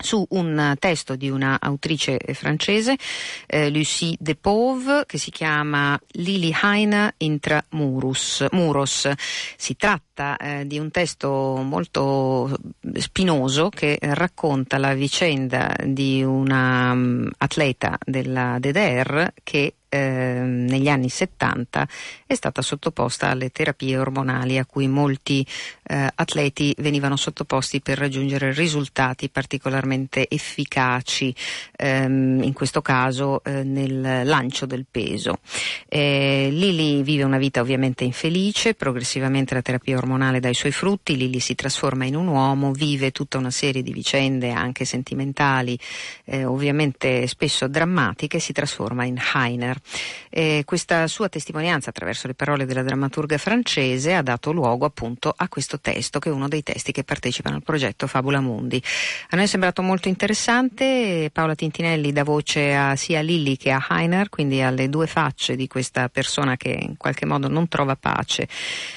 su 0.00 0.24
un 0.30 0.74
testo 0.78 1.16
di 1.16 1.30
una 1.30 1.58
autrice 1.60 2.18
francese, 2.32 2.96
eh, 3.46 3.70
Lucie 3.70 4.16
Depauve, 4.18 5.04
che 5.06 5.18
si 5.18 5.30
chiama 5.30 5.98
Lili 6.12 6.54
Heine 6.62 7.14
intra 7.18 7.64
Murus, 7.70 8.46
Muros. 8.52 9.08
Si 9.56 9.76
tratta 9.76 10.36
eh, 10.36 10.66
di 10.66 10.78
un 10.78 10.90
testo 10.90 11.60
molto 11.62 12.56
spinoso 12.94 13.68
che 13.68 13.98
racconta 14.00 14.78
la 14.78 14.94
vicenda 14.94 15.74
di 15.84 16.22
una 16.22 16.92
um, 16.92 17.30
atleta 17.38 17.98
della 18.04 18.58
DDR 18.58 19.32
che 19.42 19.74
eh, 19.92 20.40
negli 20.44 20.88
anni 20.88 21.08
70 21.08 21.88
è 22.24 22.34
stata 22.34 22.62
sottoposta 22.62 23.28
alle 23.28 23.50
terapie 23.50 23.98
ormonali 23.98 24.56
a 24.56 24.64
cui 24.64 24.86
molti 24.86 25.44
eh, 25.90 26.08
atleti 26.14 26.72
venivano 26.78 27.16
sottoposti 27.16 27.80
per 27.80 27.98
raggiungere 27.98 28.52
risultati 28.52 29.28
particolarmente 29.28 30.28
efficaci, 30.28 31.34
ehm, 31.76 32.42
in 32.44 32.52
questo 32.52 32.80
caso 32.80 33.42
eh, 33.42 33.64
nel 33.64 34.24
lancio 34.24 34.66
del 34.66 34.86
peso. 34.88 35.40
Eh, 35.88 36.48
Lili 36.52 37.02
vive 37.02 37.24
una 37.24 37.38
vita 37.38 37.60
ovviamente 37.60 38.04
infelice, 38.04 38.74
progressivamente 38.74 39.54
la 39.54 39.62
terapia 39.62 39.96
ormonale 39.96 40.38
dà 40.38 40.48
i 40.48 40.54
suoi 40.54 40.70
frutti, 40.70 41.16
Lili 41.16 41.40
si 41.40 41.56
trasforma 41.56 42.04
in 42.04 42.14
un 42.14 42.28
uomo, 42.28 42.70
vive 42.70 43.10
tutta 43.10 43.38
una 43.38 43.50
serie 43.50 43.82
di 43.82 43.92
vicende 43.92 44.50
anche 44.50 44.84
sentimentali, 44.84 45.76
eh, 46.24 46.44
ovviamente 46.44 47.26
spesso 47.26 47.66
drammatiche, 47.66 48.38
si 48.38 48.52
trasforma 48.52 49.04
in 49.04 49.20
Heiner. 49.34 49.80
Eh, 50.28 50.62
questa 50.64 51.08
sua 51.08 51.28
testimonianza 51.28 51.90
attraverso 51.90 52.28
le 52.28 52.34
parole 52.34 52.64
della 52.64 52.84
drammaturga 52.84 53.38
francese 53.38 54.14
ha 54.14 54.22
dato 54.22 54.52
luogo 54.52 54.84
appunto 54.84 55.34
a 55.36 55.48
questo 55.48 55.79
testo 55.80 56.18
che 56.18 56.28
è 56.28 56.32
uno 56.32 56.48
dei 56.48 56.62
testi 56.62 56.92
che 56.92 57.04
partecipano 57.04 57.56
al 57.56 57.62
progetto 57.62 58.06
Fabula 58.06 58.40
Mundi. 58.40 58.82
A 59.30 59.36
noi 59.36 59.44
è 59.44 59.48
sembrato 59.48 59.82
molto 59.82 60.08
interessante, 60.08 61.30
Paola 61.32 61.54
Tintinelli 61.54 62.12
dà 62.12 62.24
voce 62.24 62.74
a 62.74 62.96
sia 62.96 63.20
Lilli 63.20 63.56
che 63.56 63.70
a 63.70 63.84
Heiner, 63.88 64.28
quindi 64.28 64.60
alle 64.60 64.88
due 64.88 65.06
facce 65.06 65.56
di 65.56 65.66
questa 65.66 66.08
persona 66.08 66.56
che 66.56 66.70
in 66.70 66.96
qualche 66.96 67.26
modo 67.26 67.48
non 67.48 67.68
trova 67.68 67.96
pace 67.96 68.48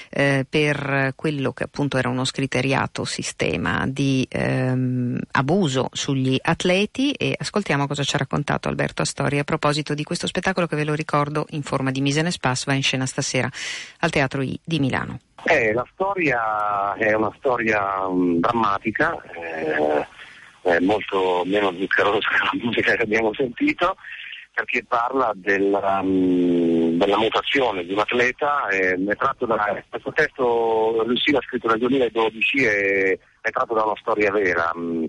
eh, 0.10 0.46
per 0.48 1.14
quello 1.16 1.54
che 1.54 1.64
appunto 1.64 1.98
era 1.98 2.10
uno 2.10 2.26
scriteriato 2.26 3.06
sistema 3.06 3.86
di 3.88 4.26
ehm, 4.30 5.20
abuso 5.32 5.90
sugli 5.92 6.38
atleti 6.42 7.12
e 7.12 7.36
ascoltiamo 7.38 7.88
cosa 7.88 8.04
ci 8.04 8.16
ha 8.16 8.20
raccontato 8.20 8.68
Alberto 8.68 9.02
Astori 9.02 9.40
a 9.40 9.44
proposito 9.44 9.94
di 9.94 10.04
questo 10.04 10.28
spettacolo 10.28 10.68
che 10.68 10.76
ve 10.76 10.84
lo 10.84 10.94
ricordo 10.94 11.46
in 11.52 11.64
forma 11.64 11.92
di 11.92 12.02
mise 12.02 12.20
en 12.20 12.28
espace 12.28 12.64
va 12.66 12.74
in 12.74 12.84
scena 12.84 13.06
stasera 13.06 13.50
al 14.00 14.10
Teatro 14.10 14.42
I 14.42 14.60
di 14.64 14.80
Milano. 14.80 15.20
Eh, 15.46 15.74
la 15.74 15.86
storia 15.91 16.94
è 16.94 17.14
una 17.14 17.34
storia 17.38 18.06
um, 18.06 18.39
drammatica, 18.39 19.22
eh, 20.62 20.80
molto 20.80 21.44
meno 21.46 21.74
zuccherosa 21.74 22.30
della 22.30 22.64
musica 22.64 22.96
che 22.96 23.04
abbiamo 23.04 23.34
sentito, 23.34 23.98
perché 24.54 24.86
parla 24.86 25.34
del, 25.36 25.78
um, 26.02 26.98
della 26.98 27.18
mutazione 27.18 27.84
di 27.84 27.91
un 27.91 28.00
atleta. 28.00 28.68
Eh, 28.70 28.96
da, 28.98 29.84
questo 29.89 30.14
testo 30.14 31.04
Lucia 31.06 31.34
l'ha 31.34 31.41
scritto 31.41 31.68
nel 31.68 31.80
2012 31.80 32.58
e 32.64 33.20
è 33.41 33.50
tratto 33.50 33.74
da 33.74 33.84
una 33.84 33.98
storia 34.00 34.32
vera 34.32 34.72
um, 34.74 35.06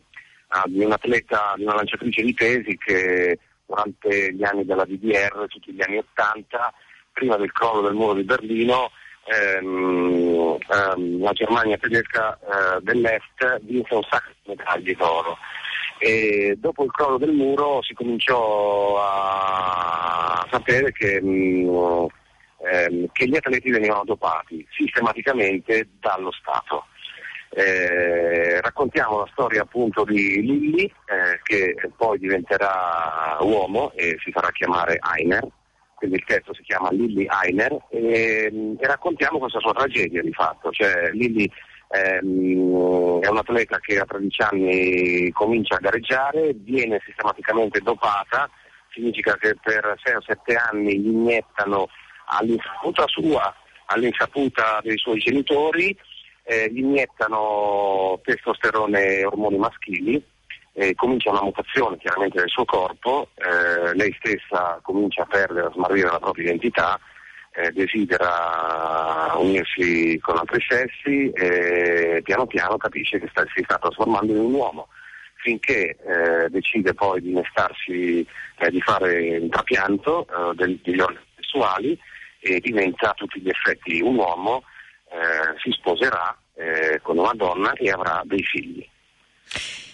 di 0.66 0.84
un 0.84 0.92
atleta, 0.92 1.54
di 1.56 1.62
una 1.62 1.76
lanciatrice 1.76 2.22
di 2.22 2.34
pesi 2.34 2.76
che 2.76 3.38
durante 3.66 4.32
gli 4.32 4.42
anni 4.42 4.64
della 4.64 4.84
DDR, 4.84 5.46
tutti 5.48 5.72
gli 5.72 5.82
anni 5.82 5.98
80, 5.98 6.72
prima 7.12 7.36
del 7.36 7.52
crollo 7.52 7.82
del 7.82 7.94
muro 7.94 8.14
di 8.14 8.24
Berlino, 8.24 8.90
ehm, 9.26 10.58
ehm, 10.68 11.22
la 11.22 11.32
Germania 11.32 11.76
tedesca 11.78 12.38
eh, 12.38 12.80
dell'Est 12.82 13.60
vinse 13.62 13.94
un 13.94 14.02
sacco 14.08 14.30
di 14.42 14.54
medaglie 14.54 14.94
d'oro. 14.94 15.36
E 15.98 16.56
dopo 16.58 16.84
il 16.84 16.90
crollo 16.90 17.18
del 17.18 17.32
muro 17.32 17.82
si 17.82 17.94
cominciò 17.94 18.98
a 19.00 20.46
sapere 20.50 20.92
che, 20.92 21.20
mh, 21.20 22.06
ehm, 22.62 23.06
che 23.12 23.28
gli 23.28 23.36
atleti 23.36 23.70
venivano 23.70 24.04
dopati 24.04 24.66
sistematicamente 24.70 25.88
dallo 26.00 26.32
Stato. 26.32 26.86
Eh, 27.56 28.60
raccontiamo 28.60 29.18
la 29.18 29.28
storia 29.30 29.62
appunto 29.62 30.04
di 30.04 30.42
Lilli 30.42 30.82
eh, 30.84 31.40
che 31.44 31.76
poi 31.96 32.18
diventerà 32.18 33.36
uomo 33.40 33.92
e 33.92 34.16
si 34.24 34.32
farà 34.32 34.50
chiamare 34.50 34.98
Heiner, 34.98 35.46
quindi 35.94 36.16
il 36.16 36.24
testo 36.24 36.54
si 36.54 36.62
chiama 36.62 36.90
Lilli 36.90 37.26
Heiner 37.28 37.76
e, 37.90 38.76
e 38.78 38.86
raccontiamo 38.86 39.38
questa 39.38 39.60
sua 39.60 39.72
tragedia 39.72 40.22
di 40.22 40.32
fatto, 40.32 40.70
cioè 40.70 41.10
Lilli 41.12 41.50
ehm, 41.88 43.20
è 43.20 43.28
un 43.28 43.36
atleta 43.36 43.78
che 43.78 43.98
a 43.98 44.04
13 44.04 44.42
anni 44.42 45.30
comincia 45.32 45.76
a 45.76 45.80
gareggiare, 45.80 46.54
viene 46.54 47.00
sistematicamente 47.04 47.80
dopata, 47.80 48.50
significa 48.90 49.36
che 49.36 49.56
per 49.62 49.94
6 50.02 50.14
o 50.14 50.22
7 50.22 50.54
anni 50.54 50.98
gli 50.98 51.08
iniettano 51.08 51.88
all'insaputa 52.26 53.04
sua, 53.06 53.54
all'insaputa 53.86 54.80
dei 54.82 54.96
suoi 54.96 55.18
genitori, 55.18 55.96
eh, 56.44 56.70
gli 56.70 56.78
iniettano 56.78 58.20
testosterone 58.22 59.18
e 59.18 59.24
ormoni 59.24 59.56
maschili, 59.56 60.22
eh, 60.74 60.94
comincia 60.94 61.30
una 61.30 61.42
mutazione 61.42 61.96
chiaramente 61.98 62.40
del 62.40 62.48
suo 62.48 62.64
corpo, 62.64 63.28
eh, 63.36 63.94
lei 63.94 64.14
stessa 64.18 64.78
comincia 64.82 65.22
a 65.22 65.26
perdere, 65.26 65.68
a 65.68 65.72
smarrire 65.72 66.10
la 66.10 66.18
propria 66.18 66.46
identità, 66.46 66.98
eh, 67.56 67.70
desidera 67.70 69.32
unirsi 69.36 70.18
con 70.20 70.36
altri 70.36 70.60
sessi 70.68 71.30
e 71.30 72.20
piano 72.24 72.46
piano 72.46 72.76
capisce 72.76 73.20
che 73.20 73.28
sta, 73.30 73.44
si 73.54 73.62
sta 73.62 73.78
trasformando 73.78 74.32
in 74.32 74.40
un 74.40 74.54
uomo 74.54 74.88
finché 75.36 75.96
eh, 76.04 76.48
decide 76.48 76.94
poi 76.94 77.20
di 77.20 77.30
innestarsi, 77.30 78.26
eh, 78.58 78.70
di 78.70 78.80
fare 78.80 79.38
un 79.38 79.50
trapianto 79.50 80.26
eh, 80.26 80.54
del, 80.56 80.80
degli 80.82 80.98
organi 80.98 81.24
sessuali 81.36 81.98
e 82.40 82.58
diventa 82.60 83.10
a 83.10 83.14
tutti 83.14 83.40
gli 83.40 83.48
effetti 83.48 84.00
un 84.00 84.16
uomo 84.16 84.64
si 85.62 85.70
sposerà 85.70 86.36
con 87.02 87.18
una 87.18 87.30
donna 87.34 87.72
e 87.74 87.88
avrà 87.88 88.20
dei 88.24 88.42
figli. 88.42 88.84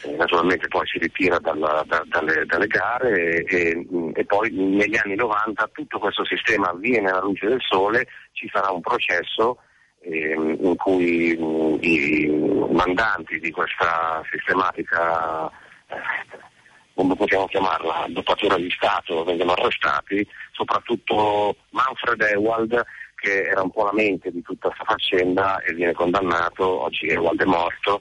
Eh, 0.03 0.17
naturalmente 0.17 0.67
poi 0.69 0.87
si 0.87 0.99
ritira 0.99 1.39
dalla, 1.39 1.85
da, 1.87 2.03
dalle, 2.07 2.47
dalle, 2.47 2.67
gare 2.67 3.43
e, 3.43 3.45
e, 3.47 3.87
e, 4.15 4.25
poi 4.25 4.51
negli 4.51 4.97
anni 4.97 5.15
90 5.15 5.69
tutto 5.73 5.99
questo 5.99 6.25
sistema 6.25 6.71
avviene 6.71 7.11
alla 7.11 7.21
luce 7.21 7.47
del 7.47 7.61
sole, 7.61 8.07
ci 8.33 8.49
sarà 8.51 8.71
un 8.71 8.81
processo 8.81 9.59
ehm, 10.01 10.57
in 10.61 10.77
cui 10.77 11.37
mh, 11.37 11.79
i 11.83 12.29
mandanti 12.71 13.39
di 13.41 13.51
questa 13.51 14.23
sistematica 14.31 15.51
eh, 15.89 16.49
come 16.95 17.15
possiamo 17.15 17.47
chiamarla, 17.47 18.07
dopatura 18.09 18.57
di 18.57 18.71
Stato, 18.71 19.25
vengono 19.25 19.53
arrestati, 19.53 20.27
soprattutto 20.53 21.57
Manfred 21.71 22.21
Ewald 22.23 22.85
che 23.21 23.43
era 23.43 23.63
un 23.63 23.71
po' 23.71 23.85
la 23.85 23.93
mente 23.93 24.31
di 24.31 24.41
tutta 24.41 24.69
questa 24.69 24.85
faccenda 24.85 25.61
e 25.61 25.75
viene 25.75 25.93
condannato, 25.93 26.85
oggi 26.85 27.07
Ewald 27.07 27.43
è 27.43 27.45
morto, 27.45 28.01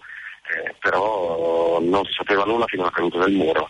eh, 0.56 0.76
però 0.80 1.80
non 1.82 2.06
si 2.06 2.14
sapeva 2.14 2.44
nulla 2.46 2.66
fino 2.68 2.84
alla 2.84 2.92
caduta 2.92 3.20
del 3.20 3.34
muro. 3.34 3.70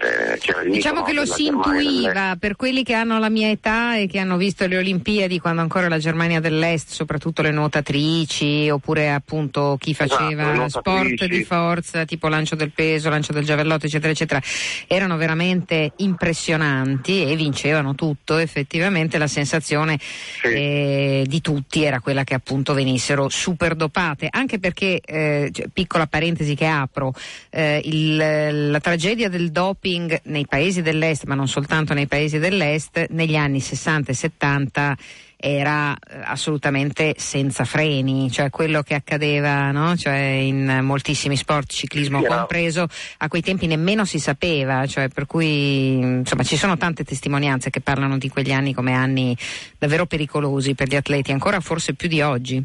Eh, 0.00 0.68
Diciamo 0.70 1.02
che 1.02 1.12
lo 1.12 1.26
si 1.26 1.46
intuiva 1.46 2.36
per 2.38 2.56
quelli 2.56 2.82
che 2.82 2.94
hanno 2.94 3.18
la 3.18 3.28
mia 3.28 3.48
età 3.50 3.96
e 3.96 4.06
che 4.06 4.18
hanno 4.18 4.36
visto 4.36 4.66
le 4.66 4.78
Olimpiadi 4.78 5.38
quando 5.38 5.60
ancora 5.60 5.88
la 5.88 5.98
Germania 5.98 6.40
dell'Est, 6.40 6.90
soprattutto 6.90 7.42
le 7.42 7.50
nuotatrici 7.50 8.68
oppure 8.70 9.10
appunto 9.10 9.76
chi 9.78 9.94
faceva 9.94 10.52
Esatto, 10.64 10.80
sport 10.80 11.24
di 11.26 11.44
forza 11.44 12.04
tipo 12.04 12.28
lancio 12.28 12.54
del 12.54 12.70
peso, 12.70 13.10
lancio 13.10 13.32
del 13.32 13.44
giavellotto 13.44 13.86
eccetera 13.86 14.12
eccetera, 14.12 14.40
erano 14.86 15.16
veramente 15.16 15.92
impressionanti 15.96 17.24
e 17.24 17.36
vincevano 17.36 17.94
tutto. 17.94 18.38
Effettivamente 18.38 19.18
la 19.18 19.26
sensazione 19.26 19.98
eh, 20.44 21.24
di 21.26 21.40
tutti 21.40 21.82
era 21.82 22.00
quella 22.00 22.24
che 22.24 22.34
appunto 22.34 22.72
venissero 22.72 23.28
super 23.28 23.74
dopate, 23.74 24.28
anche 24.30 24.58
perché, 24.58 25.00
eh, 25.04 25.50
cioè, 25.52 25.66
piccola 25.72 26.06
parentesi 26.06 26.54
che 26.54 26.66
apro, 26.66 27.12
eh, 27.50 27.80
il- 27.84 28.70
la 28.70 28.80
tragedia 28.80 29.28
del 29.28 29.50
doping 29.50 29.88
nei 29.98 30.46
paesi 30.46 30.82
dell'est, 30.82 31.24
ma 31.24 31.34
non 31.34 31.48
soltanto 31.48 31.94
nei 31.94 32.06
paesi 32.06 32.38
dell'est, 32.38 33.06
negli 33.10 33.36
anni 33.36 33.60
60 33.60 34.10
e 34.10 34.14
70 34.14 34.96
era 35.42 35.94
eh, 35.94 36.20
assolutamente 36.22 37.14
senza 37.16 37.64
freni, 37.64 38.30
cioè 38.30 38.50
quello 38.50 38.82
che 38.82 38.94
accadeva 38.94 39.70
no? 39.70 39.96
cioè 39.96 40.16
in 40.16 40.80
moltissimi 40.82 41.36
sport, 41.36 41.72
ciclismo 41.72 42.22
era- 42.22 42.36
compreso, 42.36 42.86
a 43.18 43.28
quei 43.28 43.40
tempi 43.40 43.66
nemmeno 43.66 44.04
si 44.04 44.18
sapeva, 44.18 44.86
cioè 44.86 45.08
per 45.08 45.24
cui 45.24 45.94
insomma 45.94 46.42
ci 46.42 46.56
sono 46.56 46.76
tante 46.76 47.04
testimonianze 47.04 47.70
che 47.70 47.80
parlano 47.80 48.18
di 48.18 48.28
quegli 48.28 48.52
anni 48.52 48.74
come 48.74 48.92
anni 48.92 49.34
davvero 49.78 50.04
pericolosi 50.04 50.74
per 50.74 50.88
gli 50.88 50.96
atleti, 50.96 51.32
ancora 51.32 51.60
forse 51.60 51.94
più 51.94 52.08
di 52.08 52.20
oggi. 52.20 52.62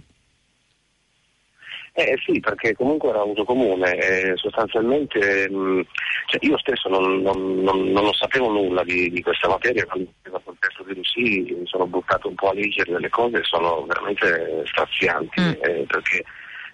Eh 1.97 2.17
sì, 2.25 2.41
perché 2.41 2.73
comunque 2.75 3.07
era 3.07 3.23
uso 3.23 3.45
comune, 3.45 3.95
eh, 3.95 4.33
sostanzialmente 4.35 5.47
mh, 5.49 5.85
cioè 6.25 6.45
io 6.45 6.57
stesso 6.57 6.89
non, 6.89 7.21
non- 7.21 7.61
non- 7.61 7.87
non 7.91 8.13
sapevo 8.13 8.51
nulla 8.51 8.83
di, 8.83 9.09
di 9.09 9.21
questa 9.21 9.47
materia, 9.47 9.85
quando 9.85 10.09
ho 10.29 10.51
il 10.51 10.57
testo 10.59 10.83
di 10.83 10.93
Lucy 10.93 11.55
mi 11.57 11.65
sono 11.65 11.87
buttato 11.87 12.27
un 12.27 12.35
po' 12.35 12.49
a 12.49 12.53
leggere 12.53 12.91
delle 12.91 13.07
cose 13.07 13.37
e 13.37 13.43
sono 13.43 13.85
veramente 13.85 14.63
strazianti, 14.65 15.39
eh, 15.61 15.85
perché 15.87 16.25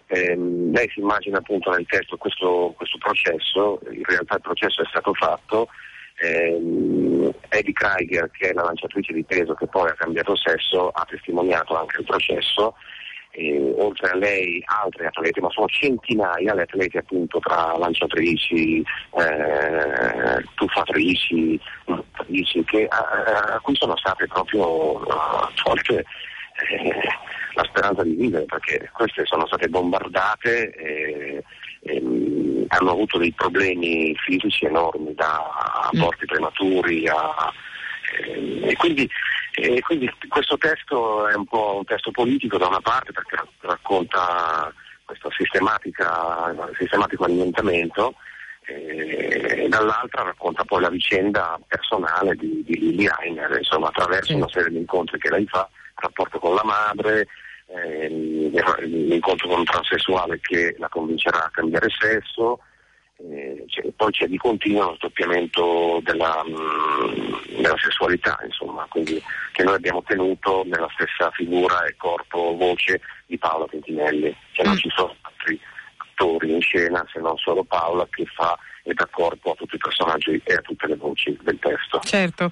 ehm, 0.08 0.72
lei 0.74 0.90
si 0.90 1.00
immagina 1.02 1.38
appunto 1.38 1.70
nel 1.70 1.86
testo 1.86 2.18
questo, 2.18 2.74
questo 2.76 2.98
processo, 2.98 3.80
in 3.92 4.04
realtà 4.04 4.36
il 4.38 4.42
processo 4.42 4.82
è 4.82 4.86
stato 4.90 5.14
fatto, 5.14 5.68
ehm, 6.20 7.32
Eddie 7.50 7.74
Krieger 7.74 8.30
che 8.32 8.50
è 8.50 8.54
la 8.54 8.64
lanciatrice 8.64 9.14
di 9.14 9.24
peso 9.24 9.54
che 9.54 9.68
poi 9.68 9.88
ha 9.90 9.94
cambiato 9.94 10.36
sesso 10.36 10.90
ha 10.90 11.06
testimoniato 11.08 11.78
anche 11.78 12.00
il 12.00 12.06
processo 12.06 12.74
e 13.32 13.74
oltre 13.78 14.10
a 14.10 14.16
lei 14.16 14.62
altri 14.66 15.06
atleti, 15.06 15.40
ma 15.40 15.50
sono 15.50 15.68
centinaia 15.68 16.54
le 16.54 16.64
atleti 16.64 16.98
appunto 16.98 17.40
tra 17.40 17.78
lanciatrici, 17.78 18.80
eh, 18.80 20.44
tuffatrici, 20.56 21.60
nuotatrici, 21.86 22.64
che, 22.66 22.88
a, 22.90 23.54
a 23.56 23.60
cui 23.62 23.76
sono 23.76 23.96
state 23.98 24.28
proprio 24.28 25.02
eh, 25.02 25.54
tolte 25.64 25.98
eh, 25.98 27.02
la 27.54 27.64
speranza 27.64 28.04
di 28.04 28.16
vivere, 28.16 28.46
perché 28.46 28.90
queste 28.94 29.26
sono 29.26 29.46
state 29.48 29.68
bombardate 29.70 30.74
e, 30.76 31.44
e, 31.84 32.02
mh, 32.02 32.66
hanno 32.68 32.92
avuto 32.92 33.18
dei 33.18 33.32
problemi 33.32 34.14
fisici 34.18 34.66
enormi, 34.66 35.14
da 35.14 35.90
aborti 35.92 36.26
prematuri 36.26 37.08
a 37.08 37.52
eh, 38.12 38.70
e 38.70 38.76
quindi, 38.76 39.10
e 39.54 39.82
quindi 39.82 40.10
questo 40.30 40.58
testo 40.58 41.28
è 41.28 41.36
un 41.36 41.46
po' 41.46 41.78
un 41.78 41.86
testo 41.86 42.12
politico 42.12 42.58
da 42.58 42.68
una 42.68 42.80
parte 42.80 43.12
perché 43.12 43.38
racconta 43.60 44.74
questo 45.04 45.30
sistematico 45.32 47.26
annientamento 47.26 48.16
eh, 48.66 49.64
e 49.64 49.68
dall'altra 49.68 50.24
racconta 50.24 50.64
poi 50.64 50.82
la 50.82 50.90
vicenda 50.90 51.60
personale 51.68 52.36
di, 52.36 52.64
di 52.66 52.80
Lily 52.80 53.08
Heiner, 53.20 53.58
insomma 53.58 53.88
attraverso 53.88 54.36
una 54.36 54.50
serie 54.50 54.70
di 54.70 54.78
incontri 54.78 55.20
che 55.20 55.30
lei 55.30 55.46
fa, 55.48 55.68
rapporto 55.96 56.40
con 56.40 56.56
la 56.56 56.64
madre, 56.64 57.28
ehm, 57.68 58.52
l'incontro 58.86 59.48
con 59.48 59.60
un 59.60 59.66
transessuale 59.66 60.40
che 60.40 60.76
la 60.78 60.90
convincerà 60.90 61.46
a 61.46 61.52
cambiare 61.52 61.88
sesso, 61.90 62.60
eh, 63.30 63.64
c'è- 63.68 63.92
poi 63.96 64.12
c'è 64.12 64.28
di 64.28 64.38
continuo 64.38 64.90
lo 64.90 64.96
scoppiamento 64.98 66.00
della, 66.04 66.44
mm, 66.48 67.62
della 67.62 67.78
sessualità, 67.78 68.40
insomma, 68.46 68.86
quindi 68.90 69.22
che 69.52 69.64
noi 69.64 69.76
abbiamo 69.76 70.02
tenuto 70.04 70.64
nella 70.66 70.90
stessa 70.94 71.30
figura 71.32 71.84
e 71.86 71.96
corpo, 71.98 72.56
voce 72.56 73.02
di 73.26 73.38
Paola 73.38 73.66
Pentinelli, 73.66 74.36
cioè 74.52 74.66
non 74.66 74.78
ci 74.78 74.90
sono 74.90 75.16
altri 75.22 75.60
attori 75.98 76.54
in 76.54 76.62
scena 76.62 77.06
se 77.12 77.20
non 77.20 77.38
solo 77.38 77.64
Paola 77.64 78.08
che 78.10 78.26
fa 78.26 78.58
e 78.84 78.94
dà 78.94 79.08
corpo 79.12 79.52
a 79.52 79.56
tutti 79.56 79.76
i 79.76 79.78
personaggi 79.78 80.42
e 80.44 80.54
a 80.54 80.62
tutte 80.62 80.88
le 80.88 80.96
voci 80.96 81.38
del 81.44 81.60
testo. 81.60 82.00
Certo. 82.04 82.52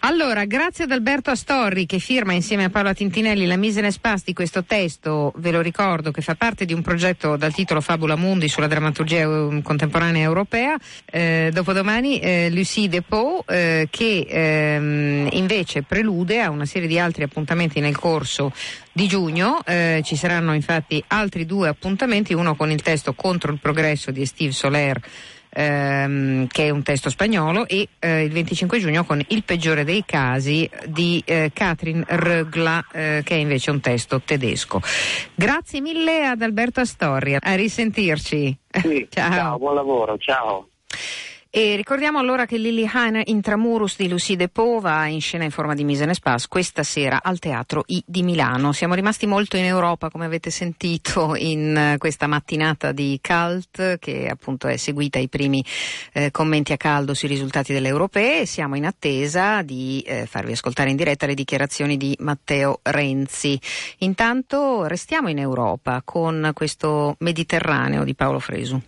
Allora, 0.00 0.44
grazie 0.44 0.84
ad 0.84 0.90
Alberto 0.90 1.30
Astorri 1.30 1.86
che 1.86 1.98
firma 1.98 2.32
insieme 2.32 2.64
a 2.64 2.70
Paola 2.70 2.92
Tintinelli 2.92 3.46
la 3.46 3.56
mise 3.56 3.78
in 3.78 3.86
espace 3.86 4.24
di 4.26 4.32
questo 4.32 4.64
testo, 4.64 5.32
ve 5.36 5.50
lo 5.50 5.60
ricordo, 5.60 6.10
che 6.10 6.20
fa 6.20 6.34
parte 6.34 6.64
di 6.64 6.72
un 6.72 6.82
progetto 6.82 7.36
dal 7.36 7.54
titolo 7.54 7.80
Fabula 7.80 8.16
Mundi 8.16 8.48
sulla 8.48 8.66
drammaturgia 8.66 9.22
eh, 9.22 9.60
contemporanea 9.62 10.22
europea. 10.22 10.76
Eh, 11.06 11.50
dopodomani 11.52 12.20
eh, 12.20 12.50
Lucie 12.50 12.88
Depot 12.88 13.50
eh, 13.50 13.88
che 13.90 14.26
ehm, 14.28 15.28
invece 15.32 15.82
prelude 15.82 16.40
a 16.40 16.50
una 16.50 16.66
serie 16.66 16.88
di 16.88 16.98
altri 16.98 17.22
appuntamenti 17.22 17.80
nel 17.80 17.96
corso 17.96 18.52
di 18.92 19.06
giugno. 19.06 19.60
Eh, 19.64 20.02
ci 20.04 20.16
saranno 20.16 20.52
infatti 20.54 21.02
altri 21.08 21.46
due 21.46 21.68
appuntamenti, 21.68 22.34
uno 22.34 22.54
con 22.54 22.70
il 22.70 22.82
testo 22.82 23.14
Contro 23.14 23.52
il 23.52 23.58
progresso 23.58 24.10
di 24.10 24.26
Steve 24.26 24.52
Soler 24.52 25.00
ehm, 25.54 26.46
che 26.48 26.66
è 26.66 26.70
un 26.70 26.82
testo 26.82 27.08
spagnolo, 27.08 27.66
e 27.66 27.88
eh, 27.98 28.24
il 28.24 28.32
25 28.32 28.78
giugno 28.78 29.04
con 29.04 29.22
Il 29.28 29.44
peggiore 29.44 29.84
dei 29.84 30.04
casi 30.04 30.68
di 30.86 31.22
eh, 31.24 31.50
Katrin 31.54 32.04
Rögla, 32.06 32.84
eh, 32.92 33.22
che 33.24 33.34
è 33.34 33.38
invece 33.38 33.70
un 33.70 33.80
testo 33.80 34.20
tedesco. 34.20 34.80
Grazie 35.34 35.80
mille 35.80 36.26
ad 36.26 36.42
Alberto 36.42 36.80
Astorri, 36.80 37.36
a 37.38 37.54
risentirci. 37.54 38.56
ciao, 39.08 39.58
buon 39.58 39.74
lavoro, 39.74 40.18
ciao. 40.18 40.68
E 41.56 41.76
ricordiamo 41.76 42.18
allora 42.18 42.46
che 42.46 42.58
Lily 42.58 42.90
Heiner 42.92 43.22
Intramurus 43.28 43.94
di 43.96 44.08
Lucide 44.08 44.48
Pova 44.48 45.06
in 45.06 45.20
scena 45.20 45.44
in 45.44 45.52
forma 45.52 45.74
di 45.74 45.84
mise 45.84 46.02
en 46.02 46.10
espace 46.10 46.48
questa 46.48 46.82
sera 46.82 47.22
al 47.22 47.38
Teatro 47.38 47.84
I 47.86 48.02
di 48.04 48.24
Milano. 48.24 48.72
Siamo 48.72 48.94
rimasti 48.94 49.26
molto 49.26 49.56
in 49.56 49.62
Europa, 49.62 50.10
come 50.10 50.24
avete 50.24 50.50
sentito, 50.50 51.36
in 51.36 51.76
eh, 51.76 51.98
questa 51.98 52.26
mattinata 52.26 52.90
di 52.90 53.20
Cult 53.22 54.00
che 54.00 54.26
appunto 54.26 54.66
è 54.66 54.76
seguita 54.76 55.20
ai 55.20 55.28
primi 55.28 55.64
eh, 56.12 56.32
commenti 56.32 56.72
a 56.72 56.76
caldo 56.76 57.14
sui 57.14 57.28
risultati 57.28 57.72
delle 57.72 57.86
europee 57.86 58.46
siamo 58.46 58.74
in 58.74 58.84
attesa 58.84 59.62
di 59.62 60.02
eh, 60.04 60.26
farvi 60.26 60.50
ascoltare 60.50 60.90
in 60.90 60.96
diretta 60.96 61.26
le 61.26 61.34
dichiarazioni 61.34 61.96
di 61.96 62.16
Matteo 62.18 62.80
Renzi. 62.82 63.60
Intanto 63.98 64.86
restiamo 64.86 65.28
in 65.28 65.38
Europa 65.38 66.02
con 66.04 66.50
questo 66.52 67.14
Mediterraneo 67.20 68.02
di 68.02 68.16
Paolo 68.16 68.40
Fresu. 68.40 68.82